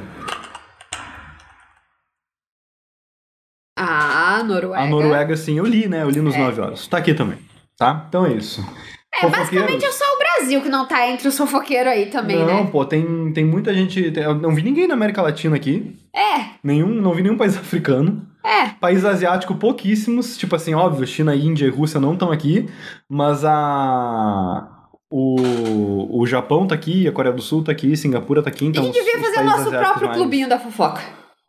Ah, 3.78 4.44
Noruega. 4.46 4.84
A 4.84 4.88
Noruega, 4.88 5.36
sim, 5.36 5.58
eu 5.58 5.66
li, 5.66 5.90
né? 5.90 6.04
Eu 6.04 6.10
li 6.10 6.22
nos 6.22 6.36
É. 6.36 6.38
9 6.38 6.62
horas. 6.62 6.88
Tá 6.88 7.00
aqui 7.00 7.14
também, 7.14 7.38
tá? 7.76 8.06
Então 8.08 8.26
é 8.26 8.32
isso. 8.32 8.66
É, 9.14 9.28
basicamente 9.28 9.84
é 9.86 9.92
só 9.92 10.06
o 10.06 10.18
Brasil 10.18 10.62
que 10.62 10.70
não 10.70 10.88
tá 10.88 11.08
entre 11.08 11.28
os 11.28 11.38
fofoqueiros 11.38 11.92
aí 11.92 12.06
também, 12.08 12.38
Não, 12.40 12.64
né? 12.64 12.70
pô, 12.72 12.86
tem, 12.86 13.32
tem 13.34 13.44
muita 13.46 13.74
gente. 13.74 14.10
tem- 14.12 14.24
eu 14.24 14.36
não 14.36 14.56
vi 14.56 14.62
ninguém 14.64 14.88
na 14.88 14.94
América 14.94 15.22
Latina 15.22 15.56
aqui. 15.56 15.96
É, 16.16 16.52
Nenhum, 16.64 16.88
não 16.90 17.14
vi 17.14 17.22
nenhum 17.22 17.38
país 17.38 17.58
africano. 17.58 18.26
é. 18.44 18.70
País 18.80 19.04
asiático, 19.06 19.54
pouquíssimos. 19.56 20.38
Tipo 20.38 20.56
assim, 20.56 20.74
óbvio, 20.74 21.06
China, 21.06 21.36
Índia 21.36 21.66
e 21.66 21.70
Rússia 21.70 22.00
não 22.00 22.14
estão 22.14 22.32
aqui. 22.32 22.68
Mas 23.10 23.44
a. 23.46 24.68
O, 25.14 26.22
o 26.22 26.26
Japão 26.26 26.66
tá 26.66 26.74
aqui, 26.74 27.06
a 27.06 27.12
Coreia 27.12 27.36
do 27.36 27.42
Sul 27.42 27.62
tá 27.64 27.72
aqui, 27.74 27.98
Singapura 27.98 28.42
tá 28.42 28.50
aqui. 28.50 28.66
Então 28.66 28.82
a 28.82 28.86
gente 28.86 28.96
devia 28.96 29.18
os- 29.18 29.22
os 29.22 29.28
fazer 29.28 29.42
o 29.42 29.44
nosso 29.50 29.70
próprio 29.70 30.06
mais- 30.08 30.18
clubinho 30.18 30.48
da 30.48 30.58
fofoca. 30.58 31.02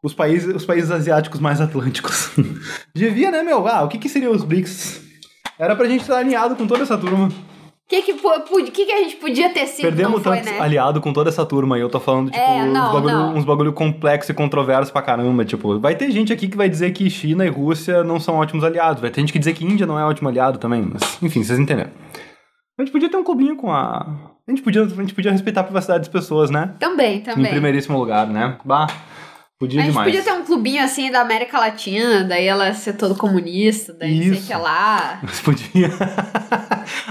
Os 0.02 0.12
países, 0.12 0.52
os 0.54 0.64
países 0.64 0.90
asiáticos 0.90 1.38
mais 1.38 1.60
atlânticos. 1.60 2.32
devia, 2.92 3.30
né, 3.30 3.42
meu? 3.44 3.66
Ah, 3.68 3.82
o 3.84 3.88
que, 3.88 3.98
que 3.98 4.08
seriam 4.08 4.32
os 4.32 4.42
BRICS? 4.42 5.00
Era 5.58 5.76
pra 5.76 5.86
gente 5.86 6.00
estar 6.00 6.16
alinhado 6.18 6.56
com 6.56 6.66
toda 6.66 6.82
essa 6.82 6.98
turma. 6.98 7.28
O 7.98 8.02
que 8.02 8.14
que, 8.14 8.70
que 8.70 8.86
que 8.86 8.92
a 8.92 8.98
gente 9.02 9.16
podia 9.16 9.50
ter 9.50 9.66
sido 9.66 9.82
Perdemos 9.84 10.22
tanto 10.22 10.44
né? 10.44 10.58
aliado 10.58 11.00
com 11.00 11.12
toda 11.12 11.28
essa 11.28 11.44
turma 11.44 11.76
aí. 11.76 11.82
Eu 11.82 11.90
tô 11.90 12.00
falando, 12.00 12.30
tipo, 12.30 12.42
É, 12.42 12.64
não, 12.64 12.88
uns, 12.88 12.92
bagulho, 12.92 13.14
não. 13.14 13.34
uns 13.34 13.44
bagulho 13.44 13.72
complexo 13.72 14.30
e 14.32 14.34
controverso 14.34 14.92
pra 14.92 15.02
caramba. 15.02 15.44
Tipo, 15.44 15.78
vai 15.78 15.94
ter 15.94 16.10
gente 16.10 16.32
aqui 16.32 16.48
que 16.48 16.56
vai 16.56 16.68
dizer 16.68 16.92
que 16.92 17.08
China 17.10 17.44
e 17.44 17.48
Rússia 17.50 18.02
não 18.02 18.18
são 18.18 18.36
ótimos 18.36 18.64
aliados. 18.64 19.00
Vai 19.00 19.10
ter 19.10 19.20
gente 19.20 19.32
que 19.32 19.38
dizer 19.38 19.52
que 19.54 19.64
Índia 19.64 19.86
não 19.86 19.98
é 19.98 20.04
ótimo 20.04 20.28
aliado 20.28 20.58
também. 20.58 20.82
Mas, 20.90 21.22
enfim, 21.22 21.44
vocês 21.44 21.58
entenderam. 21.58 21.90
A 22.78 22.82
gente 22.82 22.90
podia 22.92 23.10
ter 23.10 23.16
um 23.16 23.24
clubinho 23.24 23.56
com 23.56 23.70
a. 23.70 24.06
A 24.48 24.50
gente 24.50 24.62
podia, 24.62 24.82
a 24.82 24.86
gente 24.88 25.14
podia 25.14 25.30
respeitar 25.30 25.60
a 25.60 25.64
privacidade 25.64 26.00
das 26.00 26.08
pessoas, 26.08 26.50
né? 26.50 26.74
Também, 26.80 27.18
Em 27.18 27.20
também. 27.20 27.50
primeiríssimo 27.50 27.96
lugar, 27.98 28.26
né? 28.26 28.56
Bah, 28.64 28.86
podia 29.62 29.80
A 29.80 29.84
gente 29.84 29.92
demais. 29.92 30.08
podia 30.16 30.22
ter 30.24 30.32
um 30.40 30.44
clubinho 30.44 30.82
assim 30.82 31.08
da 31.08 31.20
América 31.20 31.56
Latina, 31.56 32.24
daí 32.24 32.46
ela 32.46 32.74
ser 32.74 32.94
todo 32.94 33.14
comunista, 33.14 33.92
daí 33.92 34.16
não 34.16 34.22
sei 34.24 34.32
Isso. 34.32 34.46
que 34.48 34.54
lá. 34.54 35.20
Mas 35.22 35.40
podia. 35.40 35.88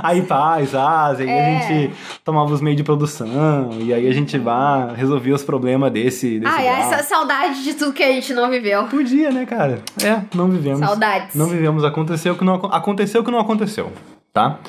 aí 0.04 0.22
paz, 0.24 0.76
Ásia, 0.76 1.26
aí 1.26 1.32
É. 1.32 1.58
a 1.58 1.62
gente 1.62 1.96
tomava 2.26 2.52
os 2.54 2.60
meios 2.60 2.76
de 2.76 2.84
produção, 2.84 3.70
e 3.80 3.94
aí 3.94 4.06
a 4.06 4.14
gente 4.14 4.38
vai 4.38 4.94
resolvia 4.96 5.34
os 5.34 5.44
problemas 5.44 5.92
desse. 5.94 6.40
desse 6.40 6.54
Ai, 6.54 6.64
grau. 6.66 6.76
essa 6.92 7.04
saudade 7.04 7.64
de 7.64 7.74
tudo 7.74 7.94
que 7.94 8.04
a 8.04 8.12
gente 8.12 8.34
não 8.34 8.50
viveu. 8.50 8.84
Podia, 8.88 9.32
né, 9.32 9.46
cara? 9.46 9.82
É, 10.04 10.22
não 10.36 10.50
vivemos. 10.50 10.80
Saudades. 10.80 11.34
Não 11.36 11.48
vivemos. 11.48 11.86
Aconteceu 11.86 12.36
que 12.36 12.44
não 12.44 12.56
acon- 12.56 12.68
aconteceu 12.72 13.24
que 13.24 13.32
não 13.32 13.40
aconteceu, 13.40 13.92
tá? 14.34 14.60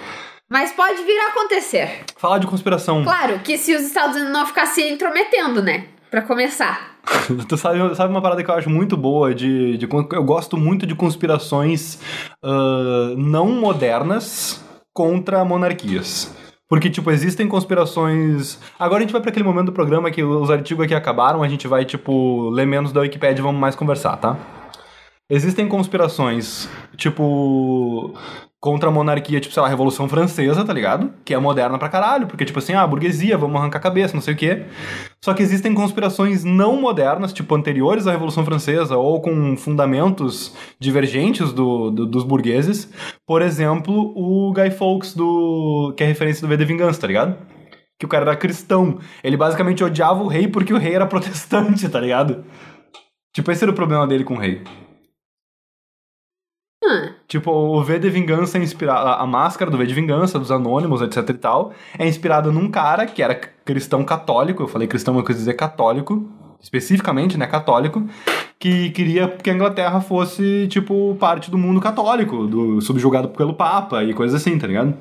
Mas 0.48 0.70
pode 0.70 1.02
vir 1.02 1.18
a 1.18 1.28
acontecer. 1.30 2.00
Falar 2.16 2.38
de 2.38 2.46
conspiração. 2.46 3.02
Claro 3.02 3.40
que 3.40 3.56
se 3.58 3.74
os 3.74 3.82
Estados 3.82 4.14
Unidos 4.16 4.32
não 4.32 4.46
ficassem 4.46 4.86
se 4.86 4.92
intrometendo, 4.94 5.62
né? 5.62 5.86
Pra 6.10 6.20
começar. 6.22 6.91
tu 7.48 7.56
sabe, 7.56 7.94
sabe 7.94 8.10
uma 8.10 8.22
parada 8.22 8.42
que 8.42 8.50
eu 8.50 8.54
acho 8.54 8.70
muito 8.70 8.96
boa 8.96 9.34
de, 9.34 9.76
de 9.76 9.88
eu 9.90 10.24
gosto 10.24 10.56
muito 10.56 10.86
de 10.86 10.94
conspirações 10.94 12.00
ah, 12.42 13.14
não 13.16 13.50
modernas 13.52 14.62
contra 14.92 15.44
monarquias. 15.44 16.34
Porque, 16.68 16.88
tipo, 16.88 17.10
existem 17.10 17.46
conspirações. 17.46 18.58
Agora 18.78 19.00
a 19.00 19.02
gente 19.02 19.12
vai 19.12 19.20
pra 19.20 19.30
aquele 19.30 19.44
momento 19.44 19.66
do 19.66 19.72
programa 19.72 20.10
que 20.10 20.24
os 20.24 20.50
artigos 20.50 20.84
aqui 20.84 20.94
acabaram, 20.94 21.42
a 21.42 21.48
gente 21.48 21.68
vai, 21.68 21.84
tipo, 21.84 22.48
ler 22.48 22.66
menos 22.66 22.92
da 22.92 23.02
Wikipedia 23.02 23.40
e 23.40 23.42
vamos 23.42 23.60
mais 23.60 23.76
conversar, 23.76 24.16
tá? 24.16 24.38
Existem 25.28 25.68
conspirações, 25.68 26.70
tipo, 26.96 28.14
contra 28.62 28.88
a 28.88 28.92
monarquia, 28.92 29.40
tipo, 29.40 29.52
sei 29.52 29.60
lá, 29.60 29.68
Revolução 29.68 30.08
Francesa, 30.08 30.64
tá 30.64 30.72
ligado? 30.72 31.12
Que 31.24 31.34
é 31.34 31.38
moderna 31.38 31.76
pra 31.80 31.88
caralho, 31.88 32.28
porque, 32.28 32.44
tipo 32.44 32.60
assim, 32.60 32.74
ah, 32.74 32.86
burguesia, 32.86 33.36
vamos 33.36 33.60
arrancar 33.60 33.78
a 33.78 33.82
cabeça, 33.82 34.14
não 34.14 34.20
sei 34.22 34.34
o 34.34 34.36
quê. 34.36 34.66
Só 35.24 35.34
que 35.34 35.42
existem 35.42 35.74
conspirações 35.74 36.44
não 36.44 36.80
modernas, 36.80 37.32
tipo, 37.32 37.52
anteriores 37.56 38.06
à 38.06 38.12
Revolução 38.12 38.44
Francesa, 38.44 38.96
ou 38.96 39.20
com 39.20 39.56
fundamentos 39.56 40.56
divergentes 40.78 41.52
do, 41.52 41.90
do- 41.90 42.06
dos 42.06 42.22
burgueses. 42.22 42.88
Por 43.26 43.42
exemplo, 43.42 44.12
o 44.16 44.52
Guy 44.52 44.70
Fawkes, 44.70 45.12
do, 45.12 45.92
que 45.96 46.04
é 46.04 46.06
referência 46.06 46.40
do 46.40 46.48
V 46.48 46.56
de 46.56 46.64
Vingança, 46.64 47.00
tá 47.00 47.08
ligado? 47.08 47.36
Que 47.98 48.06
o 48.06 48.08
cara 48.08 48.24
era 48.30 48.36
cristão. 48.36 49.00
Ele 49.24 49.36
basicamente 49.36 49.82
odiava 49.82 50.22
o 50.22 50.28
rei 50.28 50.46
porque 50.46 50.72
o 50.72 50.78
rei 50.78 50.94
era 50.94 51.06
protestante, 51.08 51.88
tá 51.88 51.98
ligado? 51.98 52.44
Tipo, 53.34 53.50
esse 53.50 53.64
era 53.64 53.72
o 53.72 53.74
problema 53.74 54.06
dele 54.06 54.22
com 54.22 54.34
o 54.34 54.38
rei. 54.38 54.62
Tipo, 57.32 57.50
o 57.50 57.82
V 57.82 57.98
de 57.98 58.10
Vingança 58.10 58.58
é 58.58 58.62
inspirado. 58.62 59.08
A 59.08 59.26
máscara 59.26 59.70
do 59.70 59.78
V 59.78 59.86
de 59.86 59.94
Vingança, 59.94 60.38
dos 60.38 60.50
Anônimos, 60.50 61.00
etc 61.00 61.30
e 61.30 61.32
tal, 61.32 61.72
é 61.98 62.06
inspirada 62.06 62.52
num 62.52 62.70
cara 62.70 63.06
que 63.06 63.22
era 63.22 63.34
cristão 63.34 64.04
católico. 64.04 64.62
Eu 64.62 64.68
falei 64.68 64.86
cristão, 64.86 65.14
mas 65.14 65.22
eu 65.22 65.26
quis 65.28 65.36
dizer 65.36 65.54
católico. 65.54 66.28
Especificamente, 66.60 67.38
né? 67.38 67.46
Católico. 67.46 68.06
Que 68.58 68.90
queria 68.90 69.28
que 69.28 69.48
a 69.48 69.54
Inglaterra 69.54 69.98
fosse, 70.02 70.66
tipo, 70.68 71.16
parte 71.18 71.50
do 71.50 71.56
mundo 71.56 71.80
católico, 71.80 72.46
do, 72.46 72.82
subjugado 72.82 73.30
pelo 73.30 73.54
Papa 73.54 74.04
e 74.04 74.12
coisas 74.12 74.38
assim, 74.38 74.58
tá 74.58 74.66
ligado? 74.66 74.94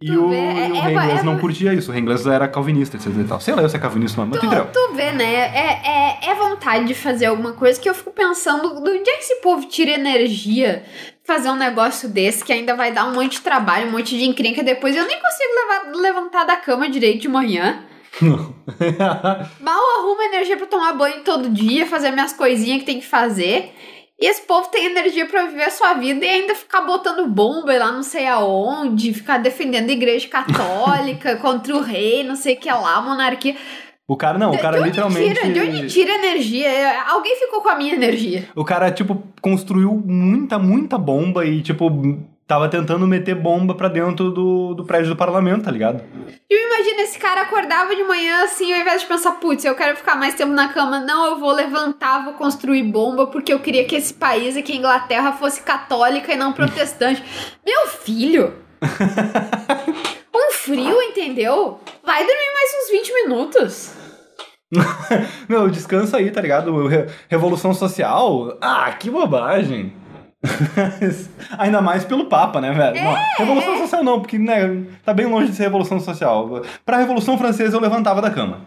E 0.00 0.14
o, 0.14 0.28
vê, 0.28 0.36
e 0.36 0.38
é- 0.58 0.68
o 0.94 1.00
é- 1.00 1.20
é- 1.20 1.22
não 1.22 1.38
curtia 1.38 1.72
isso. 1.72 1.90
O 1.90 1.92
rei 1.92 2.02
inglês 2.02 2.26
era 2.26 2.46
calvinista, 2.46 2.96
etc 2.98 3.06
e 3.18 3.24
tal. 3.24 3.40
Sei 3.40 3.54
lá 3.54 3.62
eu 3.62 3.68
se 3.68 3.76
é 3.76 3.78
calvinista, 3.78 4.22
mas 4.24 4.38
tu 4.38 4.46
Tu, 4.72 4.94
vê, 4.94 5.10
né? 5.12 5.34
É, 5.34 5.80
é, 6.28 6.30
é 6.30 6.34
vontade 6.34 6.84
de 6.84 6.94
fazer 6.94 7.26
alguma 7.26 7.52
coisa 7.54 7.80
que 7.80 7.88
eu 7.88 7.94
fico 7.94 8.10
pensando 8.10 8.82
de 8.82 8.90
onde 8.90 9.08
é 9.08 9.14
que 9.16 9.22
esse 9.22 9.36
povo 9.36 9.66
tira 9.66 9.92
energia 9.92 10.84
fazer 11.24 11.48
um 11.48 11.56
negócio 11.56 12.08
desse 12.10 12.44
que 12.44 12.52
ainda 12.52 12.76
vai 12.76 12.92
dar 12.92 13.06
um 13.06 13.14
monte 13.14 13.32
de 13.32 13.40
trabalho, 13.40 13.88
um 13.88 13.92
monte 13.92 14.16
de 14.18 14.24
encrenca 14.26 14.62
depois. 14.62 14.94
Eu 14.94 15.06
nem 15.06 15.18
consigo 15.18 15.50
levar- 15.54 16.00
levantar 16.02 16.44
da 16.44 16.56
cama 16.56 16.88
direito 16.90 17.22
de 17.22 17.28
manhã. 17.28 17.82
Não. 18.20 18.54
Mal 19.60 19.98
arrumo 19.98 20.22
energia 20.22 20.56
pra 20.58 20.66
tomar 20.66 20.92
banho 20.92 21.22
todo 21.24 21.48
dia, 21.48 21.86
fazer 21.86 22.10
minhas 22.10 22.32
coisinhas 22.34 22.80
que 22.80 22.84
tem 22.86 23.00
que 23.00 23.06
fazer. 23.06 23.72
E 24.18 24.26
esse 24.26 24.42
povo 24.42 24.68
tem 24.68 24.86
energia 24.86 25.26
pra 25.26 25.44
viver 25.44 25.64
a 25.64 25.70
sua 25.70 25.92
vida 25.94 26.24
e 26.24 26.28
ainda 26.28 26.54
ficar 26.54 26.80
botando 26.80 27.28
bomba 27.28 27.76
lá 27.76 27.92
não 27.92 28.02
sei 28.02 28.26
aonde, 28.26 29.12
ficar 29.12 29.36
defendendo 29.38 29.90
a 29.90 29.92
igreja 29.92 30.26
católica 30.26 31.36
contra 31.42 31.76
o 31.76 31.80
rei, 31.82 32.24
não 32.24 32.34
sei 32.34 32.54
o 32.54 32.58
que 32.58 32.70
lá, 32.70 33.02
monarquia. 33.02 33.54
o 34.08 34.16
cara 34.16 34.38
não, 34.38 34.52
o 34.52 34.58
cara 34.58 34.78
de 34.78 34.84
literalmente. 34.84 35.34
tira? 35.34 35.52
De 35.52 35.60
onde 35.60 35.86
tira 35.88 36.12
energia? 36.14 37.02
Alguém 37.08 37.36
ficou 37.36 37.60
com 37.60 37.68
a 37.68 37.74
minha 37.76 37.92
energia. 37.92 38.48
O 38.56 38.64
cara, 38.64 38.90
tipo, 38.90 39.22
construiu 39.42 39.92
muita, 39.92 40.58
muita 40.58 40.96
bomba 40.96 41.44
e, 41.44 41.60
tipo, 41.60 41.90
tava 42.46 42.68
tentando 42.68 43.06
meter 43.06 43.34
bomba 43.34 43.74
pra 43.74 43.88
dentro 43.88 44.30
do, 44.30 44.74
do 44.74 44.84
prédio 44.84 45.08
do 45.10 45.16
parlamento, 45.16 45.64
tá 45.64 45.70
ligado? 45.70 46.02
E 46.48 46.66
imagina, 46.66 47.02
esse 47.02 47.18
cara 47.18 47.42
acordava 47.42 47.94
de 47.96 48.04
manhã 48.04 48.44
assim, 48.44 48.72
ao 48.72 48.80
invés 48.80 49.02
de 49.02 49.08
pensar, 49.08 49.32
putz, 49.32 49.64
eu 49.64 49.74
quero 49.74 49.96
ficar 49.96 50.14
mais 50.14 50.34
tempo 50.34 50.52
na 50.52 50.68
cama, 50.68 51.00
não, 51.00 51.26
eu 51.26 51.38
vou 51.40 51.50
levantar, 51.52 52.24
vou 52.24 52.34
construir 52.34 52.82
bomba, 52.84 53.26
porque 53.26 53.52
eu 53.52 53.58
queria 53.58 53.84
que 53.84 53.96
esse 53.96 54.14
país 54.14 54.56
aqui, 54.56 54.72
a 54.72 54.76
Inglaterra, 54.76 55.32
fosse 55.32 55.60
católica 55.62 56.32
e 56.32 56.36
não 56.36 56.52
protestante. 56.52 57.22
Meu 57.66 57.88
filho! 57.88 58.54
Um 60.34 60.52
frio, 60.52 61.02
entendeu? 61.02 61.80
Vai 62.04 62.18
dormir 62.24 62.52
mais 62.54 62.70
uns 62.84 62.90
20 62.90 63.14
minutos. 63.14 63.92
Meu, 65.48 65.68
descansa 65.68 66.16
aí, 66.18 66.30
tá 66.30 66.40
ligado? 66.40 66.86
Re- 66.86 67.06
Revolução 67.28 67.72
social? 67.72 68.56
Ah, 68.60 68.92
que 68.92 69.10
bobagem. 69.10 69.92
Ainda 71.58 71.80
mais 71.80 72.04
pelo 72.04 72.26
Papa, 72.26 72.60
né, 72.60 72.72
velho? 72.72 73.04
Não, 73.04 73.16
revolução 73.38 73.78
social 73.78 74.04
não, 74.04 74.20
porque 74.20 74.38
né, 74.38 74.84
tá 75.04 75.12
bem 75.12 75.26
longe 75.26 75.50
de 75.50 75.56
ser 75.56 75.64
revolução 75.64 76.00
social. 76.00 76.62
Pra 76.84 76.98
Revolução 76.98 77.36
Francesa 77.38 77.76
eu 77.76 77.80
levantava 77.80 78.20
da 78.22 78.30
cama. 78.30 78.60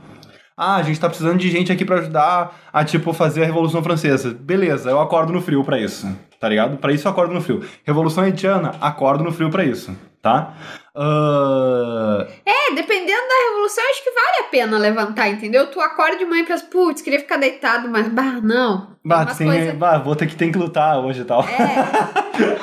Ah, 0.62 0.76
a 0.76 0.84
gente 0.84 1.00
tá 1.00 1.08
precisando 1.08 1.38
de 1.38 1.50
gente 1.50 1.72
aqui 1.72 1.86
pra 1.86 2.00
ajudar 2.00 2.54
a, 2.74 2.84
tipo, 2.84 3.14
fazer 3.14 3.44
a 3.44 3.46
Revolução 3.46 3.82
Francesa. 3.82 4.38
Beleza, 4.38 4.90
eu 4.90 5.00
acordo 5.00 5.32
no 5.32 5.42
frio 5.42 5.64
pra 5.64 5.80
isso, 5.80 6.06
tá 6.38 6.50
ligado? 6.50 6.78
Pra 6.78 6.92
isso 6.92 7.08
eu 7.08 7.12
acordo 7.12 7.34
no 7.34 7.40
frio. 7.40 7.64
Revolução 7.86 8.26
Haitiana, 8.26 8.74
acordo 8.82 9.24
no 9.24 9.32
frio 9.32 9.50
pra 9.50 9.64
isso, 9.64 9.96
tá? 10.22 10.54
Ah, 10.96 12.28
É, 12.46 12.74
dependendo 12.76 13.22
da 13.28 13.50
revolução, 13.50 13.84
acho 13.90 14.04
que 14.04 14.12
vale 14.12 14.46
a 14.48 14.50
pena 14.50 14.78
levantar, 14.78 15.30
entendeu? 15.30 15.68
Tu 15.68 15.80
acorda 15.80 16.18
de 16.18 16.26
manhã 16.26 16.44
e 16.44 16.46
pensa, 16.46 16.66
putz, 16.66 17.02
queria 17.02 17.20
ficar 17.20 17.38
deitado, 17.38 17.88
mas, 17.90 18.08
bah, 18.10 18.40
não. 18.42 18.96
Bah, 19.04 19.22
umas 19.24 19.38
tem- 19.38 19.48
coisas- 19.48 19.76
bah, 19.76 19.98
vou 19.98 20.16
ter 20.16 20.28
que, 20.28 20.36
tem 20.36 20.52
que 20.52 20.58
lutar 20.58 21.00
hoje 21.00 21.22
e 21.22 21.26
tal. 21.26 21.44
É, 21.44 22.60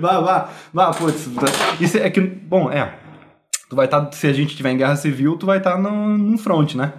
Vá, 0.00 0.20
vá, 0.20 0.48
vá, 0.72 0.90
putz. 0.92 1.28
Isso 1.80 1.98
é 1.98 2.08
que, 2.10 2.20
bom, 2.20 2.70
é. 2.70 2.98
Tu 3.68 3.76
vai 3.76 3.84
estar, 3.86 4.10
se 4.12 4.26
a 4.26 4.32
gente 4.32 4.56
tiver 4.56 4.70
em 4.70 4.76
guerra 4.76 4.96
civil, 4.96 5.36
tu 5.36 5.46
vai 5.46 5.58
estar 5.58 5.76
no, 5.78 6.16
no 6.18 6.38
front, 6.38 6.74
né? 6.74 6.92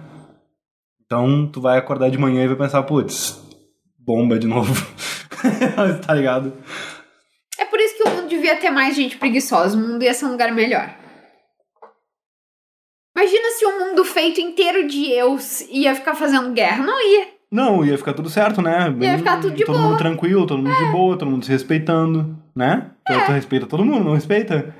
Então, 1.04 1.46
tu 1.52 1.60
vai 1.60 1.76
acordar 1.78 2.10
de 2.10 2.18
manhã 2.18 2.44
e 2.44 2.48
vai 2.48 2.56
pensar, 2.56 2.82
putz, 2.84 3.40
bomba 3.98 4.38
de 4.38 4.46
novo. 4.46 4.72
tá 6.06 6.14
ligado? 6.14 6.52
É 8.50 8.56
ter 8.56 8.70
mais 8.70 8.94
gente 8.94 9.16
preguiçosa, 9.16 9.76
o 9.76 9.80
mundo 9.80 10.02
ia 10.02 10.12
ser 10.14 10.26
um 10.26 10.32
lugar 10.32 10.52
melhor. 10.52 10.94
Imagina 13.16 13.50
se 13.50 13.66
um 13.66 13.78
mundo 13.86 14.04
feito 14.04 14.40
inteiro 14.40 14.86
de 14.86 15.10
eus 15.12 15.62
ia 15.68 15.94
ficar 15.94 16.14
fazendo 16.14 16.52
guerra. 16.52 16.84
Não 16.84 17.00
ia. 17.02 17.28
Não, 17.52 17.84
ia 17.84 17.98
ficar 17.98 18.14
tudo 18.14 18.30
certo, 18.30 18.62
né? 18.62 18.88
Bem- 18.90 19.18
ficar 19.18 19.40
tudo 19.40 19.54
de 19.54 19.64
todo 19.64 19.74
boa. 19.74 19.86
É. 19.86 19.88
mundo 19.90 19.98
tranquilo, 19.98 20.46
todo 20.46 20.62
mundo 20.62 20.76
de 20.76 20.92
boa, 20.92 21.16
todo 21.18 21.30
mundo 21.30 21.44
se 21.44 21.50
respeitando, 21.50 22.38
né? 22.54 22.90
Tu, 23.04 23.12
tu 23.26 23.32
respeita 23.32 23.66
todo 23.66 23.84
mundo, 23.84 24.04
não 24.04 24.14
respeita? 24.14 24.72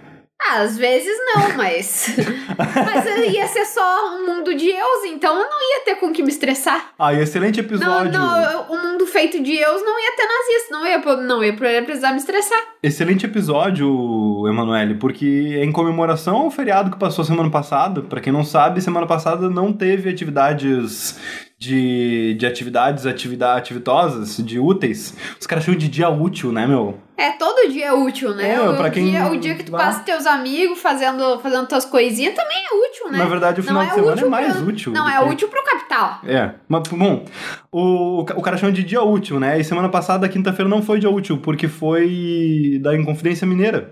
Ah, 0.48 0.60
às 0.62 0.76
vezes 0.78 1.16
não, 1.34 1.54
mas. 1.56 2.16
mas 2.56 3.32
ia 3.32 3.46
ser 3.46 3.64
só 3.66 4.16
um 4.16 4.26
mundo 4.26 4.54
de 4.54 4.68
eus, 4.70 5.04
então 5.06 5.34
eu 5.38 5.48
não 5.48 5.60
ia 5.72 5.84
ter 5.84 5.96
com 5.96 6.12
que 6.12 6.22
me 6.22 6.30
estressar. 6.30 6.92
Ah, 6.98 7.12
e 7.12 7.20
excelente 7.20 7.58
Não, 7.60 7.64
episódio. 7.66 8.12
não, 8.12 8.72
um 8.72 8.90
mundo 8.92 9.06
feito 9.06 9.40
de 9.42 9.54
eus 9.56 9.82
não 9.82 9.98
ia 9.98 10.16
ter 10.16 10.26
nazista, 10.26 10.72
não 10.72 10.86
ia, 10.86 11.16
não 11.22 11.44
ia 11.44 11.82
precisar 11.84 12.12
me 12.12 12.18
estressar. 12.18 12.60
Excelente 12.82 13.26
episódio, 13.26 14.46
Emanuele, 14.48 14.94
porque 14.94 15.56
é 15.58 15.64
em 15.64 15.72
comemoração 15.72 16.36
ao 16.36 16.50
feriado 16.50 16.90
que 16.90 16.98
passou 16.98 17.24
semana 17.24 17.50
passada. 17.50 18.02
Pra 18.02 18.20
quem 18.20 18.32
não 18.32 18.44
sabe, 18.44 18.80
semana 18.80 19.06
passada 19.06 19.48
não 19.50 19.72
teve 19.72 20.08
atividades 20.08 21.18
de, 21.60 22.34
de 22.38 22.46
atividades 22.46 23.04
atividade, 23.04 23.58
ativitosas, 23.60 24.38
de 24.38 24.58
úteis. 24.58 25.14
Os 25.38 25.46
caras 25.46 25.62
chamam 25.62 25.78
de 25.78 25.88
dia 25.88 26.08
útil, 26.08 26.50
né, 26.50 26.66
meu? 26.66 26.98
É, 27.18 27.32
todo 27.32 27.70
dia 27.70 27.88
é 27.88 27.92
útil, 27.92 28.34
né? 28.34 28.54
É, 28.54 28.60
o, 28.62 28.74
pra 28.78 28.88
quem- 28.88 29.10
dia, 29.10 29.26
o 29.30 29.36
dia 29.38 29.54
que 29.54 29.64
tu 29.64 29.72
passa 29.72 29.98
com 29.98 30.06
teus 30.06 30.24
amigos 30.26 30.78
fazendo, 30.80 31.38
fazendo 31.40 31.66
tuas 31.66 31.84
coisinhas 31.84 32.34
também 32.34 32.56
é 32.56 32.88
útil, 32.88 33.12
né? 33.12 33.18
Na 33.18 33.26
verdade, 33.26 33.60
o 33.60 33.62
final 33.62 33.82
Não 33.82 33.88
de 33.90 33.94
semana 33.94 34.20
é 34.22 34.24
mais 34.24 34.56
pra- 34.56 34.62
útil. 34.64 34.92
Não, 34.94 35.06
é 35.06 35.18
que- 35.18 35.24
útil 35.28 35.48
pro 35.48 35.62
capital. 35.62 36.20
É, 36.26 36.52
mas 36.66 36.88
bom, 36.88 37.26
o, 37.70 38.20
o 38.20 38.40
cara 38.42 38.56
chama 38.56 38.72
de 38.72 38.82
dia 38.82 39.02
útil, 39.02 39.38
né? 39.38 39.60
E 39.60 39.64
semana 39.64 39.90
passada, 39.90 40.26
quinta-feira, 40.30 40.66
não 40.68 40.80
foi 40.80 40.98
dia 40.98 41.10
útil, 41.10 41.36
porque 41.36 41.68
foi 41.68 42.78
da 42.82 42.96
Inconfidência 42.96 43.46
Mineira. 43.46 43.90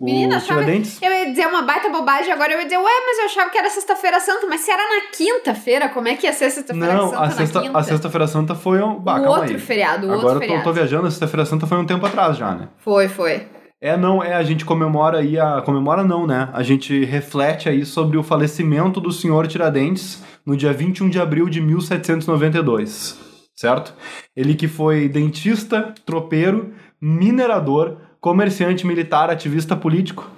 Menina, 0.00 0.38
achava-. 0.38 0.62
Eu 0.62 1.12
ia 1.12 1.30
dizer 1.30 1.46
uma 1.46 1.62
baita 1.62 1.90
bobagem, 1.90 2.32
agora 2.32 2.52
eu 2.52 2.58
ia 2.58 2.64
dizer, 2.64 2.78
ué, 2.78 2.92
mas 3.06 3.18
eu 3.18 3.24
achava 3.26 3.50
que 3.50 3.58
era 3.58 3.68
sexta-feira 3.68 4.18
santa, 4.18 4.46
mas 4.46 4.62
se 4.62 4.70
era 4.70 4.82
na 4.82 5.10
quinta-feira, 5.12 5.88
como 5.90 6.08
é 6.08 6.14
que 6.16 6.26
ia 6.26 6.32
ser 6.32 6.50
sexta-feira 6.50 6.98
santa 6.98 7.16
a, 7.16 7.20
na 7.20 7.30
sexta, 7.30 7.78
a 7.78 7.82
sexta-feira 7.82 8.26
santa 8.26 8.54
foi 8.54 8.82
um. 8.82 8.98
Bah, 8.98 9.20
o 9.20 9.26
outro 9.26 9.52
aí. 9.52 9.58
feriado, 9.58 10.06
o 10.06 10.12
Agora 10.12 10.16
outro 10.16 10.28
eu 10.28 10.34
tô, 10.34 10.40
feriado. 10.40 10.64
tô 10.64 10.72
viajando, 10.72 11.06
a 11.06 11.10
sexta-feira 11.10 11.44
santa 11.44 11.66
foi 11.66 11.78
um 11.78 11.84
tempo 11.84 12.04
atrás 12.06 12.36
já, 12.36 12.54
né? 12.54 12.68
Foi, 12.78 13.08
foi. 13.08 13.46
É, 13.82 13.96
não, 13.96 14.22
é, 14.22 14.34
a 14.34 14.42
gente 14.42 14.64
comemora 14.64 15.18
aí, 15.18 15.38
a, 15.38 15.62
comemora 15.62 16.02
não, 16.02 16.26
né? 16.26 16.48
A 16.52 16.62
gente 16.62 17.04
reflete 17.04 17.68
aí 17.68 17.84
sobre 17.84 18.16
o 18.18 18.22
falecimento 18.22 19.00
do 19.00 19.10
senhor 19.12 19.46
Tiradentes 19.46 20.22
no 20.44 20.56
dia 20.56 20.72
21 20.72 21.08
de 21.08 21.20
abril 21.20 21.48
de 21.48 21.60
1792, 21.60 23.18
certo? 23.54 23.94
Ele 24.36 24.54
que 24.54 24.68
foi 24.68 25.08
dentista, 25.08 25.94
tropeiro, 26.04 26.72
minerador, 27.00 27.96
comerciante 28.20 28.86
militar, 28.86 29.30
ativista 29.30 29.74
político, 29.76 30.28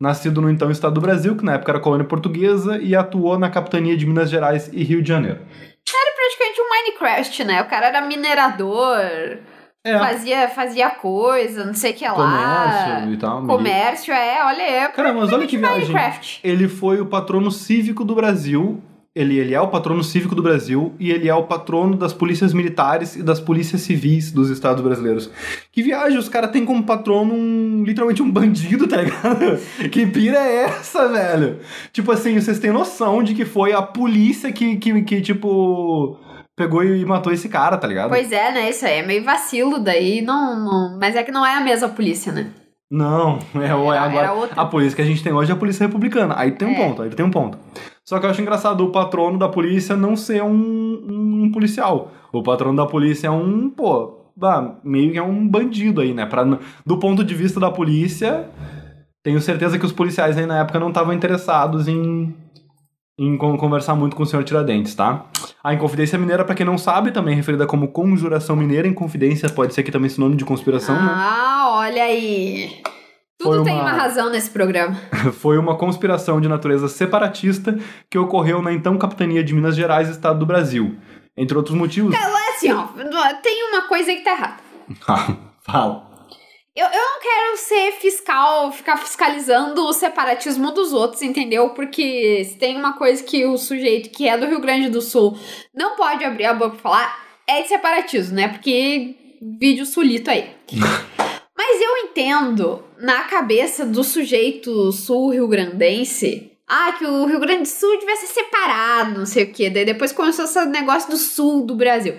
nascido 0.00 0.40
no 0.40 0.50
então 0.50 0.70
Estado 0.70 0.94
do 0.94 1.00
Brasil, 1.00 1.36
que 1.36 1.44
na 1.44 1.54
época 1.54 1.72
era 1.72 1.80
colônia 1.80 2.06
portuguesa, 2.06 2.78
e 2.78 2.94
atuou 2.94 3.38
na 3.38 3.50
capitania 3.50 3.96
de 3.96 4.06
Minas 4.06 4.30
Gerais 4.30 4.70
e 4.72 4.82
Rio 4.82 5.02
de 5.02 5.08
Janeiro. 5.08 5.38
Era 5.40 6.14
praticamente 6.16 6.60
um 6.60 6.68
Minecraft, 6.68 7.44
né? 7.44 7.62
O 7.62 7.66
cara 7.66 7.86
era 7.86 8.00
minerador, 8.00 8.98
É, 9.84 9.98
fazia, 9.98 10.48
fazia 10.48 10.90
coisa, 10.90 11.64
não 11.64 11.74
sei 11.74 11.92
o 11.92 11.94
que 11.94 12.04
lá. 12.04 12.14
comércio 12.14 13.12
e 13.12 13.16
tal. 13.16 13.46
Comércio, 13.46 14.12
é, 14.12 14.44
olha 14.44 14.64
aí. 14.64 14.88
Cara, 14.92 15.12
mas 15.12 15.32
olha 15.32 15.46
que 15.46 15.56
viagem. 15.56 15.86
Minecraft. 15.88 16.40
Ele 16.42 16.68
foi 16.68 17.00
o 17.00 17.06
patrono 17.06 17.50
cívico 17.52 18.04
do 18.04 18.14
Brasil. 18.14 18.82
Ele, 19.16 19.38
ele 19.38 19.54
é 19.54 19.60
o 19.62 19.68
patrono 19.68 20.04
cívico 20.04 20.34
do 20.34 20.42
Brasil 20.42 20.94
e 21.00 21.10
ele 21.10 21.26
é 21.26 21.34
o 21.34 21.44
patrono 21.44 21.96
das 21.96 22.12
polícias 22.12 22.52
militares 22.52 23.16
e 23.16 23.22
das 23.22 23.40
polícias 23.40 23.80
civis 23.80 24.30
dos 24.30 24.50
estados 24.50 24.84
brasileiros. 24.84 25.30
Que 25.72 25.82
viagem, 25.82 26.18
os 26.18 26.28
caras 26.28 26.50
têm 26.50 26.66
como 26.66 26.84
patrono 26.84 27.32
um, 27.32 27.82
literalmente 27.82 28.22
um 28.22 28.30
bandido, 28.30 28.86
tá 28.86 28.98
ligado? 28.98 29.58
Que 29.90 30.06
pira 30.06 30.36
é 30.36 30.64
essa, 30.64 31.08
velho? 31.08 31.60
Tipo 31.94 32.12
assim, 32.12 32.38
vocês 32.38 32.58
têm 32.58 32.70
noção 32.70 33.22
de 33.22 33.34
que 33.34 33.46
foi 33.46 33.72
a 33.72 33.80
polícia 33.80 34.52
que, 34.52 34.76
que, 34.76 35.00
que 35.00 35.22
tipo, 35.22 36.18
pegou 36.54 36.84
e 36.84 37.02
matou 37.06 37.32
esse 37.32 37.48
cara, 37.48 37.78
tá 37.78 37.88
ligado? 37.88 38.10
Pois 38.10 38.30
é, 38.30 38.52
né? 38.52 38.68
Isso 38.68 38.84
aí 38.84 38.98
é 38.98 39.06
meio 39.06 39.24
vacilo 39.24 39.78
daí, 39.78 40.20
não, 40.20 40.62
não... 40.62 40.98
Mas 40.98 41.16
é 41.16 41.22
que 41.22 41.32
não 41.32 41.46
é 41.46 41.54
a 41.54 41.60
mesma 41.60 41.88
polícia, 41.88 42.32
né? 42.32 42.50
Não, 42.90 43.38
é, 43.56 43.66
é 43.66 43.70
agora. 43.98 44.32
outra. 44.32 44.60
A 44.60 44.64
polícia 44.66 44.94
que 44.96 45.02
a 45.02 45.06
gente 45.06 45.22
tem 45.22 45.32
hoje 45.32 45.50
é 45.50 45.54
a 45.54 45.58
polícia 45.58 45.86
republicana. 45.86 46.34
Aí 46.38 46.52
tem 46.52 46.68
um 46.68 46.72
É. 46.72 46.86
ponto, 46.86 47.02
aí 47.02 47.10
tem 47.10 47.24
um 47.26 47.30
ponto. 47.30 47.58
Só 48.04 48.18
que 48.20 48.26
eu 48.26 48.30
acho 48.30 48.40
engraçado 48.40 48.84
o 48.84 48.90
patrono 48.90 49.38
da 49.38 49.48
polícia 49.48 49.96
não 49.96 50.14
ser 50.16 50.42
um, 50.42 51.42
um 51.44 51.50
policial. 51.52 52.12
O 52.32 52.42
patrono 52.42 52.76
da 52.76 52.86
polícia 52.86 53.26
é 53.26 53.30
um, 53.30 53.68
pô, 53.68 54.20
meio 54.84 55.10
que 55.12 55.18
é 55.18 55.22
um 55.22 55.48
bandido 55.48 56.00
aí, 56.00 56.14
né? 56.14 56.24
Pra, 56.26 56.44
do 56.84 56.98
ponto 56.98 57.24
de 57.24 57.34
vista 57.34 57.58
da 57.58 57.70
polícia, 57.70 58.48
tenho 59.24 59.40
certeza 59.40 59.76
que 59.78 59.84
os 59.86 59.92
policiais 59.92 60.38
aí 60.38 60.46
na 60.46 60.60
época 60.60 60.78
não 60.78 60.88
estavam 60.90 61.12
interessados 61.12 61.88
em, 61.88 62.32
em 63.18 63.36
con- 63.36 63.56
conversar 63.56 63.96
muito 63.96 64.14
com 64.14 64.22
o 64.22 64.26
senhor 64.26 64.44
Tiradentes, 64.44 64.94
tá? 64.94 65.24
A 65.64 65.74
Inconfidência 65.74 66.16
Mineira, 66.16 66.44
pra 66.44 66.54
quem 66.54 66.64
não 66.64 66.78
sabe, 66.78 67.10
também 67.10 67.32
é 67.32 67.36
referida 67.36 67.66
como 67.66 67.88
Conjuração 67.88 68.54
Mineira. 68.54 68.86
Inconfidência 68.86 69.48
pode 69.48 69.74
ser 69.74 69.80
aqui 69.80 69.90
também 69.90 70.08
sinônimo 70.08 70.36
de 70.38 70.44
conspiração, 70.44 70.94
né? 70.94 71.10
Olha 71.76 72.04
aí. 72.04 72.80
Tudo 73.38 73.62
tem 73.64 73.74
uma- 73.74 73.82
uma 73.82 73.92
razão 73.92 74.30
nesse 74.30 74.50
programa. 74.50 74.96
foi 75.40 75.58
uma 75.58 75.76
conspiração 75.76 76.40
de 76.40 76.48
natureza 76.48 76.88
separatista 76.88 77.78
que 78.10 78.16
ocorreu 78.16 78.62
na 78.62 78.72
então 78.72 78.96
capitania 78.96 79.44
de 79.44 79.52
Minas 79.54 79.76
Gerais, 79.76 80.08
estado 80.08 80.38
do 80.38 80.46
Brasil. 80.46 80.96
Entre 81.36 81.54
outros 81.56 81.76
motivos. 81.76 82.14
É 82.14 82.50
assim, 82.56 82.72
ó, 82.72 82.86
tem 83.42 83.68
uma 83.68 83.82
coisa 83.88 84.10
aí 84.10 84.16
que 84.16 84.24
tá 84.24 84.30
errada. 84.32 84.56
Fala. 85.62 86.06
Eu, 86.74 86.86
eu 86.86 86.92
não 86.92 87.20
quero 87.20 87.56
ser 87.58 87.92
fiscal, 88.00 88.70
ficar 88.72 88.96
fiscalizando 88.98 89.82
o 89.86 89.92
separatismo 89.92 90.72
dos 90.72 90.92
outros, 90.94 91.20
entendeu? 91.22 91.70
Porque 91.70 92.42
se 92.44 92.56
tem 92.56 92.76
uma 92.76 92.94
coisa 92.94 93.22
que 93.22 93.44
o 93.46 93.56
sujeito 93.58 94.10
que 94.10 94.26
é 94.28 94.36
do 94.38 94.46
Rio 94.46 94.60
Grande 94.60 94.88
do 94.90 95.00
Sul 95.02 95.38
não 95.74 95.94
pode 95.96 96.22
abrir 96.24 96.44
a 96.46 96.54
boca 96.54 96.70
pra 96.70 96.78
falar, 96.78 97.18
é 97.46 97.60
de 97.62 97.68
separatismo, 97.68 98.34
né? 98.36 98.48
Porque 98.48 99.14
vídeo 99.60 99.84
sulito 99.84 100.30
aí. 100.30 100.50
Entendo 102.16 102.82
na 102.98 103.24
cabeça 103.24 103.84
do 103.84 104.02
sujeito 104.02 104.90
sul-rio-grandense. 104.90 106.50
Ah, 106.66 106.92
que 106.92 107.04
o 107.04 107.26
Rio 107.26 107.38
Grande 107.38 107.64
do 107.64 107.68
Sul 107.68 107.98
devia 107.98 108.16
ser 108.16 108.28
separado, 108.28 109.18
não 109.18 109.26
sei 109.26 109.44
o 109.44 109.52
quê. 109.52 109.68
Daí 109.68 109.84
depois 109.84 110.12
começou 110.12 110.46
esse 110.46 110.64
negócio 110.64 111.10
do 111.10 111.18
sul 111.18 111.66
do 111.66 111.76
Brasil. 111.76 112.14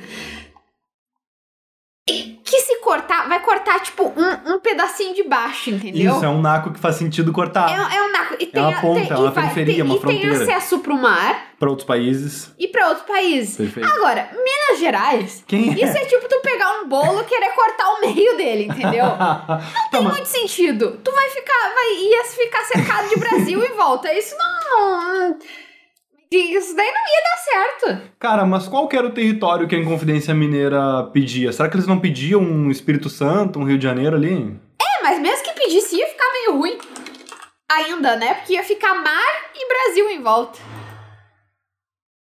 Cortar, 2.88 3.28
vai 3.28 3.42
cortar, 3.42 3.82
tipo, 3.82 4.04
um, 4.16 4.54
um 4.54 4.60
pedacinho 4.60 5.14
de 5.14 5.24
baixo, 5.24 5.70
entendeu? 5.72 6.16
Isso, 6.16 6.24
é 6.24 6.30
um 6.30 6.40
naco 6.40 6.72
que 6.72 6.80
faz 6.80 6.96
sentido 6.96 7.34
cortar 7.34 7.70
É, 7.70 7.98
é 7.98 8.02
um 8.02 8.12
naco. 8.14 8.36
E 8.40 8.46
tem, 8.46 8.62
uma 8.64 8.78
a- 8.78 8.82
ponta, 8.82 9.02
tem, 9.02 9.12
é 9.12 9.16
uma 9.20 9.32
periferia, 9.34 9.74
tem- 9.76 9.84
uma 9.84 9.96
e 9.96 10.00
tem 10.00 10.20
fronteira. 10.22 10.44
acesso 10.44 10.80
pro 10.80 10.96
mar 10.96 11.48
para 11.60 11.70
outros 11.70 11.86
países. 11.86 12.50
e 12.58 12.66
pra 12.70 12.88
outros 12.88 13.06
países. 13.06 13.58
Perfeito. 13.58 13.90
Agora, 13.92 14.30
Minas 14.32 14.80
Gerais, 14.80 15.44
Quem 15.46 15.70
é? 15.72 15.84
isso 15.86 15.98
é 15.98 16.06
tipo 16.06 16.30
tu 16.30 16.40
pegar 16.42 16.80
um 16.82 16.88
bolo 16.88 17.22
e 17.22 17.26
querer 17.26 17.50
cortar 17.52 17.90
o 17.96 18.00
meio 18.02 18.38
dele, 18.38 18.64
entendeu? 18.72 19.04
tá, 19.20 19.62
tem 19.92 20.02
mas- 20.02 20.14
muito 20.14 20.28
sentido. 20.30 20.98
Tu 21.04 21.12
vai 21.12 21.30
ficar, 21.30 21.74
vai 21.76 21.94
ia 21.94 22.24
ficar 22.24 22.64
cercado 22.64 23.10
de 23.10 23.18
Brasil 23.18 23.62
e 23.64 23.68
volta. 23.74 24.14
Isso 24.14 24.34
não, 24.38 25.30
não- 25.30 25.38
Isso 26.32 26.76
daí 26.76 26.92
não 26.92 27.02
ia 27.02 27.24
dar 27.24 27.38
certo. 27.38 28.12
Cara, 28.20 28.46
mas 28.46 28.68
qual 28.68 28.88
que 28.88 28.98
era 28.98 29.08
o 29.08 29.14
território 29.14 29.68
que 29.68 29.76
a 29.76 29.80
Inconfidência 29.80 30.34
Mineira 30.34 31.04
pedia? 31.14 31.52
Será 31.54 31.70
que 31.70 31.76
eles 31.76 31.88
não 31.88 32.00
pediam 32.00 32.42
um 32.42 32.70
Espírito 32.70 33.10
Santo, 33.10 33.60
um 33.60 33.64
Rio 33.64 33.78
de 33.78 33.84
Janeiro 33.84 34.16
ali? 34.16 34.60
É, 34.82 35.04
mas 35.04 35.20
mesmo 35.20 35.44
que 35.44 35.54
pedisse, 35.54 35.96
ia 35.96 36.08
ficar 36.08 36.32
meio 36.34 36.58
ruim. 36.58 36.78
Ainda, 37.72 38.16
né? 38.16 38.34
Porque 38.36 38.54
ia 38.54 38.64
ficar 38.64 38.96
mar 38.96 39.52
e 39.56 39.68
Brasil 39.68 40.10
em 40.10 40.22
volta. 40.22 40.60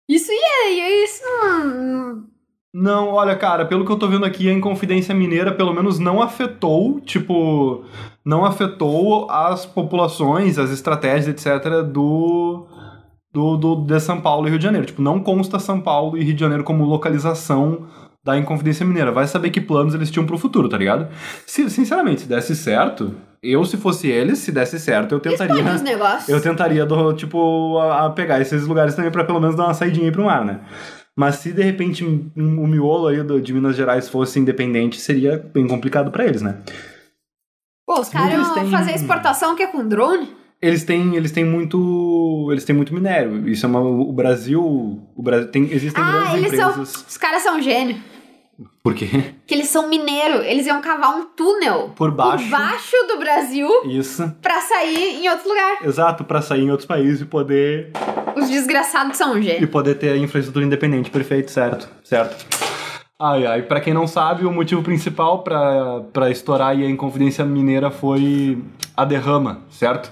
Isso 0.08 0.32
ia, 0.32 0.70
ia 0.70 1.04
isso 1.04 1.22
não. 1.24 2.30
Não, 2.72 3.08
olha, 3.08 3.36
cara, 3.36 3.66
pelo 3.66 3.84
que 3.84 3.90
eu 3.90 3.98
tô 3.98 4.06
vendo 4.06 4.24
aqui, 4.24 4.48
a 4.48 4.52
Inconfidência 4.52 5.14
Mineira 5.14 5.52
pelo 5.52 5.74
menos 5.74 5.98
não 5.98 6.22
afetou, 6.22 7.00
tipo, 7.00 7.84
não 8.24 8.44
afetou 8.44 9.28
as 9.30 9.66
populações, 9.66 10.56
as 10.56 10.70
estratégias, 10.70 11.28
etc., 11.28 11.82
do, 11.82 12.66
do, 13.32 13.56
do 13.56 13.76
de 13.76 14.00
São 14.00 14.20
Paulo 14.20 14.46
e 14.46 14.50
Rio 14.50 14.58
de 14.58 14.64
Janeiro. 14.64 14.86
Tipo, 14.86 15.02
não 15.02 15.20
consta 15.20 15.58
São 15.58 15.80
Paulo 15.80 16.16
e 16.16 16.24
Rio 16.24 16.34
de 16.34 16.40
Janeiro 16.40 16.64
como 16.64 16.84
localização 16.84 17.86
da 18.24 18.36
Inconfidência 18.36 18.84
Mineira. 18.84 19.10
Vai 19.12 19.26
saber 19.26 19.50
que 19.50 19.60
planos 19.60 19.94
eles 19.94 20.10
tinham 20.10 20.26
pro 20.26 20.36
futuro, 20.38 20.68
tá 20.68 20.76
ligado? 20.76 21.08
Se, 21.46 21.68
sinceramente, 21.70 22.22
se 22.22 22.28
desse 22.28 22.54
certo, 22.54 23.14
eu, 23.42 23.64
se 23.64 23.76
fosse 23.78 24.08
eles, 24.08 24.38
se 24.40 24.52
desse 24.52 24.78
certo, 24.78 25.12
eu 25.14 25.20
tentaria. 25.20 25.64
Os 25.74 25.80
negócios. 25.82 26.28
Eu 26.28 26.40
tentaria, 26.42 26.84
do- 26.84 27.12
tipo, 27.14 27.78
a, 27.78 28.06
a 28.06 28.10
pegar 28.10 28.40
esses 28.40 28.66
lugares 28.66 28.94
também 28.94 29.10
pra 29.10 29.24
pelo 29.24 29.40
menos 29.40 29.56
dar 29.56 29.64
uma 29.64 29.74
saidinha 29.74 30.06
aí 30.06 30.12
pro 30.12 30.24
mar, 30.24 30.44
né? 30.44 30.60
Mas 31.16 31.36
se 31.36 31.52
de 31.52 31.62
repente 31.62 32.04
um- 32.04 32.30
o 32.36 32.66
miolo 32.66 33.06
aí 33.08 33.22
do- 33.22 33.40
de 33.40 33.52
Minas 33.54 33.74
Gerais 33.76 34.08
fosse 34.08 34.38
independente, 34.38 35.00
seria 35.00 35.38
bem 35.54 35.66
complicado 35.66 36.10
pra 36.10 36.24
eles, 36.26 36.42
né? 36.42 36.58
Pô, 37.86 38.00
os 38.00 38.08
caras 38.08 38.32
iam 38.34 38.54
têm- 38.54 38.70
fazer 38.70 38.92
exportação 38.94 39.56
que 39.56 39.62
é 39.62 39.66
com 39.66 39.86
drone? 39.86 40.28
Eles 40.62 40.84
têm, 40.84 41.14
eles 41.16 41.32
têm 41.32 41.44
muito, 41.44 42.48
eles 42.50 42.64
têm 42.64 42.76
muito 42.76 42.92
minério. 42.92 43.48
Isso 43.48 43.64
é 43.64 43.68
uma, 43.68 43.80
o 43.80 44.12
Brasil, 44.12 44.62
o 44.62 45.22
Brasil 45.22 45.48
tem, 45.48 45.64
existem 45.72 46.02
Ah, 46.02 46.10
grandes 46.12 46.34
eles 46.34 46.60
são. 46.60 46.70
empresas. 46.70 47.04
Os 47.08 47.16
caras 47.16 47.42
são 47.42 47.62
gênio. 47.62 47.96
Por 48.82 48.94
quê? 48.94 49.08
Que 49.46 49.54
eles 49.54 49.68
são 49.68 49.88
mineiro. 49.88 50.42
Eles 50.42 50.66
iam 50.66 50.82
cavar 50.82 51.16
um 51.16 51.24
túnel 51.34 51.92
Por 51.96 52.10
baixo. 52.10 52.44
por 52.44 52.50
baixo 52.50 52.96
do 53.08 53.18
Brasil 53.18 53.68
Isso. 53.86 54.30
pra 54.42 54.60
sair 54.60 55.22
em 55.24 55.30
outro 55.30 55.48
lugar. 55.48 55.78
Exato, 55.82 56.24
pra 56.24 56.42
sair 56.42 56.64
em 56.64 56.70
outros 56.70 56.86
países 56.86 57.22
e 57.22 57.24
poder 57.24 57.90
Os 58.36 58.50
desgraçados 58.50 59.16
são 59.16 59.38
e 59.38 59.42
gênios. 59.42 59.70
poder 59.70 59.94
ter 59.94 60.10
a 60.10 60.16
infraestrutura 60.18 60.64
independente, 60.64 61.10
perfeito, 61.10 61.50
certo, 61.50 61.88
certo. 62.04 62.44
Ai, 63.18 63.46
ai, 63.46 63.62
pra 63.62 63.80
quem 63.80 63.92
não 63.94 64.06
sabe, 64.06 64.44
o 64.46 64.52
motivo 64.52 64.82
principal 64.82 65.42
pra, 65.42 66.00
pra 66.12 66.30
estourar 66.30 66.68
a 66.70 66.74
Inconfidência 66.74 67.44
Mineira 67.46 67.90
foi 67.90 68.58
a 68.96 69.04
derrama, 69.06 69.60
certo? 69.70 70.10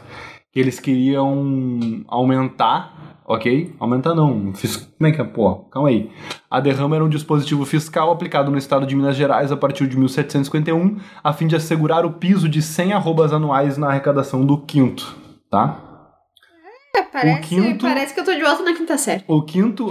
Que 0.52 0.60
eles 0.60 0.80
queriam 0.80 2.04
aumentar, 2.08 3.20
ok? 3.26 3.74
Aumentar 3.78 4.14
não, 4.14 4.54
fis- 4.54 4.76
como 4.76 5.06
é 5.08 5.12
que 5.12 5.20
é? 5.20 5.24
Pô, 5.24 5.56
calma 5.70 5.88
aí. 5.90 6.10
A 6.50 6.58
derrama 6.58 6.96
era 6.96 7.04
um 7.04 7.08
dispositivo 7.08 7.66
fiscal 7.66 8.10
aplicado 8.10 8.50
no 8.50 8.56
estado 8.56 8.86
de 8.86 8.96
Minas 8.96 9.14
Gerais 9.14 9.52
a 9.52 9.56
partir 9.56 9.86
de 9.86 9.98
1751, 9.98 10.96
a 11.22 11.32
fim 11.34 11.46
de 11.46 11.54
assegurar 11.54 12.06
o 12.06 12.12
piso 12.14 12.48
de 12.48 12.62
100 12.62 12.94
arrobas 12.94 13.32
anuais 13.32 13.76
na 13.76 13.88
arrecadação 13.88 14.44
do 14.46 14.56
quinto, 14.58 15.14
tá? 15.50 15.84
É, 16.96 17.02
parece, 17.02 17.48
quinto- 17.50 17.84
parece 17.86 18.14
que 18.14 18.20
eu 18.20 18.24
tô 18.24 18.32
de 18.34 18.40
volta 18.40 18.62
na 18.62 18.72
quinta 18.74 18.96
série. 18.96 19.22
O 19.28 19.42
quinto, 19.42 19.88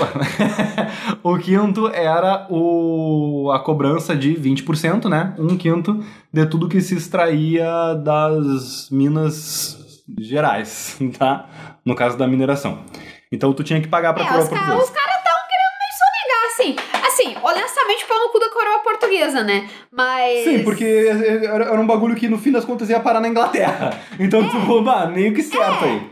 o 1.23 1.37
quinto 1.37 1.87
era 1.89 2.47
o, 2.49 3.51
a 3.53 3.59
cobrança 3.59 4.15
de 4.15 4.33
20%, 4.33 5.05
né? 5.07 5.35
Um 5.37 5.55
quinto 5.55 6.03
de 6.33 6.45
tudo 6.47 6.67
que 6.67 6.81
se 6.81 6.95
extraía 6.95 7.93
das 8.03 8.89
Minas 8.91 9.83
Gerais, 10.19 10.97
tá? 11.17 11.47
No 11.85 11.95
caso 11.95 12.17
da 12.17 12.27
mineração. 12.27 12.83
Então 13.31 13.51
tu 13.53 13.63
tinha 13.63 13.81
que 13.81 13.87
pagar 13.87 14.13
pra 14.13 14.23
É, 14.23 14.27
coroa 14.27 14.43
os 14.43 14.49
caras 14.49 14.67
portuguesa. 14.67 14.91
estavam 14.91 15.47
querendo 15.47 15.75
meio 15.79 15.93
sonegar, 15.99 16.45
assim. 16.53 17.07
Assim, 17.07 17.35
honestamente, 17.43 18.05
pau 18.05 18.19
no 18.19 18.29
cu 18.29 18.39
da 18.39 18.49
coroa 18.49 18.79
portuguesa, 18.79 19.43
né? 19.43 19.67
Mas. 19.91 20.43
Sim, 20.45 20.63
porque 20.63 21.09
era, 21.43 21.79
um 21.79 21.85
bagulho 21.87 22.15
que 22.15 22.27
no 22.29 22.37
fim 22.37 22.51
das 22.51 22.63
contas 22.63 22.89
ia 22.89 22.99
parar 22.99 23.19
na 23.19 23.27
Inglaterra. 23.27 23.99
Então, 24.19 24.47
tipo, 24.49 24.81
bah, 24.81 25.07
meio 25.07 25.33
que 25.33 25.43
certo 25.43 25.85
aí. 25.85 26.09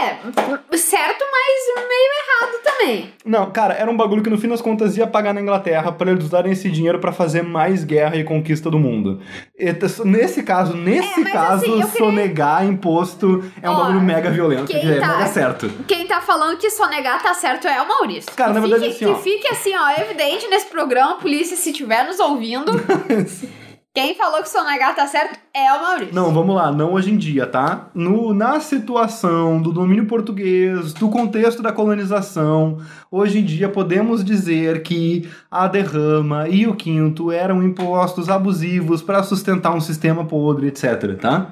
É, 0.00 0.76
certo, 0.76 1.24
mas 1.30 1.86
meio 1.88 2.10
errado 2.22 2.62
também. 2.64 3.12
Não, 3.24 3.50
cara, 3.50 3.74
era 3.74 3.90
um 3.90 3.96
bagulho 3.96 4.22
que 4.22 4.30
no 4.30 4.38
fim 4.38 4.48
das 4.48 4.60
contas 4.62 4.96
ia 4.96 5.06
pagar 5.06 5.32
na 5.34 5.40
Inglaterra 5.40 5.92
pra 5.92 6.10
eles 6.10 6.24
usarem 6.24 6.52
esse 6.52 6.70
dinheiro 6.70 6.98
pra 6.98 7.12
fazer 7.12 7.42
mais 7.42 7.84
guerra 7.84 8.16
e 8.16 8.24
conquista 8.24 8.70
do 8.70 8.78
mundo. 8.78 9.20
E 9.58 9.72
nesse 10.04 10.42
caso, 10.42 10.74
nesse 10.76 11.20
É, 11.20 11.24
mas 11.24 11.32
caso, 11.32 11.54
assim, 11.56 11.70
queria- 11.72 11.86
sonegar 11.86 12.64
imposto 12.66 13.44
é 13.62 13.68
um 13.68 13.72
Ó, 13.74 13.76
bagulho 13.84 14.00
mega 14.00 14.30
violento, 14.30 14.66
quem 14.66 14.80
que 14.80 14.92
é 14.92 15.00
tá- 15.00 15.08
mega 15.08 15.26
certo. 15.26 15.70
Quem 15.86 16.06
tá 16.06 16.20
falando 16.20 16.56
que 16.58 16.70
sonegar 16.70 17.22
tá 17.22 17.34
certo 17.34 17.66
é 17.68 17.80
o 17.80 17.86
Maurício. 17.88 18.32
Cara, 18.34 18.52
que 18.52 18.60
na 18.60 18.66
verdade, 18.66 18.92
fique, 18.92 19.04
assim, 19.04 19.12
ó. 19.12 19.14
Que 19.16 19.22
fique 19.22 19.48
assim, 19.48 19.76
ó, 19.76 20.00
evidente 20.02 20.48
nesse 20.48 20.66
programa, 20.66 21.16
polícia, 21.16 21.56
se 21.56 21.70
estiver 21.70 22.04
nos 22.06 22.18
ouvindo. 22.18 22.72
quem 23.94 24.14
falou 24.14 24.40
que 24.40 24.48
sonegar 24.48 24.96
tá 24.96 25.06
certo 25.06 25.38
é 25.52 25.70
o 25.70 25.82
Maurício. 25.82 26.14
Não, 26.14 26.32
vamos 26.32 26.56
lá, 26.56 26.72
não 26.72 26.94
hoje 26.94 27.12
em 27.12 27.18
dia, 27.18 27.46
tá? 27.46 27.90
No, 27.94 28.32
na 28.32 28.58
situação 28.58 29.60
do 29.60 29.70
domínio 29.70 30.06
português, 30.06 30.94
do 30.94 31.10
contexto 31.10 31.60
da 31.60 31.72
colonização, 31.72 32.78
hoje 33.10 33.40
em 33.40 33.44
dia 33.44 33.68
podemos 33.68 34.24
dizer 34.24 34.82
que 34.82 35.30
a 35.50 35.68
derrama 35.68 36.48
e 36.48 36.66
o 36.66 36.74
quinto 36.74 37.30
eram 37.30 37.62
impostos 37.62 38.30
abusivos 38.30 39.02
para 39.02 39.22
sustentar 39.22 39.74
um 39.74 39.80
sistema 39.80 40.24
podre, 40.24 40.68
etc, 40.68 41.18
tá? 41.20 41.50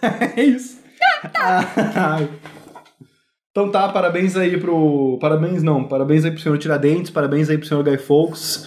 é 0.36 0.42
isso. 0.42 0.80
Ai. 1.34 2.30
Então 3.50 3.70
tá, 3.70 3.88
parabéns 3.90 4.36
aí 4.36 4.58
pro. 4.58 5.18
Parabéns 5.20 5.62
não, 5.62 5.84
parabéns 5.84 6.24
aí 6.24 6.30
pro 6.30 6.40
senhor 6.40 6.56
Tiradentes, 6.56 7.10
parabéns 7.10 7.50
aí 7.50 7.58
pro 7.58 7.66
senhor 7.66 7.82
Guy 7.82 7.98
Fawkes. 7.98 8.64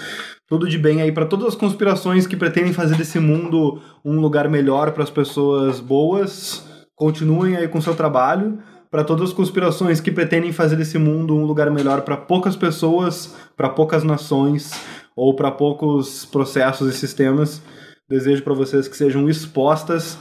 Tudo 0.54 0.70
de 0.70 0.78
bem 0.78 1.02
aí 1.02 1.12
pra 1.12 1.26
todas 1.26 1.48
as 1.48 1.56
conspirações 1.56 2.28
que 2.28 2.38
pretendem 2.38 2.72
fazer 2.74 2.96
desse 2.96 3.20
mundo 3.20 3.82
um 4.06 4.22
lugar 4.22 4.48
melhor 4.48 4.92
para 4.92 5.02
as 5.02 5.10
pessoas 5.10 5.80
boas. 5.80 6.64
Continuem 6.96 7.56
aí 7.58 7.68
com 7.68 7.82
seu 7.82 7.96
trabalho. 7.96 8.60
Pra 8.92 9.04
todas 9.04 9.30
as 9.30 9.34
conspirações 9.34 10.00
que 10.00 10.12
pretendem 10.12 10.52
fazer 10.52 10.76
desse 10.76 11.00
mundo 11.00 11.36
um 11.36 11.44
lugar 11.44 11.72
melhor 11.72 12.02
para 12.02 12.16
poucas 12.16 12.56
pessoas, 12.56 13.36
para 13.58 13.68
poucas 13.68 14.04
nações 14.04 14.80
ou 15.16 15.36
para 15.36 15.50
poucos 15.50 16.24
processos 16.26 16.88
e 16.94 16.96
sistemas, 16.96 17.60
desejo 18.08 18.44
pra 18.44 18.54
vocês 18.54 18.88
que 18.88 18.96
sejam 18.96 19.28
expostas 19.28 20.20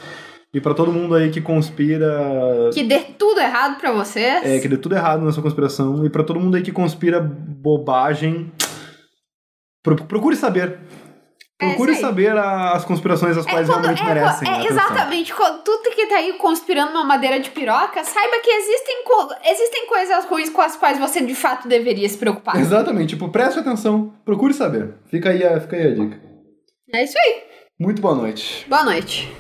e 0.55 0.63
pra 0.63 0.73
todo 0.73 0.91
mundo 0.91 1.15
aí 1.15 1.29
que 1.29 1.43
conspira 1.43 2.71
Que 2.73 2.85
dê 2.85 3.01
tudo 3.19 3.39
errado 3.39 3.79
pra 3.79 3.93
vocês. 3.93 4.47
é, 4.47 4.59
que 4.59 4.67
dê 4.69 4.79
tudo 4.79 4.95
errado 4.95 5.27
nessa 5.27 5.43
conspiração. 5.43 6.07
E 6.07 6.09
pra 6.09 6.25
todo 6.25 6.41
mundo 6.41 6.55
aí 6.57 6.63
que 6.63 6.73
conspira 6.73 7.21
bobagem, 7.21 8.51
procure 9.83 10.37
saber. 10.37 10.79
É, 11.61 11.69
Procure 11.69 11.93
aí. 11.93 12.01
saber 12.01 12.37
as 12.37 12.85
conspirações 12.85 13.37
as 13.37 13.47
É 13.47 13.51
quais 13.51 13.69
quando- 13.69 13.83
realmente 13.83 14.03
é, 14.03 14.05
merecem. 14.05 14.49
é, 14.51 14.67
exatamente. 14.67 15.33
Quando 15.33 15.63
tudo 15.63 15.91
que 15.95 16.07
tá 16.09 16.17
aí 16.17 16.33
conspirando 16.33 16.91
uma 16.91 17.05
madeira 17.05 17.39
de 17.39 17.51
piroca, 17.51 18.03
saiba 18.03 18.39
que 18.43 18.51
existem, 18.51 19.05
co- 19.05 19.29
existem 19.45 19.87
coisas 19.87 20.25
ruins 20.25 20.51
com 20.51 20.61
as 20.61 20.75
quais 20.77 20.99
você 20.99 21.21
de 21.25 21.37
fato 21.37 21.69
deveria 21.69 22.09
se 22.09 22.19
preocupar. 22.19 22.57
Exatamente, 22.61 23.11
tipo, 23.11 23.29
preste 23.29 23.61
atenção, 23.61 24.13
procure 24.25 24.53
saber. 24.55 24.95
Fica 25.09 25.31
aí 25.31 25.45
a, 25.45 25.61
fica 25.61 25.77
aí 25.77 25.87
a 25.93 25.95
dica. 25.95 26.21
É 26.93 27.05
isso 27.05 27.17
aí. 27.17 27.43
Muito 27.79 28.03
boa 28.03 28.17
noite. 28.17 28.67
Boa 28.69 28.83
noite. 28.83 29.31